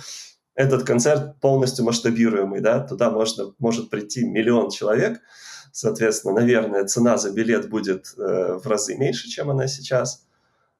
этот 0.54 0.84
концерт 0.84 1.40
полностью 1.40 1.84
масштабируемый, 1.84 2.60
да, 2.60 2.80
туда 2.80 3.10
можно, 3.10 3.54
может 3.58 3.90
прийти 3.90 4.24
миллион 4.24 4.70
человек, 4.70 5.20
Соответственно, 5.72 6.34
наверное, 6.34 6.84
цена 6.84 7.16
за 7.16 7.32
билет 7.32 7.68
будет 7.68 8.12
э, 8.16 8.58
в 8.62 8.66
разы 8.66 8.96
меньше, 8.96 9.28
чем 9.28 9.50
она 9.50 9.68
сейчас. 9.68 10.26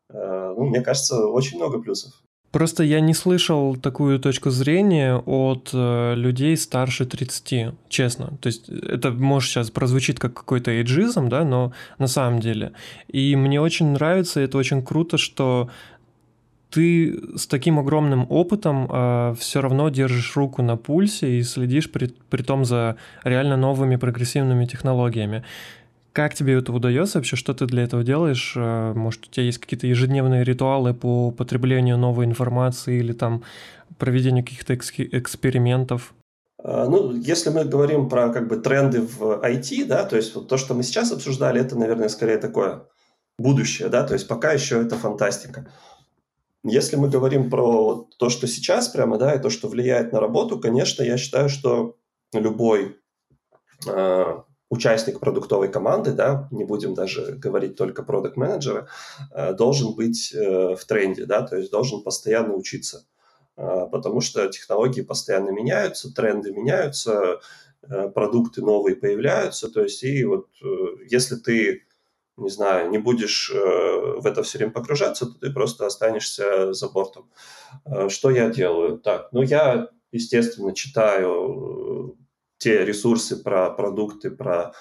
Э, 0.09 0.53
ну, 0.57 0.67
мне 0.67 0.81
кажется, 0.81 1.27
очень 1.27 1.59
много 1.59 1.81
плюсов. 1.81 2.13
Просто 2.53 2.83
я 2.83 3.01
не 3.01 3.15
слышал 3.15 3.77
такую 3.77 4.19
точку 4.19 4.51
зрения 4.51 5.15
от 5.15 5.71
э, 5.73 6.15
людей 6.17 6.57
старше 6.57 7.07
30, 7.07 7.75
честно. 7.89 8.33
То 8.41 8.49
есть 8.49 8.69
это, 8.69 9.13
может, 9.13 9.51
сейчас 9.51 9.71
прозвучит 9.71 10.19
как 10.19 10.35
какой-то 10.35 10.73
эйджизм, 10.73 11.29
да, 11.29 11.45
но 11.45 11.73
на 11.99 12.09
самом 12.09 12.41
деле. 12.41 12.73
И 13.07 13.37
мне 13.37 13.61
очень 13.61 13.93
нравится, 13.93 14.41
это 14.41 14.59
очень 14.59 14.83
круто, 14.83 15.17
что 15.17 15.71
ты 16.71 17.21
с 17.37 17.47
таким 17.47 17.79
огромным 17.79 18.27
опытом 18.29 18.89
э, 18.91 19.35
все 19.39 19.61
равно 19.61 19.89
держишь 19.89 20.37
руку 20.37 20.63
на 20.63 20.77
пульсе 20.77 21.39
и 21.39 21.43
следишь 21.43 21.91
при, 21.91 22.13
при 22.31 22.43
том 22.43 22.65
за 22.65 22.97
реально 23.23 23.57
новыми 23.57 23.95
прогрессивными 23.95 24.67
технологиями. 24.67 25.45
Как 26.13 26.35
тебе 26.35 26.55
это 26.55 26.73
удается 26.73 27.19
вообще? 27.19 27.37
Что 27.37 27.55
ты 27.55 27.67
для 27.67 27.85
этого 27.85 28.03
делаешь? 28.03 28.55
Э, 28.57 28.93
может, 28.95 29.27
у 29.27 29.31
тебя 29.31 29.45
есть 29.45 29.59
какие-то 29.59 29.87
ежедневные 29.87 30.43
ритуалы 30.43 30.93
по 30.93 31.31
потреблению 31.31 31.99
новой 31.99 32.25
информации 32.25 32.99
или 32.99 33.13
там 33.13 33.45
проведению 33.99 34.45
каких-то 34.45 34.75
экспериментов? 34.75 36.15
А, 36.63 36.87
ну, 36.87 37.13
если 37.13 37.51
мы 37.51 37.65
говорим 37.65 38.09
про 38.09 38.31
как 38.31 38.49
бы 38.49 38.57
тренды 38.57 39.03
в 39.03 39.41
IT, 39.43 39.87
да, 39.87 40.05
то 40.05 40.17
есть 40.17 40.35
вот 40.35 40.49
то, 40.49 40.57
что 40.57 40.75
мы 40.75 40.83
сейчас 40.83 41.13
обсуждали, 41.13 41.61
это, 41.61 41.79
наверное, 41.79 42.09
скорее 42.09 42.39
такое 42.39 42.83
будущее, 43.39 43.89
да, 43.89 44.05
то 44.05 44.15
есть 44.15 44.29
пока 44.29 44.53
еще 44.53 44.83
это 44.83 44.97
фантастика. 44.97 45.71
Если 46.63 46.97
мы 46.97 47.09
говорим 47.09 47.49
про 47.49 48.07
то, 48.19 48.29
что 48.29 48.47
сейчас 48.47 48.89
прямо, 48.89 49.17
да, 49.17 49.35
и 49.35 49.41
то, 49.41 49.49
что 49.49 49.69
влияет 49.69 50.13
на 50.13 50.21
работу, 50.21 50.59
конечно, 50.59 51.03
я 51.03 51.17
считаю, 51.17 51.49
что 51.49 51.97
любой 52.35 52.99
э, 53.87 54.39
участник 54.71 55.19
продуктовой 55.19 55.69
команды, 55.69 56.13
да, 56.13 56.49
не 56.53 56.65
будем 56.65 56.95
даже 56.95 57.33
говорить 57.33 57.77
только 57.77 58.05
продукт 58.05 58.37
менеджера 58.37 58.89
э, 59.33 59.53
должен 59.53 59.95
быть 59.95 60.33
э, 60.33 60.77
в 60.77 60.85
тренде, 60.85 61.27
да, 61.27 61.43
то 61.43 61.57
есть 61.57 61.73
должен 61.73 62.03
постоянно 62.03 62.55
учиться, 62.55 63.05
э, 63.57 63.87
потому 63.91 64.21
что 64.21 64.47
технологии 64.49 65.03
постоянно 65.03 65.51
меняются, 65.51 66.15
тренды 66.15 66.53
меняются, 66.53 67.41
продукты 68.15 68.61
новые 68.61 68.95
появляются, 68.95 69.69
то 69.71 69.83
есть 69.83 70.05
и 70.05 70.23
вот 70.25 70.49
если 71.11 71.37
ты 71.37 71.83
не 72.37 72.51
знаю, 72.51 72.91
не 72.91 72.99
будешь 72.99 73.51
в 73.51 74.27
это 74.27 74.43
все 74.43 74.59
время 74.59 74.73
погружаться, 74.73 75.27
то 75.27 75.33
ты 75.39 75.51
просто 75.51 75.87
останешься 75.87 76.75
за 76.75 76.89
бортом. 76.89 77.31
Что 78.09 78.31
я 78.31 78.51
делаю? 78.51 78.99
Так, 78.99 79.29
ну 79.33 79.43
я, 79.43 79.89
естественно, 80.13 80.75
читаю 80.75 81.90
те 82.61 82.85
ресурсы 82.85 83.43
про 83.43 83.71
продукты, 83.71 84.31
про 84.31 84.73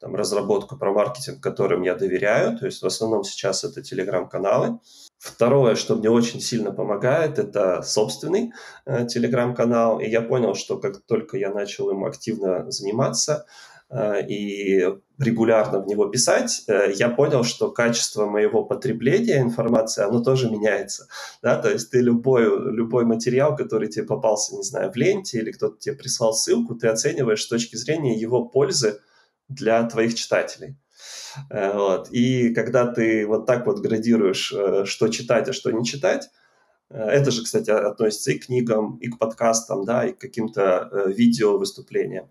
там, 0.00 0.14
разработку, 0.14 0.76
про 0.76 0.92
маркетинг, 0.92 1.40
которым 1.40 1.82
я 1.82 1.94
доверяю. 1.94 2.58
То 2.58 2.66
есть 2.66 2.82
в 2.82 2.86
основном 2.86 3.24
сейчас 3.24 3.64
это 3.64 3.82
телеграм-каналы. 3.82 4.78
Второе, 5.18 5.74
что 5.74 5.96
мне 5.96 6.10
очень 6.10 6.40
сильно 6.40 6.72
помогает, 6.72 7.38
это 7.38 7.82
собственный 7.82 8.52
э, 8.86 9.06
телеграм-канал. 9.06 10.00
И 10.00 10.08
я 10.08 10.20
понял, 10.20 10.54
что 10.54 10.78
как 10.78 11.00
только 11.06 11.36
я 11.36 11.50
начал 11.50 11.90
им 11.90 12.04
активно 12.04 12.70
заниматься, 12.70 13.46
и 14.28 14.86
регулярно 15.18 15.80
в 15.80 15.86
него 15.86 16.06
писать, 16.06 16.62
э, 16.68 16.92
я 16.94 17.08
понял, 17.10 17.42
что 17.42 17.70
качество 17.70 18.26
моего 18.26 18.64
потребления 18.64 19.40
информации, 19.40 20.04
оно 20.04 20.22
тоже 20.22 20.50
меняется. 20.50 21.08
Да? 21.42 21.60
То 21.60 21.70
есть 21.70 21.90
ты 21.90 22.00
любой, 22.00 22.44
любой 22.72 23.04
материал, 23.04 23.56
который 23.56 23.88
тебе 23.88 24.06
попался, 24.06 24.54
не 24.54 24.62
знаю, 24.62 24.92
в 24.92 24.96
ленте 24.96 25.38
или 25.38 25.50
кто-то 25.50 25.78
тебе 25.78 25.96
прислал 25.96 26.32
ссылку, 26.32 26.74
ты 26.76 26.88
оцениваешь 26.88 27.42
с 27.42 27.48
точки 27.48 27.76
зрения 27.76 28.16
его 28.16 28.44
пользы 28.44 29.00
для 29.48 29.82
твоих 29.84 30.14
читателей. 30.14 30.76
Э, 31.50 31.76
вот. 31.76 32.10
И 32.12 32.54
когда 32.54 32.86
ты 32.86 33.26
вот 33.26 33.44
так 33.46 33.66
вот 33.66 33.80
градируешь, 33.80 34.54
что 34.84 35.08
читать, 35.08 35.48
а 35.48 35.52
что 35.52 35.72
не 35.72 35.84
читать, 35.84 36.28
Это 36.90 37.30
же, 37.30 37.44
кстати, 37.44 37.70
относится 37.70 38.32
и 38.32 38.38
к 38.38 38.46
книгам, 38.46 38.96
и 38.96 39.08
к 39.08 39.18
подкастам, 39.18 39.84
да, 39.84 40.06
и 40.06 40.12
к 40.12 40.18
каким-то 40.18 40.88
э, 40.90 41.12
видео 41.12 41.58
выступлениям. 41.58 42.30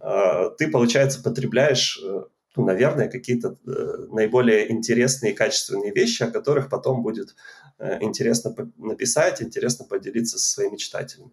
Э, 0.00 0.50
ты, 0.58 0.70
получается, 0.70 1.22
потребляешь, 1.22 1.98
э, 2.04 2.24
ну, 2.56 2.64
наверное, 2.64 3.08
какие-то 3.08 3.56
э, 3.66 3.70
наиболее 4.10 4.70
интересные 4.70 5.32
и 5.32 5.34
качественные 5.34 5.92
вещи, 5.92 6.22
о 6.22 6.30
которых 6.30 6.68
потом 6.68 7.02
будет 7.02 7.34
э, 7.78 7.98
интересно 8.02 8.54
написать, 8.76 9.40
интересно 9.40 9.86
поделиться 9.86 10.38
со 10.38 10.50
своими 10.50 10.76
читателями. 10.76 11.30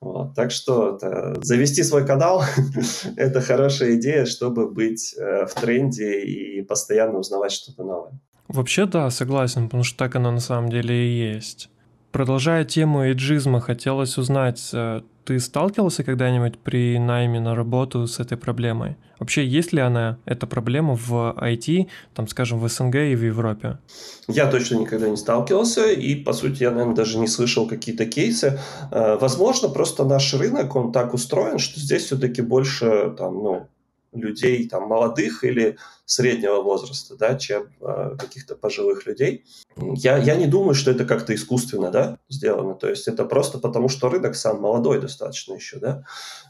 Вот, 0.00 0.36
так 0.36 0.52
что 0.52 0.94
это, 0.94 1.36
завести 1.42 1.82
свой 1.82 2.06
канал– 2.06 2.44
это 3.16 3.40
хорошая 3.40 3.96
идея, 3.96 4.24
чтобы 4.24 4.70
быть 4.70 5.16
э, 5.18 5.46
в 5.46 5.54
тренде 5.60 6.20
и 6.20 6.62
постоянно 6.62 7.18
узнавать 7.18 7.50
что-то 7.50 7.82
новое. 7.82 8.20
Вообще 8.46 8.86
да, 8.86 9.10
согласен, 9.10 9.64
потому 9.64 9.82
что 9.82 9.98
так 9.98 10.14
оно 10.14 10.30
на 10.30 10.40
самом 10.40 10.70
деле 10.70 10.94
и 10.94 11.34
есть. 11.34 11.70
Продолжая 12.12 12.64
тему 12.64 13.04
эйджизма, 13.04 13.60
хотелось 13.60 14.16
узнать, 14.16 14.70
э, 14.72 15.02
ты 15.24 15.38
сталкивался 15.40 16.04
когда-нибудь 16.04 16.58
при 16.58 16.98
найме 16.98 17.38
на 17.38 17.54
работу 17.54 18.06
с 18.06 18.18
этой 18.18 18.38
проблемой? 18.38 18.96
Вообще, 19.18 19.46
есть 19.46 19.74
ли 19.74 19.80
она, 19.80 20.16
эта 20.24 20.46
проблема 20.46 20.94
в 20.94 21.36
IT, 21.36 21.88
там, 22.14 22.26
скажем, 22.28 22.60
в 22.60 22.68
СНГ 22.68 22.94
и 22.94 23.14
в 23.14 23.22
Европе? 23.22 23.78
Я 24.26 24.50
точно 24.50 24.76
никогда 24.76 25.08
не 25.08 25.18
сталкивался, 25.18 25.90
и, 25.90 26.14
по 26.14 26.32
сути, 26.32 26.62
я, 26.62 26.70
наверное, 26.70 26.94
даже 26.94 27.18
не 27.18 27.26
слышал 27.26 27.68
какие-то 27.68 28.06
кейсы. 28.06 28.58
Э, 28.90 29.18
возможно, 29.20 29.68
просто 29.68 30.04
наш 30.04 30.32
рынок, 30.32 30.74
он 30.76 30.92
так 30.92 31.12
устроен, 31.12 31.58
что 31.58 31.78
здесь 31.78 32.04
все-таки 32.04 32.40
больше, 32.40 33.14
там, 33.18 33.34
ну, 33.34 33.68
людей 34.12 34.68
там 34.68 34.84
молодых 34.84 35.44
или 35.44 35.76
среднего 36.04 36.62
возраста, 36.62 37.16
да, 37.16 37.36
чем 37.36 37.68
э, 37.80 38.16
каких-то 38.18 38.56
пожилых 38.56 39.06
людей. 39.06 39.44
Я, 39.76 40.16
я 40.16 40.36
не 40.36 40.46
думаю, 40.46 40.74
что 40.74 40.90
это 40.90 41.04
как-то 41.04 41.34
искусственно, 41.34 41.90
да, 41.90 42.18
сделано. 42.28 42.74
То 42.74 42.88
есть 42.88 43.08
это 43.08 43.24
просто 43.24 43.58
потому, 43.58 43.88
что 43.88 44.08
рынок 44.08 44.34
сам 44.34 44.60
молодой 44.60 45.00
достаточно 45.00 45.54
еще, 45.54 45.78
да, 45.78 46.04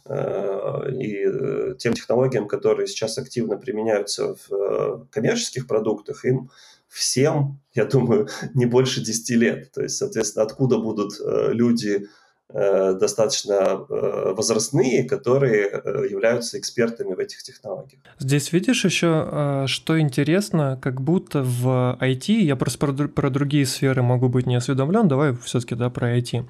э, 0.06 0.90
и 0.92 1.74
тем 1.78 1.94
технологиям, 1.94 2.46
которые 2.46 2.86
сейчас 2.86 3.18
активно 3.18 3.56
применяются 3.56 4.34
в 4.34 4.52
э, 4.52 5.04
коммерческих 5.10 5.66
продуктах, 5.66 6.24
им 6.24 6.50
всем, 6.88 7.60
я 7.74 7.84
думаю, 7.84 8.28
не 8.54 8.66
больше 8.66 9.02
10 9.02 9.30
лет. 9.30 9.72
То 9.72 9.82
есть, 9.82 9.96
соответственно, 9.96 10.44
откуда 10.44 10.78
будут 10.78 11.14
э, 11.20 11.50
люди 11.52 12.08
достаточно 12.50 13.52
э, 13.52 14.32
возрастные, 14.34 15.04
которые 15.04 15.68
э, 15.68 16.06
являются 16.10 16.58
экспертами 16.58 17.14
в 17.14 17.18
этих 17.18 17.42
технологиях. 17.42 18.00
Здесь 18.18 18.52
видишь 18.52 18.84
еще, 18.84 19.64
что 19.66 20.00
интересно, 20.00 20.78
как 20.80 21.00
будто 21.00 21.42
в 21.42 21.98
IT, 22.00 22.32
я 22.32 22.56
просто 22.56 22.78
про, 22.78 23.08
про 23.08 23.30
другие 23.30 23.66
сферы 23.66 24.02
могу 24.02 24.28
быть 24.28 24.46
не 24.46 24.56
осведомлен, 24.56 25.08
давай 25.08 25.36
все-таки 25.44 25.74
да, 25.74 25.90
про 25.90 26.16
IT. 26.16 26.44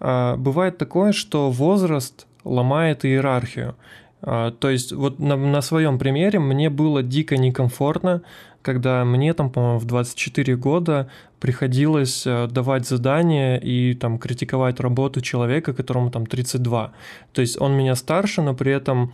Бывает 0.00 0.78
такое, 0.78 1.12
что 1.12 1.50
возраст 1.50 2.26
ломает 2.44 3.04
иерархию. 3.04 3.76
То 4.22 4.70
есть 4.70 4.92
вот 4.92 5.18
на, 5.18 5.36
на 5.36 5.60
своем 5.60 5.98
примере 5.98 6.38
мне 6.38 6.70
было 6.70 7.02
дико 7.02 7.36
некомфортно, 7.36 8.22
когда 8.64 9.04
мне 9.04 9.34
там, 9.34 9.50
по-моему, 9.50 9.78
в 9.78 9.84
24 9.84 10.56
года 10.56 11.08
приходилось 11.38 12.26
э, 12.26 12.48
давать 12.50 12.88
задания 12.88 13.58
и 13.58 13.94
там 13.94 14.18
критиковать 14.18 14.80
работу 14.80 15.20
человека, 15.20 15.74
которому 15.74 16.10
там 16.10 16.26
32. 16.26 16.92
То 17.32 17.40
есть 17.42 17.60
он 17.60 17.76
меня 17.76 17.94
старше, 17.94 18.42
но 18.42 18.54
при 18.54 18.72
этом 18.72 19.12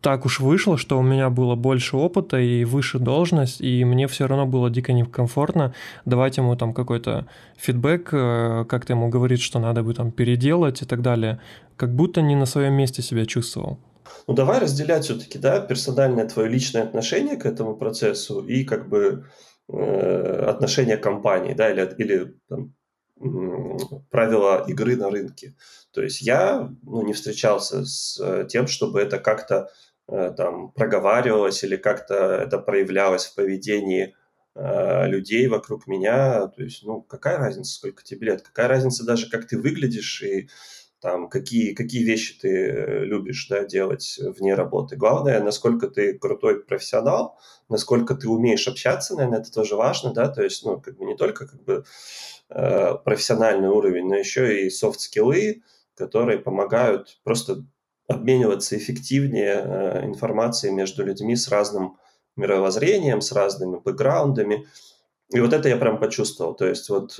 так 0.00 0.26
уж 0.26 0.40
вышло, 0.40 0.76
что 0.76 0.98
у 0.98 1.02
меня 1.02 1.30
было 1.30 1.54
больше 1.54 1.96
опыта 1.96 2.38
и 2.38 2.64
выше 2.64 2.98
должность, 2.98 3.60
и 3.60 3.84
мне 3.84 4.06
все 4.06 4.26
равно 4.26 4.46
было 4.46 4.70
дико 4.70 4.92
некомфортно 4.92 5.74
давать 6.04 6.36
ему 6.36 6.56
там 6.56 6.72
какой-то 6.72 7.26
фидбэк, 7.56 8.08
э, 8.12 8.64
как-то 8.68 8.92
ему 8.92 9.08
говорить, 9.08 9.40
что 9.40 9.58
надо 9.58 9.82
бы 9.82 9.94
там 9.94 10.10
переделать 10.10 10.82
и 10.82 10.84
так 10.84 11.02
далее, 11.02 11.38
как 11.76 11.94
будто 11.94 12.22
не 12.22 12.36
на 12.36 12.46
своем 12.46 12.74
месте 12.74 13.02
себя 13.02 13.26
чувствовал. 13.26 13.78
Ну, 14.26 14.34
давай 14.34 14.60
разделять 14.60 15.04
все-таки, 15.04 15.38
да, 15.38 15.60
персональное 15.60 16.28
твое 16.28 16.48
личное 16.48 16.82
отношение 16.82 17.36
к 17.36 17.46
этому 17.46 17.76
процессу 17.76 18.40
и 18.46 18.64
как 18.64 18.88
бы 18.88 19.26
э, 19.68 20.44
отношение 20.46 20.96
компании, 20.96 21.54
да, 21.54 21.70
или, 21.70 21.94
или 21.98 22.34
там, 22.48 22.74
правила 24.10 24.64
игры 24.66 24.96
на 24.96 25.10
рынке. 25.10 25.54
То 25.92 26.02
есть 26.02 26.22
я 26.22 26.70
ну, 26.82 27.02
не 27.02 27.12
встречался 27.12 27.84
с 27.84 28.18
э, 28.20 28.46
тем, 28.48 28.66
чтобы 28.66 29.00
это 29.00 29.18
как-то 29.18 29.70
э, 30.08 30.32
там 30.36 30.72
проговаривалось 30.72 31.62
или 31.64 31.76
как-то 31.76 32.14
это 32.14 32.58
проявлялось 32.58 33.26
в 33.26 33.34
поведении 33.34 34.14
э, 34.54 35.06
людей 35.08 35.46
вокруг 35.46 35.86
меня. 35.86 36.48
То 36.48 36.62
есть, 36.62 36.82
ну, 36.84 37.02
какая 37.02 37.38
разница, 37.38 37.74
сколько 37.74 38.02
тебе 38.02 38.28
лет? 38.28 38.42
Какая 38.42 38.68
разница 38.68 39.04
даже, 39.04 39.30
как 39.30 39.46
ты 39.46 39.58
выглядишь 39.58 40.22
и 40.22 40.48
там, 41.02 41.28
какие, 41.28 41.74
какие 41.74 42.04
вещи 42.04 42.38
ты 42.38 42.48
э, 42.48 43.04
любишь 43.04 43.48
да, 43.50 43.64
делать 43.64 44.20
вне 44.20 44.54
работы. 44.54 44.94
Главное, 44.94 45.42
насколько 45.42 45.88
ты 45.88 46.16
крутой 46.16 46.62
профессионал, 46.62 47.40
насколько 47.68 48.14
ты 48.14 48.28
умеешь 48.28 48.68
общаться, 48.68 49.16
наверное, 49.16 49.40
это 49.40 49.50
тоже 49.50 49.74
важно, 49.74 50.14
да, 50.14 50.28
то 50.28 50.44
есть, 50.44 50.64
ну, 50.64 50.80
как 50.80 50.96
бы 50.96 51.04
не 51.04 51.16
только 51.16 51.48
как 51.48 51.60
бы 51.64 51.84
э, 52.50 52.94
профессиональный 53.04 53.68
уровень, 53.68 54.06
но 54.06 54.14
еще 54.14 54.64
и 54.64 54.70
софт-скиллы, 54.70 55.62
которые 55.96 56.38
помогают 56.38 57.18
просто 57.24 57.64
обмениваться 58.06 58.76
эффективнее 58.78 59.56
э, 59.56 60.04
информацией 60.04 60.72
между 60.72 61.04
людьми 61.04 61.34
с 61.34 61.48
разным 61.48 61.98
мировоззрением, 62.36 63.22
с 63.22 63.32
разными 63.32 63.80
бэкграундами. 63.84 64.68
И 65.30 65.40
вот 65.40 65.52
это 65.52 65.68
я 65.68 65.76
прям 65.76 65.98
почувствовал. 65.98 66.54
То 66.54 66.68
есть 66.68 66.88
вот 66.88 67.18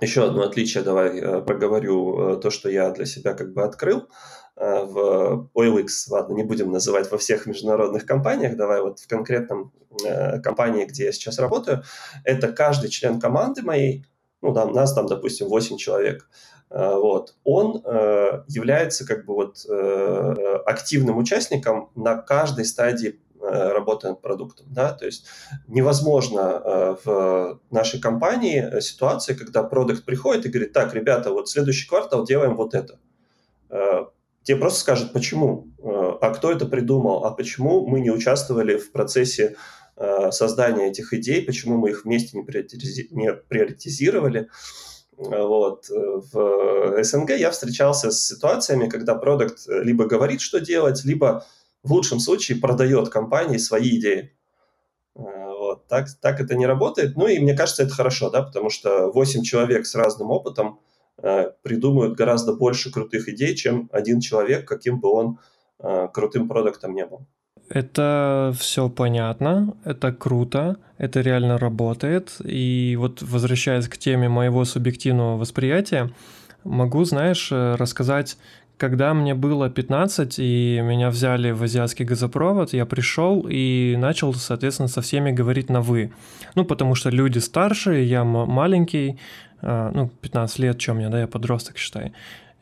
еще 0.00 0.24
одно 0.24 0.42
отличие, 0.42 0.84
давай 0.84 1.18
э, 1.18 1.40
проговорю 1.42 2.36
э, 2.36 2.40
то, 2.40 2.50
что 2.50 2.68
я 2.68 2.90
для 2.90 3.04
себя 3.04 3.34
как 3.34 3.52
бы 3.52 3.64
открыл 3.64 4.08
э, 4.56 4.84
в 4.84 5.50
OilX, 5.56 5.88
ладно, 6.08 6.34
не 6.34 6.44
будем 6.44 6.70
называть 6.70 7.10
во 7.10 7.18
всех 7.18 7.46
международных 7.46 8.06
компаниях, 8.06 8.56
давай 8.56 8.80
вот 8.80 9.00
в 9.00 9.08
конкретном 9.08 9.72
компании, 10.44 10.84
где 10.84 11.06
я 11.06 11.12
сейчас 11.12 11.40
работаю, 11.40 11.82
это 12.22 12.52
каждый 12.52 12.88
член 12.88 13.18
команды 13.18 13.62
моей, 13.62 14.06
ну, 14.42 14.54
там, 14.54 14.72
нас 14.72 14.94
там, 14.94 15.06
допустим, 15.06 15.48
8 15.48 15.76
человек, 15.76 16.28
вот, 16.70 17.34
он 17.42 17.82
является 18.46 19.04
как 19.04 19.24
бы 19.24 19.34
вот 19.34 19.66
активным 20.66 21.16
участником 21.16 21.90
на 21.96 22.16
каждой 22.16 22.64
стадии 22.64 23.18
Э, 23.50 23.72
работы 23.72 24.08
над 24.08 24.20
продуктом. 24.20 24.66
Да? 24.70 24.92
То 24.92 25.06
есть 25.06 25.26
невозможно 25.68 26.40
э, 26.40 26.96
в 27.04 27.60
нашей 27.70 28.00
компании 28.00 28.62
э, 28.62 28.80
ситуация, 28.80 29.36
когда 29.36 29.62
продукт 29.62 30.04
приходит 30.04 30.46
и 30.46 30.48
говорит, 30.50 30.72
так, 30.72 30.94
ребята, 30.94 31.32
вот 31.32 31.48
следующий 31.48 31.88
квартал 31.88 32.24
делаем 32.24 32.56
вот 32.56 32.74
это. 32.74 32.98
Тебе 34.42 34.56
просто 34.56 34.80
скажут, 34.80 35.12
почему, 35.12 35.68
а 35.84 36.30
кто 36.30 36.50
это 36.50 36.64
придумал, 36.64 37.26
а 37.26 37.32
почему 37.32 37.86
мы 37.86 38.00
не 38.00 38.10
участвовали 38.10 38.78
в 38.78 38.92
процессе 38.92 39.56
создания 40.30 40.88
этих 40.88 41.12
идей, 41.12 41.42
почему 41.42 41.76
мы 41.76 41.90
их 41.90 42.06
вместе 42.06 42.38
не 42.38 43.32
приоритизировали. 43.34 44.48
Вот. 45.18 45.90
В 45.90 47.04
СНГ 47.04 47.32
я 47.32 47.50
встречался 47.50 48.10
с 48.10 48.26
ситуациями, 48.26 48.88
когда 48.88 49.14
продукт 49.16 49.66
либо 49.66 50.06
говорит, 50.06 50.40
что 50.40 50.60
делать, 50.60 51.04
либо 51.04 51.44
в 51.88 51.92
лучшем 51.92 52.20
случае 52.20 52.58
продает 52.58 53.08
компании 53.08 53.58
свои 53.58 53.98
идеи. 53.98 54.32
Э, 55.16 55.20
вот. 55.58 55.86
Так, 55.88 56.08
так 56.20 56.40
это 56.40 56.54
не 56.54 56.66
работает. 56.66 57.16
Ну 57.16 57.26
и 57.26 57.38
мне 57.38 57.54
кажется, 57.56 57.82
это 57.82 57.92
хорошо, 57.92 58.30
да, 58.30 58.42
потому 58.42 58.70
что 58.70 59.10
8 59.10 59.42
человек 59.42 59.86
с 59.86 59.94
разным 59.94 60.30
опытом 60.30 60.80
э, 61.22 61.50
придумают 61.62 62.14
гораздо 62.14 62.54
больше 62.54 62.92
крутых 62.92 63.28
идей, 63.28 63.54
чем 63.54 63.88
один 63.92 64.20
человек, 64.20 64.68
каким 64.68 65.00
бы 65.00 65.10
он 65.10 65.38
э, 65.80 66.08
крутым 66.12 66.48
продуктом 66.48 66.94
не 66.94 67.06
был. 67.06 67.26
Это 67.70 68.54
все 68.58 68.88
понятно, 68.88 69.76
это 69.84 70.12
круто, 70.12 70.76
это 70.96 71.20
реально 71.20 71.58
работает. 71.58 72.36
И 72.42 72.96
вот 72.98 73.20
возвращаясь 73.22 73.88
к 73.88 73.98
теме 73.98 74.28
моего 74.28 74.64
субъективного 74.64 75.36
восприятия, 75.36 76.10
могу, 76.64 77.04
знаешь, 77.04 77.50
э, 77.52 77.74
рассказать 77.74 78.38
когда 78.78 79.12
мне 79.12 79.34
было 79.34 79.68
15 79.68 80.38
и 80.38 80.80
меня 80.82 81.10
взяли 81.10 81.50
в 81.50 81.62
азиатский 81.62 82.04
газопровод, 82.04 82.72
я 82.72 82.86
пришел 82.86 83.44
и 83.48 83.96
начал, 83.98 84.32
соответственно, 84.32 84.88
со 84.88 85.02
всеми 85.02 85.32
говорить 85.32 85.68
на 85.68 85.80
«вы». 85.80 86.12
Ну, 86.54 86.64
потому 86.64 86.94
что 86.94 87.10
люди 87.10 87.38
старше, 87.38 87.96
я 87.96 88.24
маленький, 88.24 89.18
а, 89.60 89.90
ну, 89.92 90.10
15 90.22 90.58
лет, 90.60 90.80
что 90.80 90.94
мне, 90.94 91.08
да, 91.08 91.20
я 91.20 91.26
подросток, 91.26 91.76
считай. 91.76 92.12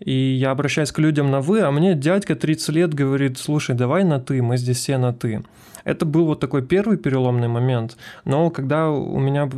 И 0.01 0.13
я 0.13 0.51
обращаюсь 0.51 0.93
к 0.93 0.99
людям 0.99 1.31
на 1.31 1.41
«вы», 1.41 1.61
а 1.61 1.71
мне 1.71 1.95
дядька 1.95 2.35
30 2.35 2.69
лет 2.71 2.95
говорит, 2.95 3.39
слушай, 3.39 3.75
давай 3.75 4.05
на 4.05 4.19
«ты», 4.19 4.43
мы 4.43 4.57
здесь 4.57 4.79
все 4.79 4.99
на 4.99 5.13
«ты». 5.13 5.43
Это 5.85 6.05
был 6.05 6.27
вот 6.27 6.41
такой 6.41 6.63
первый 6.63 6.97
переломный 6.97 7.47
момент, 7.47 7.97
но 8.25 8.51
когда 8.51 8.91
у 8.91 9.21
меня 9.21 9.49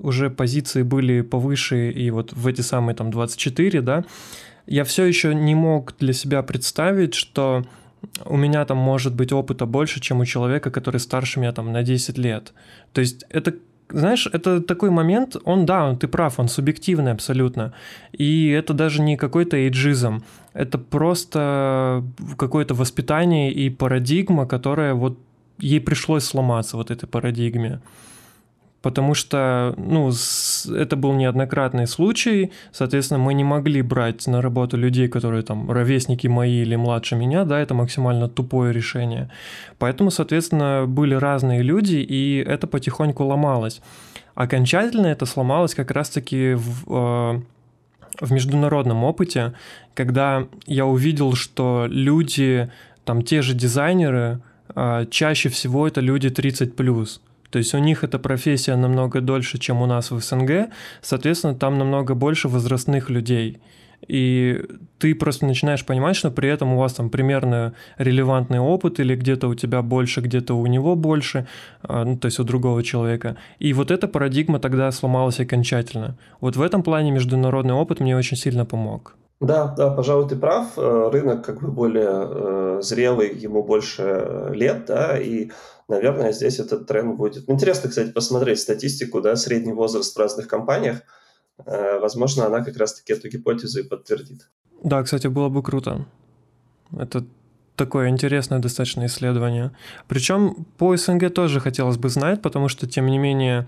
уже 0.00 0.28
позиции 0.28 0.82
были 0.82 1.22
повыше 1.22 1.90
и 1.90 2.10
вот 2.10 2.34
в 2.34 2.46
эти 2.46 2.60
самые 2.60 2.94
там 2.94 3.10
24, 3.10 3.80
да, 3.80 4.04
я 4.68 4.84
все 4.84 5.04
еще 5.04 5.34
не 5.34 5.54
мог 5.54 5.94
для 5.98 6.12
себя 6.12 6.42
представить, 6.42 7.14
что 7.14 7.64
у 8.24 8.36
меня 8.36 8.64
там 8.64 8.76
может 8.76 9.14
быть 9.14 9.32
опыта 9.32 9.66
больше, 9.66 10.00
чем 10.00 10.20
у 10.20 10.24
человека, 10.24 10.70
который 10.70 11.00
старше 11.00 11.40
меня 11.40 11.52
там 11.52 11.72
на 11.72 11.82
10 11.82 12.18
лет. 12.18 12.52
То 12.92 13.00
есть 13.00 13.24
это 13.30 13.54
знаешь, 13.90 14.28
это 14.30 14.60
такой 14.60 14.90
момент, 14.90 15.36
он, 15.44 15.64
да, 15.64 15.94
ты 15.94 16.08
прав, 16.08 16.38
он 16.38 16.48
субъективный 16.48 17.12
абсолютно. 17.12 17.72
И 18.12 18.48
это 18.50 18.74
даже 18.74 19.00
не 19.00 19.16
какой-то 19.16 19.56
эйджизм, 19.56 20.22
это 20.52 20.76
просто 20.76 22.04
какое-то 22.36 22.74
воспитание 22.74 23.50
и 23.50 23.70
парадигма, 23.70 24.46
которая 24.46 24.92
вот 24.92 25.18
ей 25.58 25.80
пришлось 25.80 26.24
сломаться, 26.24 26.76
вот 26.76 26.90
этой 26.90 27.06
парадигме 27.06 27.80
потому 28.82 29.14
что, 29.14 29.74
ну, 29.76 30.10
это 30.74 30.96
был 30.96 31.12
неоднократный 31.12 31.86
случай, 31.86 32.52
соответственно, 32.72 33.18
мы 33.18 33.34
не 33.34 33.44
могли 33.44 33.82
брать 33.82 34.26
на 34.26 34.40
работу 34.40 34.76
людей, 34.76 35.08
которые 35.08 35.42
там 35.42 35.70
ровесники 35.70 36.26
мои 36.28 36.62
или 36.62 36.76
младше 36.76 37.16
меня, 37.16 37.44
да, 37.44 37.58
это 37.58 37.74
максимально 37.74 38.28
тупое 38.28 38.72
решение. 38.72 39.30
Поэтому, 39.78 40.10
соответственно, 40.10 40.84
были 40.86 41.14
разные 41.14 41.62
люди, 41.62 41.96
и 41.96 42.44
это 42.46 42.66
потихоньку 42.66 43.24
ломалось. 43.24 43.80
Окончательно 44.34 45.08
это 45.08 45.26
сломалось 45.26 45.74
как 45.74 45.90
раз-таки 45.90 46.54
в, 46.54 46.84
э, 46.86 47.40
в 48.20 48.32
международном 48.32 49.02
опыте, 49.02 49.54
когда 49.94 50.46
я 50.66 50.86
увидел, 50.86 51.34
что 51.34 51.86
люди, 51.88 52.70
там 53.04 53.22
те 53.22 53.42
же 53.42 53.54
дизайнеры, 53.54 54.40
э, 54.76 55.06
чаще 55.10 55.48
всего 55.48 55.88
это 55.88 56.00
люди 56.00 56.30
30 56.30 56.76
плюс. 56.76 57.20
То 57.50 57.58
есть 57.58 57.74
у 57.74 57.78
них 57.78 58.04
эта 58.04 58.18
профессия 58.18 58.76
намного 58.76 59.20
дольше, 59.20 59.58
чем 59.58 59.82
у 59.82 59.86
нас 59.86 60.10
в 60.10 60.20
СНГ, 60.20 60.70
соответственно, 61.02 61.54
там 61.54 61.78
намного 61.78 62.14
больше 62.14 62.48
возрастных 62.48 63.10
людей. 63.10 63.60
И 64.06 64.64
ты 64.98 65.14
просто 65.14 65.44
начинаешь 65.46 65.84
понимать, 65.84 66.14
что 66.14 66.30
при 66.30 66.48
этом 66.48 66.74
у 66.74 66.78
вас 66.78 66.92
там 66.94 67.10
примерно 67.10 67.74
релевантный 67.96 68.60
опыт, 68.60 69.00
или 69.00 69.16
где-то 69.16 69.48
у 69.48 69.54
тебя 69.54 69.82
больше, 69.82 70.20
где-то 70.20 70.54
у 70.54 70.66
него 70.66 70.94
больше, 70.94 71.48
а, 71.82 72.04
ну, 72.04 72.16
то 72.16 72.26
есть 72.26 72.38
у 72.38 72.44
другого 72.44 72.82
человека. 72.82 73.36
И 73.58 73.72
вот 73.72 73.90
эта 73.90 74.06
парадигма 74.06 74.60
тогда 74.60 74.90
сломалась 74.92 75.40
окончательно. 75.40 76.16
Вот 76.40 76.56
в 76.56 76.62
этом 76.62 76.82
плане 76.82 77.10
международный 77.10 77.74
опыт 77.74 78.00
мне 78.00 78.16
очень 78.16 78.36
сильно 78.36 78.64
помог. 78.64 79.16
Да, 79.40 79.74
да, 79.76 79.90
пожалуй, 79.90 80.28
ты 80.28 80.36
прав. 80.36 80.66
Э, 80.76 81.10
рынок 81.12 81.44
как 81.44 81.60
бы 81.60 81.70
более 81.70 82.08
э, 82.08 82.80
зрелый, 82.82 83.36
ему 83.36 83.62
больше 83.62 84.50
лет, 84.52 84.86
да, 84.86 85.16
и 85.18 85.50
наверное, 85.88 86.32
здесь 86.32 86.60
этот 86.60 86.86
тренд 86.86 87.16
будет. 87.16 87.48
Интересно, 87.48 87.88
кстати, 87.88 88.10
посмотреть 88.10 88.60
статистику, 88.60 89.20
да, 89.20 89.36
средний 89.36 89.72
возраст 89.72 90.14
в 90.14 90.18
разных 90.18 90.46
компаниях. 90.46 91.02
Э, 91.66 91.98
возможно, 91.98 92.46
она 92.46 92.64
как 92.64 92.76
раз-таки 92.76 93.12
эту 93.12 93.28
гипотезу 93.28 93.80
и 93.80 93.82
подтвердит. 93.82 94.48
Да, 94.82 95.02
кстати, 95.02 95.26
было 95.26 95.48
бы 95.48 95.62
круто. 95.62 96.06
Это 96.96 97.24
такое 97.76 98.08
интересное 98.08 98.58
достаточно 98.58 99.06
исследование. 99.06 99.70
Причем 100.08 100.66
по 100.76 100.96
СНГ 100.96 101.32
тоже 101.32 101.60
хотелось 101.60 101.96
бы 101.96 102.08
знать, 102.08 102.42
потому 102.42 102.68
что, 102.68 102.86
тем 102.86 103.06
не 103.06 103.18
менее, 103.18 103.66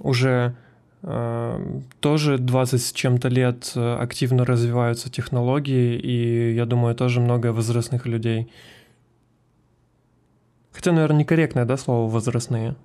уже 0.00 0.54
э, 1.02 1.80
тоже 2.00 2.38
20 2.38 2.82
с 2.82 2.92
чем-то 2.92 3.28
лет 3.28 3.72
э, 3.74 3.96
активно 3.96 4.44
развиваются 4.44 5.10
технологии, 5.10 5.98
и 5.98 6.54
я 6.54 6.66
думаю, 6.66 6.94
тоже 6.94 7.20
много 7.20 7.52
возрастных 7.52 8.06
людей. 8.06 8.48
Хотя, 10.76 10.92
наверное, 10.92 11.20
некорректное, 11.20 11.64
да, 11.64 11.78
слово 11.78 12.10
возрастные. 12.10 12.76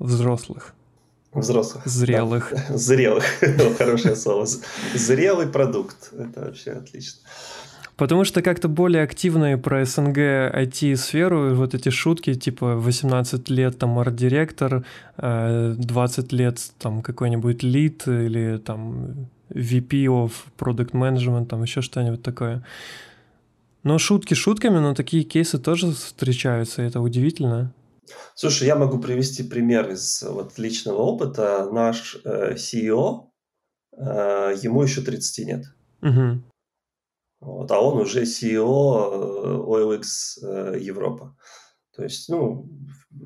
Взрослых. 0.00 0.74
Взрослых. 1.32 1.86
Зрелых. 1.86 2.52
Да. 2.52 2.76
Зрелых. 2.76 3.24
Хорошее 3.78 4.16
слово. 4.16 4.44
Зрелый 4.92 5.46
продукт. 5.46 6.12
Это 6.12 6.46
вообще 6.46 6.72
отлично. 6.72 7.20
Потому 7.96 8.24
что 8.24 8.42
как-то 8.42 8.66
более 8.66 9.04
активные 9.04 9.56
про 9.56 9.84
СНГ 9.84 10.18
IT-сферу, 10.18 11.54
вот 11.54 11.74
эти 11.74 11.90
шутки, 11.90 12.34
типа 12.34 12.74
18 12.74 13.48
лет 13.50 13.78
там 13.78 13.96
арт-директор, 13.96 14.84
20 15.16 16.32
э, 16.32 16.36
лет 16.36 16.58
там 16.78 17.02
какой-нибудь 17.02 17.62
лид 17.62 18.08
или 18.08 18.58
там 18.58 19.28
VP 19.50 20.06
of 20.06 20.32
Product 20.58 20.90
Management, 20.90 21.46
там 21.46 21.62
еще 21.62 21.82
что-нибудь 21.82 22.22
такое. 22.22 22.64
Но 23.82 23.98
шутки 23.98 24.34
шутками, 24.34 24.78
но 24.78 24.94
такие 24.94 25.24
кейсы 25.24 25.58
тоже 25.58 25.92
встречаются, 25.92 26.82
это 26.82 27.00
удивительно. 27.00 27.74
Слушай, 28.34 28.66
я 28.66 28.76
могу 28.76 28.98
привести 28.98 29.42
пример 29.42 29.90
из 29.90 30.22
вот 30.22 30.58
личного 30.58 30.98
опыта. 30.98 31.68
Наш 31.70 32.16
э, 32.24 32.54
CEO, 32.54 33.26
э, 33.96 34.56
ему 34.62 34.82
еще 34.82 35.02
30 35.02 35.46
нет. 35.46 35.64
Угу. 36.02 36.42
Вот, 37.40 37.70
а 37.70 37.80
он 37.80 37.98
уже 37.98 38.22
CEO 38.22 38.64
э, 39.12 39.56
OLX 39.66 40.02
э, 40.42 40.78
Европа. 40.80 41.36
То 41.98 42.04
есть, 42.04 42.28
ну, 42.28 42.64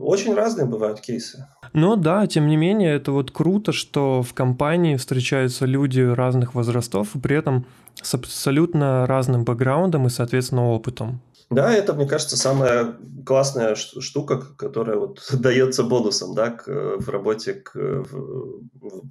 очень 0.01 0.35
разные 0.35 0.65
бывают 0.67 0.99
кейсы. 1.03 1.47
Но 1.75 1.95
да, 1.97 2.27
тем 2.27 2.47
не 2.47 2.57
менее, 2.57 2.95
это 2.95 3.13
вот 3.13 3.31
круто, 3.31 3.71
что 3.71 4.23
в 4.23 4.33
компании 4.33 4.97
встречаются 4.97 5.67
люди 5.67 6.01
разных 6.01 6.55
возрастов, 6.55 7.15
и 7.15 7.19
при 7.19 7.37
этом 7.37 7.67
с 8.01 8.15
абсолютно 8.15 9.07
разным 9.07 9.45
бэкграундом 9.45 10.07
и, 10.07 10.09
соответственно, 10.09 10.71
опытом. 10.71 11.21
Да, 11.51 11.71
это, 11.71 11.93
мне 11.93 12.09
кажется, 12.09 12.39
самая 12.39 12.97
классная 13.27 13.75
штука, 13.75 14.39
которая 14.57 14.97
вот 14.97 15.21
дается 15.35 15.83
бонусом, 15.83 16.35
да, 16.35 16.49
к, 16.49 16.67
в 16.67 17.11
работе, 17.11 17.53
к, 17.53 17.75
в, 17.75 19.03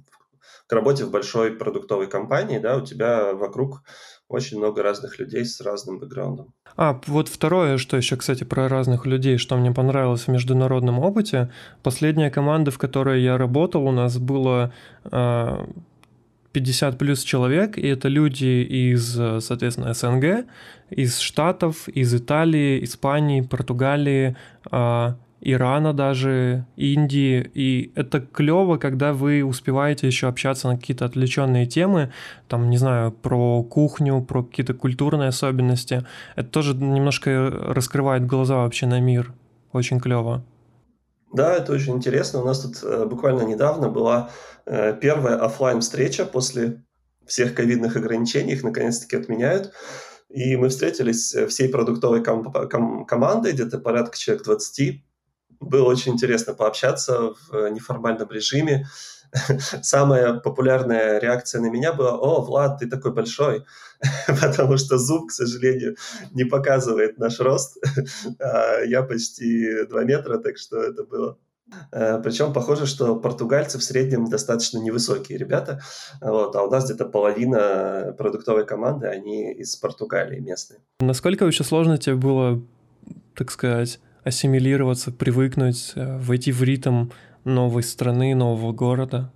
к 0.66 0.72
работе 0.72 1.04
в 1.04 1.12
большой 1.12 1.52
продуктовой 1.52 2.08
компании, 2.08 2.58
да, 2.58 2.78
у 2.78 2.80
тебя 2.80 3.32
вокруг 3.32 3.84
очень 4.28 4.58
много 4.58 4.82
разных 4.82 5.18
людей 5.18 5.44
с 5.44 5.60
разным 5.60 5.98
бэкграундом. 5.98 6.54
А, 6.76 7.00
вот 7.06 7.28
второе, 7.28 7.76
что 7.76 7.96
еще, 7.96 8.16
кстати, 8.16 8.44
про 8.44 8.68
разных 8.68 9.06
людей, 9.06 9.36
что 9.36 9.56
мне 9.56 9.72
понравилось 9.72 10.22
в 10.22 10.28
международном 10.28 10.98
опыте. 10.98 11.50
Последняя 11.82 12.30
команда, 12.30 12.70
в 12.70 12.78
которой 12.78 13.22
я 13.22 13.36
работал, 13.36 13.86
у 13.86 13.92
нас 13.92 14.18
было 14.18 14.72
50 16.52 16.98
плюс 16.98 17.22
человек, 17.22 17.78
и 17.78 17.86
это 17.86 18.08
люди 18.08 18.62
из, 18.94 19.18
соответственно, 19.44 19.92
СНГ, 19.94 20.46
из 20.90 21.18
Штатов, 21.18 21.88
из 21.88 22.14
Италии, 22.14 22.84
Испании, 22.84 23.40
Португалии, 23.40 24.36
а, 24.70 25.16
Ирана 25.42 25.92
даже, 25.92 26.66
Индии. 26.76 27.50
И 27.52 27.92
это 27.96 28.20
клево, 28.20 28.76
когда 28.76 29.12
вы 29.12 29.42
успеваете 29.44 30.06
еще 30.06 30.28
общаться 30.28 30.68
на 30.68 30.78
какие-то 30.78 31.04
отвлеченные 31.04 31.66
темы, 31.66 32.12
там, 32.48 32.70
не 32.70 32.78
знаю, 32.78 33.10
про 33.12 33.62
кухню, 33.64 34.22
про 34.22 34.44
какие-то 34.44 34.74
культурные 34.74 35.28
особенности. 35.28 36.06
Это 36.36 36.48
тоже 36.48 36.74
немножко 36.76 37.50
раскрывает 37.50 38.26
глаза 38.26 38.56
вообще 38.56 38.86
на 38.86 39.00
мир. 39.00 39.34
Очень 39.72 40.00
клево. 40.00 40.44
Да, 41.32 41.56
это 41.56 41.72
очень 41.72 41.96
интересно. 41.96 42.42
У 42.42 42.44
нас 42.44 42.60
тут 42.60 42.78
э, 42.84 43.06
буквально 43.06 43.42
недавно 43.42 43.88
была 43.88 44.30
э, 44.66 44.96
первая 45.00 45.36
офлайн 45.36 45.80
встреча 45.80 46.24
после 46.24 46.84
всех 47.26 47.54
ковидных 47.54 47.96
ограничений, 47.96 48.52
их 48.52 48.62
наконец-таки 48.62 49.16
отменяют. 49.16 49.72
И 50.28 50.56
мы 50.56 50.68
встретились 50.68 51.34
э, 51.34 51.46
всей 51.46 51.68
продуктовой 51.68 52.22
ком- 52.22 52.52
ком- 52.52 53.06
командой, 53.06 53.52
где-то 53.52 53.78
порядка 53.78 54.16
человек 54.18 54.44
20. 54.44 55.02
Было 55.62 55.88
очень 55.88 56.12
интересно 56.12 56.54
пообщаться 56.54 57.34
в 57.48 57.68
неформальном 57.70 58.28
режиме. 58.30 58.86
Самая 59.82 60.34
популярная 60.34 61.18
реакция 61.18 61.60
на 61.60 61.70
меня 61.70 61.92
была, 61.92 62.16
о, 62.18 62.42
Влад, 62.42 62.78
ты 62.78 62.88
такой 62.88 63.12
большой, 63.12 63.64
потому 64.26 64.76
что 64.76 64.96
Zoom, 64.96 65.28
к 65.28 65.32
сожалению, 65.32 65.96
не 66.32 66.44
показывает 66.44 67.18
наш 67.18 67.40
рост. 67.40 67.78
А 68.40 68.80
я 68.84 69.02
почти 69.02 69.86
2 69.86 70.04
метра, 70.04 70.38
так 70.38 70.58
что 70.58 70.82
это 70.82 71.04
было 71.04 71.38
э, 71.92 72.20
причем 72.22 72.52
похоже, 72.52 72.86
что 72.86 73.16
португальцы 73.16 73.78
в 73.78 73.82
среднем 73.82 74.28
достаточно 74.28 74.78
невысокие 74.78 75.38
ребята, 75.38 75.80
вот, 76.20 76.54
а 76.56 76.62
у 76.62 76.70
нас 76.70 76.84
где-то 76.84 77.06
половина 77.06 78.14
продуктовой 78.18 78.66
команды, 78.66 79.06
они 79.06 79.52
из 79.52 79.76
Португалии 79.76 80.40
местные. 80.40 80.80
Насколько 81.00 81.46
еще 81.46 81.64
сложно 81.64 81.96
тебе 81.98 82.16
было, 82.16 82.62
так 83.34 83.50
сказать, 83.50 84.00
ассимилироваться, 84.24 85.12
привыкнуть, 85.12 85.92
э, 85.94 86.18
войти 86.18 86.52
в 86.52 86.62
ритм 86.62 87.08
новой 87.44 87.82
страны, 87.82 88.34
нового 88.34 88.72
города? 88.72 89.32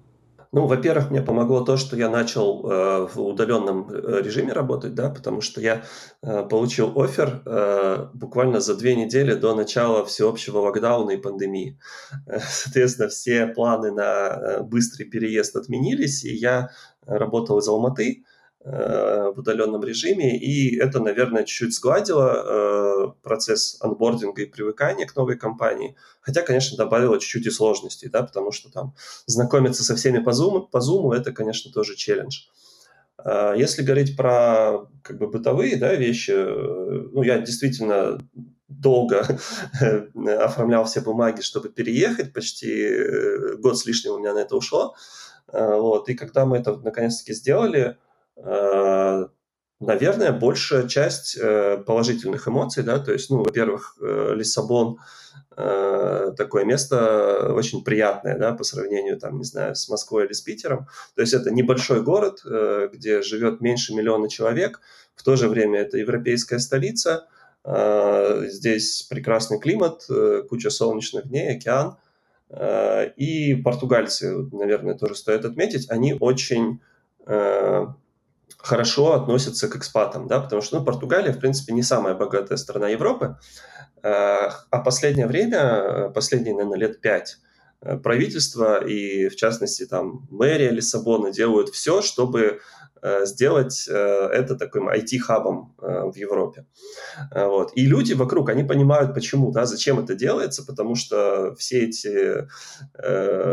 Ну, 0.52 0.66
во-первых, 0.66 1.10
мне 1.10 1.20
помогло 1.20 1.60
то, 1.60 1.76
что 1.76 1.96
я 1.96 2.08
начал 2.08 2.70
э, 2.70 3.08
в 3.12 3.20
удаленном 3.20 3.90
э, 3.90 4.22
режиме 4.22 4.52
работать, 4.52 4.94
да, 4.94 5.10
потому 5.10 5.40
что 5.40 5.60
я 5.60 5.82
э, 6.22 6.44
получил 6.48 6.98
офер 6.98 7.42
э, 7.44 8.06
буквально 8.14 8.60
за 8.60 8.76
две 8.76 8.94
недели 8.94 9.34
до 9.34 9.54
начала 9.54 10.04
всеобщего 10.04 10.58
локдауна 10.58 11.10
и 11.10 11.16
пандемии. 11.16 11.78
Соответственно, 12.48 13.08
все 13.08 13.46
планы 13.48 13.90
на 13.90 14.28
э, 14.28 14.62
быстрый 14.62 15.04
переезд 15.04 15.56
отменились, 15.56 16.24
и 16.24 16.34
я 16.34 16.70
работал 17.06 17.58
из 17.58 17.68
Алматы, 17.68 18.22
Э, 18.22 18.35
в 18.66 19.38
удаленном 19.38 19.84
режиме, 19.84 20.36
и 20.36 20.76
это, 20.76 20.98
наверное, 20.98 21.44
чуть-чуть 21.44 21.74
сгладило 21.74 22.32
э, 22.34 23.12
процесс 23.22 23.76
анбординга 23.80 24.42
и 24.42 24.46
привыкания 24.46 25.06
к 25.06 25.14
новой 25.14 25.38
компании, 25.38 25.94
хотя, 26.20 26.42
конечно, 26.42 26.76
добавило 26.76 27.20
чуть-чуть 27.20 27.46
и 27.46 27.50
сложностей, 27.50 28.08
да, 28.08 28.24
потому 28.24 28.50
что 28.50 28.72
там 28.72 28.94
знакомиться 29.26 29.84
со 29.84 29.94
всеми 29.94 30.18
по 30.18 30.30
Zoom, 30.30 30.68
по 30.68 30.78
Zoom 30.78 31.14
это, 31.14 31.32
конечно, 31.32 31.70
тоже 31.70 31.94
челлендж. 31.94 32.48
Э, 33.24 33.54
если 33.56 33.82
говорить 33.82 34.16
про 34.16 34.88
как 35.02 35.18
бы 35.18 35.28
бытовые 35.28 35.76
да, 35.76 35.94
вещи, 35.94 36.32
э, 36.34 37.08
ну, 37.12 37.22
я 37.22 37.38
действительно 37.38 38.18
долго 38.66 39.38
оформлял 40.40 40.86
все 40.86 41.02
бумаги, 41.02 41.40
чтобы 41.40 41.68
переехать, 41.68 42.32
почти 42.32 42.90
год 43.58 43.78
с 43.78 43.86
лишним 43.86 44.14
у 44.14 44.18
меня 44.18 44.34
на 44.34 44.38
это 44.38 44.56
ушло. 44.56 44.96
Вот. 45.52 46.08
И 46.08 46.14
когда 46.14 46.44
мы 46.46 46.56
это 46.56 46.76
наконец-таки 46.76 47.32
сделали, 47.32 47.96
наверное, 48.36 50.32
большая 50.32 50.88
часть 50.88 51.38
положительных 51.86 52.48
эмоций, 52.48 52.82
да, 52.82 52.98
то 52.98 53.12
есть, 53.12 53.30
ну, 53.30 53.42
во-первых, 53.42 53.96
Лиссабон 54.00 54.98
Э, 55.58 56.32
такое 56.36 56.66
место 56.66 57.54
очень 57.54 57.82
приятное, 57.82 58.36
да, 58.36 58.52
по 58.52 58.62
сравнению, 58.62 59.18
там, 59.18 59.38
не 59.38 59.44
знаю, 59.44 59.74
с 59.74 59.88
Москвой 59.88 60.26
или 60.26 60.34
с 60.34 60.42
Питером. 60.42 60.86
То 61.14 61.22
есть 61.22 61.32
это 61.32 61.50
небольшой 61.50 62.02
город, 62.02 62.42
э, 62.44 62.90
где 62.92 63.22
живет 63.22 63.62
меньше 63.62 63.94
миллиона 63.94 64.28
человек, 64.28 64.80
в 65.14 65.22
то 65.22 65.34
же 65.36 65.48
время 65.48 65.80
это 65.80 65.96
европейская 65.96 66.58
столица, 66.58 67.26
э, 67.64 68.48
здесь 68.48 69.04
прекрасный 69.04 69.58
климат, 69.58 70.06
куча 70.50 70.68
солнечных 70.68 71.28
дней, 71.28 71.56
океан, 71.56 71.96
и 73.16 73.60
португальцы, 73.64 74.36
наверное, 74.52 74.94
тоже 74.94 75.16
стоит 75.16 75.44
отметить, 75.44 75.90
они 75.90 76.16
очень 76.20 76.80
хорошо 78.66 79.14
относятся 79.14 79.68
к 79.68 79.76
экспатам, 79.76 80.26
да, 80.26 80.40
потому 80.40 80.60
что 80.60 80.78
ну, 80.78 80.84
Португалия, 80.84 81.32
в 81.32 81.38
принципе, 81.38 81.72
не 81.72 81.82
самая 81.82 82.14
богатая 82.14 82.56
страна 82.56 82.88
Европы, 82.88 83.36
Э, 84.06 84.50
а 84.70 84.78
последнее 84.78 85.26
время, 85.26 85.58
э, 85.58 86.10
последние, 86.10 86.54
наверное, 86.54 86.78
лет 86.78 87.00
пять, 87.00 87.38
э, 87.80 87.96
правительство 87.96 88.84
и, 88.86 89.28
в 89.28 89.34
частности, 89.34 89.84
там, 89.84 90.28
мэрия 90.30 90.70
Лиссабона 90.70 91.32
делают 91.32 91.70
все, 91.70 92.02
чтобы 92.02 92.60
сделать 93.24 93.86
это 93.88 94.56
таким 94.56 94.88
IT-хабом 94.88 95.74
в 95.78 96.14
Европе. 96.16 96.66
Вот. 97.34 97.72
И 97.74 97.86
люди 97.86 98.14
вокруг, 98.14 98.48
они 98.50 98.64
понимают, 98.64 99.14
почему, 99.14 99.52
да, 99.52 99.66
зачем 99.66 99.98
это 99.98 100.14
делается, 100.14 100.64
потому 100.64 100.94
что 100.94 101.54
все 101.56 101.84
эти 101.86 102.48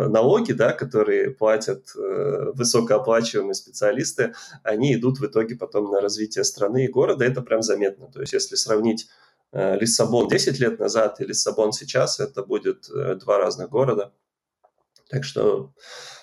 налоги, 0.09 0.53
да, 0.53 0.71
которые 0.71 1.31
платят 1.31 1.91
высокооплачиваемые 1.95 3.53
специалисты, 3.53 4.33
они 4.63 4.95
идут 4.95 5.19
в 5.19 5.25
итоге 5.25 5.55
потом 5.55 5.91
на 5.91 6.01
развитие 6.01 6.43
страны 6.43 6.85
и 6.85 6.89
города, 6.89 7.25
это 7.25 7.41
прям 7.41 7.61
заметно. 7.61 8.07
То 8.11 8.21
есть 8.21 8.33
если 8.33 8.55
сравнить 8.55 9.07
Э, 9.53 9.77
Лиссабон 9.77 10.27
10 10.27 10.59
лет 10.59 10.79
назад 10.79 11.21
и 11.21 11.25
Лиссабон 11.25 11.71
сейчас, 11.73 12.19
это 12.19 12.43
будет 12.43 12.89
э, 12.89 13.15
два 13.15 13.37
разных 13.37 13.69
города. 13.69 14.11
Так 15.09 15.23
что 15.23 15.71
э, 15.75 16.22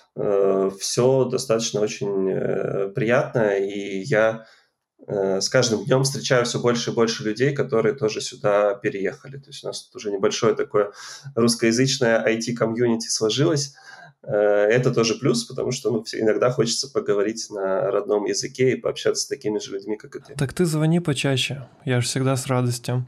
все 0.79 1.25
достаточно 1.25 1.81
очень 1.81 2.29
э, 2.29 2.89
приятно, 2.89 3.57
и 3.57 3.99
я 4.01 4.45
э, 5.07 5.39
с 5.39 5.49
каждым 5.49 5.85
днем 5.85 6.03
встречаю 6.03 6.45
все 6.45 6.59
больше 6.59 6.91
и 6.91 6.93
больше 6.93 7.23
людей, 7.23 7.53
которые 7.53 7.95
тоже 7.95 8.21
сюда 8.21 8.75
переехали. 8.75 9.37
То 9.37 9.49
есть 9.49 9.63
у 9.63 9.67
нас 9.67 9.83
тут 9.83 9.95
уже 9.95 10.11
небольшое 10.11 10.55
такое 10.55 10.91
русскоязычное 11.35 12.25
IT-комьюнити 12.27 13.07
сложилось. 13.07 13.75
Э, 14.23 14.33
это 14.33 14.93
тоже 14.93 15.15
плюс, 15.15 15.45
потому 15.45 15.71
что 15.71 15.91
ну, 15.91 16.03
иногда 16.13 16.51
хочется 16.51 16.91
поговорить 16.91 17.47
на 17.49 17.89
родном 17.89 18.25
языке 18.25 18.73
и 18.73 18.75
пообщаться 18.75 19.23
с 19.23 19.27
такими 19.27 19.59
же 19.59 19.71
людьми, 19.71 19.97
как 19.97 20.15
и 20.15 20.19
ты. 20.19 20.35
Так 20.35 20.53
ты 20.53 20.65
звони 20.65 20.99
почаще, 20.99 21.67
я 21.85 22.01
же 22.01 22.07
всегда 22.07 22.35
с 22.35 22.47
радостью. 22.47 23.05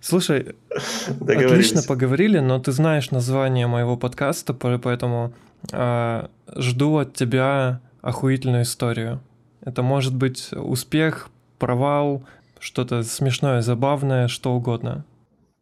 Слушай, 0.00 0.54
отлично 1.20 1.82
поговорили, 1.82 2.38
но 2.38 2.60
ты 2.60 2.70
знаешь 2.70 3.10
название 3.10 3.66
моего 3.66 3.96
подкаста, 3.96 4.54
поэтому 4.54 5.32
э, 5.32 5.45
жду 5.72 6.98
от 6.98 7.14
тебя 7.14 7.80
охуительную 8.02 8.62
историю. 8.62 9.20
Это 9.60 9.82
может 9.82 10.14
быть 10.14 10.52
успех, 10.52 11.28
провал, 11.58 12.22
что-то 12.60 13.02
смешное, 13.02 13.62
забавное, 13.62 14.28
что 14.28 14.54
угодно. 14.54 15.04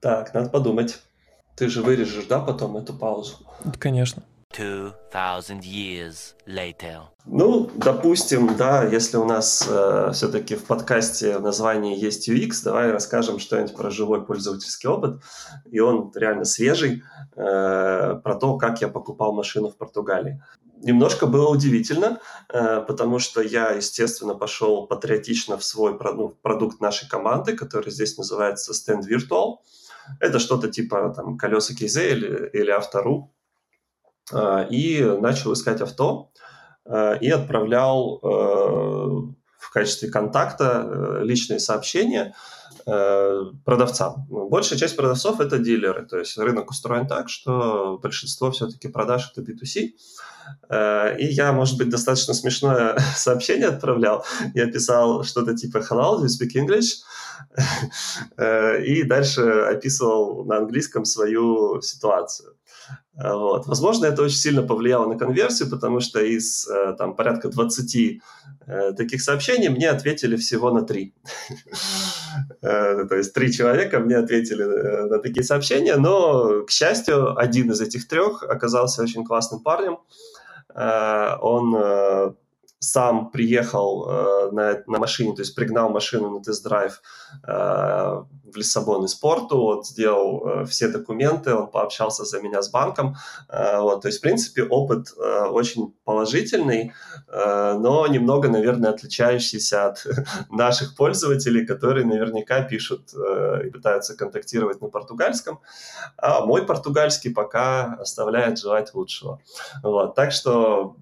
Так, 0.00 0.34
надо 0.34 0.50
подумать. 0.50 1.00
Ты 1.56 1.68
же 1.68 1.82
вырежешь, 1.82 2.26
да, 2.26 2.40
потом 2.40 2.76
эту 2.76 2.92
паузу? 2.92 3.36
Конечно. 3.78 4.22
2000 4.56 5.60
years 5.62 6.34
later. 6.46 7.02
Ну, 7.26 7.70
допустим, 7.74 8.56
да, 8.56 8.84
если 8.84 9.16
у 9.16 9.24
нас 9.24 9.66
э, 9.68 10.10
все-таки 10.12 10.54
в 10.54 10.64
подкасте 10.64 11.38
в 11.38 11.42
названии 11.42 11.98
есть 11.98 12.28
UX, 12.28 12.62
давай 12.64 12.90
расскажем 12.90 13.38
что-нибудь 13.38 13.74
про 13.74 13.90
живой 13.90 14.24
пользовательский 14.24 14.88
опыт. 14.88 15.22
И 15.70 15.80
он 15.80 16.12
реально 16.14 16.44
свежий, 16.44 17.02
э, 17.36 18.20
про 18.22 18.34
то, 18.34 18.56
как 18.58 18.80
я 18.80 18.88
покупал 18.88 19.32
машину 19.32 19.70
в 19.70 19.76
Португалии. 19.76 20.42
Немножко 20.82 21.26
было 21.26 21.48
удивительно, 21.48 22.20
э, 22.52 22.80
потому 22.86 23.18
что 23.18 23.40
я, 23.40 23.70
естественно, 23.70 24.34
пошел 24.34 24.86
патриотично 24.86 25.56
в 25.56 25.64
свой 25.64 25.98
ну, 25.98 26.28
продукт 26.42 26.80
нашей 26.80 27.08
команды, 27.08 27.56
который 27.56 27.90
здесь 27.90 28.18
называется 28.18 28.72
Stand 28.72 29.08
Virtual. 29.08 29.56
Это 30.20 30.38
что-то 30.38 30.68
типа 30.68 31.14
там 31.16 31.38
колеса 31.38 31.74
Кейзе 31.74 32.12
или, 32.12 32.50
или 32.52 32.70
Автору. 32.70 33.33
А, 34.32 34.66
и 34.70 35.02
начал 35.02 35.52
искать 35.52 35.80
авто 35.80 36.30
а, 36.86 37.14
и 37.14 37.28
отправлял 37.28 38.20
э, 38.22 38.26
в 39.58 39.70
качестве 39.72 40.10
контакта 40.10 40.86
э, 40.86 41.24
личные 41.24 41.58
сообщения 41.58 42.34
э, 42.86 43.40
продавцам. 43.64 44.26
Большая 44.28 44.78
часть 44.78 44.96
продавцов 44.96 45.40
это 45.40 45.58
дилеры, 45.58 46.06
то 46.06 46.18
есть 46.18 46.38
рынок 46.38 46.70
устроен 46.70 47.06
так, 47.06 47.28
что 47.28 47.98
большинство 48.02 48.50
все-таки 48.50 48.88
продаж 48.88 49.30
это 49.34 49.42
B2C. 49.42 49.92
И 51.18 51.26
я, 51.26 51.52
может 51.52 51.78
быть, 51.78 51.88
достаточно 51.88 52.34
смешное 52.34 52.98
сообщение 53.16 53.68
отправлял. 53.68 54.26
Я 54.54 54.66
писал 54.70 55.24
что-то 55.24 55.54
типа 55.54 55.78
«Hello, 55.78 56.20
do 56.20 56.24
you 56.24 56.28
speak 56.28 56.54
English?» 56.54 57.00
И 58.84 59.02
дальше 59.04 59.40
описывал 59.42 60.44
на 60.44 60.58
английском 60.58 61.06
свою 61.06 61.80
ситуацию. 61.80 62.54
Э, 63.16 63.34
вот. 63.34 63.66
Возможно, 63.66 64.06
это 64.06 64.22
очень 64.22 64.36
сильно 64.36 64.62
повлияло 64.62 65.06
на 65.06 65.18
конверсию, 65.18 65.70
потому 65.70 66.00
что 66.00 66.20
из 66.20 66.68
э, 66.68 66.94
там, 66.98 67.14
порядка 67.14 67.48
20 67.48 68.20
э, 68.66 68.92
таких 68.92 69.22
сообщений 69.22 69.68
мне 69.68 69.90
ответили 69.90 70.36
всего 70.36 70.70
на 70.70 70.82
3. 70.82 71.14
То 72.60 73.14
есть 73.14 73.32
три 73.32 73.52
человека 73.52 74.00
мне 74.00 74.16
ответили 74.16 74.64
на 74.64 75.18
такие 75.18 75.44
сообщения, 75.44 75.96
но, 75.96 76.64
к 76.64 76.70
счастью, 76.70 77.38
один 77.38 77.70
из 77.70 77.80
этих 77.80 78.08
трех 78.08 78.42
оказался 78.42 79.02
очень 79.02 79.24
классным 79.24 79.60
парнем. 79.60 79.98
Он 80.74 82.36
сам 82.84 83.30
приехал 83.30 84.06
э, 84.08 84.50
на, 84.52 84.82
на 84.86 84.98
машине, 84.98 85.34
то 85.34 85.42
есть 85.42 85.54
пригнал 85.54 85.90
машину 85.90 86.30
на 86.30 86.42
тест-драйв 86.42 87.00
э, 87.46 87.52
в 88.54 88.56
Лиссабон 88.56 89.04
из 89.04 89.14
порту, 89.14 89.58
вот, 89.58 89.86
сделал 89.86 90.46
э, 90.46 90.64
все 90.66 90.88
документы, 90.88 91.54
он 91.54 91.68
пообщался 91.68 92.24
за 92.24 92.40
меня 92.40 92.62
с 92.62 92.70
банком. 92.70 93.16
Э, 93.48 93.80
вот, 93.80 94.02
то 94.02 94.08
есть, 94.08 94.18
в 94.18 94.22
принципе, 94.22 94.64
опыт 94.64 95.08
э, 95.16 95.46
очень 95.46 95.94
положительный, 96.04 96.92
э, 97.28 97.76
но 97.78 98.06
немного, 98.06 98.48
наверное, 98.48 98.90
отличающийся 98.90 99.86
от 99.86 100.06
наших 100.50 100.94
пользователей, 100.94 101.66
которые 101.66 102.04
наверняка 102.06 102.62
пишут 102.62 103.12
э, 103.14 103.66
и 103.66 103.70
пытаются 103.70 104.16
контактировать 104.16 104.80
на 104.80 104.88
португальском. 104.88 105.60
А 106.16 106.44
мой 106.44 106.66
португальский 106.66 107.32
пока 107.32 107.94
оставляет 107.94 108.58
желать 108.58 108.94
лучшего. 108.94 109.40
Вот, 109.82 110.14
так 110.14 110.32
что 110.32 110.96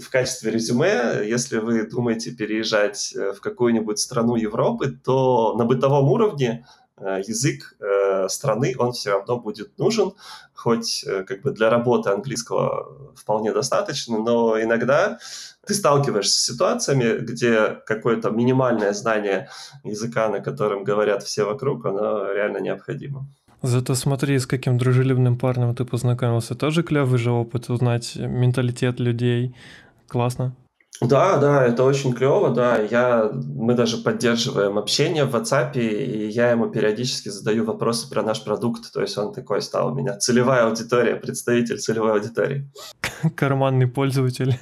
в 0.00 0.10
качестве 0.10 0.50
резюме, 0.50 1.22
если 1.24 1.58
вы 1.58 1.86
думаете 1.86 2.32
переезжать 2.32 3.14
э, 3.14 3.32
в 3.32 3.40
какую-нибудь 3.40 3.98
страну 3.98 4.36
Европы, 4.36 4.90
то 4.90 5.54
на 5.56 5.64
бытовом 5.64 6.10
уровне 6.10 6.66
э, 6.96 7.20
язык 7.26 7.76
э, 7.78 8.28
страны, 8.28 8.74
он 8.78 8.92
все 8.92 9.10
равно 9.10 9.38
будет 9.38 9.78
нужен, 9.78 10.12
хоть 10.54 11.04
как 11.26 11.42
бы 11.42 11.50
для 11.50 11.70
работы 11.70 12.10
английского 12.10 13.14
вполне 13.16 13.52
достаточно, 13.52 14.18
но 14.18 14.60
иногда 14.62 15.18
ты 15.66 15.74
сталкиваешься 15.74 16.40
с 16.40 16.44
ситуациями, 16.44 17.18
где 17.18 17.80
какое-то 17.86 18.30
минимальное 18.30 18.92
знание 18.92 19.50
языка, 19.84 20.28
на 20.28 20.40
котором 20.40 20.84
говорят 20.84 21.22
все 21.22 21.44
вокруг, 21.44 21.84
оно 21.84 22.32
реально 22.32 22.58
необходимо. 22.58 23.26
Зато 23.62 23.94
смотри, 23.94 24.38
с 24.38 24.46
каким 24.46 24.78
дружелюбным 24.78 25.38
парнем 25.38 25.74
ты 25.74 25.84
познакомился. 25.84 26.54
Тоже 26.54 26.82
клевый 26.82 27.18
же 27.18 27.30
опыт 27.30 27.70
узнать 27.70 28.16
менталитет 28.16 29.00
людей. 29.00 29.54
Классно. 30.08 30.54
Да, 31.00 31.38
да, 31.38 31.64
это 31.64 31.84
очень 31.84 32.12
клево, 32.12 32.50
да. 32.50 32.78
Я, 32.78 33.30
мы 33.32 33.74
даже 33.74 33.98
поддерживаем 33.98 34.78
общение 34.78 35.24
в 35.24 35.34
WhatsApp, 35.34 35.76
и 35.76 36.28
я 36.28 36.50
ему 36.50 36.70
периодически 36.70 37.28
задаю 37.28 37.64
вопросы 37.64 38.08
про 38.08 38.22
наш 38.22 38.44
продукт. 38.44 38.92
То 38.92 39.00
есть 39.00 39.18
он 39.18 39.32
такой 39.32 39.62
стал 39.62 39.92
у 39.92 39.94
меня 39.94 40.16
целевая 40.16 40.66
аудитория, 40.66 41.16
представитель 41.16 41.78
целевой 41.78 42.12
аудитории. 42.12 42.70
Карманный 43.34 43.88
пользователь. 43.88 44.58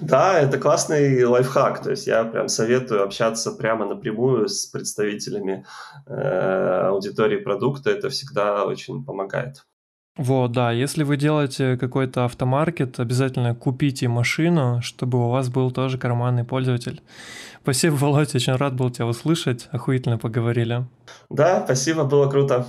Да, 0.00 0.38
это 0.38 0.58
классный 0.58 1.24
лайфхак. 1.24 1.82
То 1.82 1.90
есть 1.90 2.06
я 2.06 2.24
прям 2.24 2.48
советую 2.48 3.02
общаться 3.02 3.52
прямо 3.52 3.86
напрямую 3.86 4.48
с 4.48 4.66
представителями 4.66 5.64
э, 6.06 6.88
аудитории 6.88 7.38
продукта. 7.38 7.90
Это 7.90 8.08
всегда 8.08 8.64
очень 8.64 9.04
помогает. 9.04 9.64
Вот, 10.18 10.50
да, 10.50 10.72
если 10.72 11.04
вы 11.04 11.16
делаете 11.16 11.76
какой-то 11.76 12.24
автомаркет, 12.24 12.98
обязательно 12.98 13.54
купите 13.54 14.08
машину, 14.08 14.80
чтобы 14.82 15.24
у 15.24 15.28
вас 15.28 15.48
был 15.48 15.70
тоже 15.70 15.96
карманный 15.96 16.42
пользователь. 16.42 17.00
Спасибо, 17.62 17.94
Володя, 17.94 18.32
очень 18.34 18.56
рад 18.56 18.74
был 18.74 18.90
тебя 18.90 19.06
услышать, 19.06 19.68
охуительно 19.70 20.18
поговорили. 20.18 20.86
Да, 21.30 21.62
спасибо, 21.64 22.02
было 22.02 22.28
круто. 22.28 22.66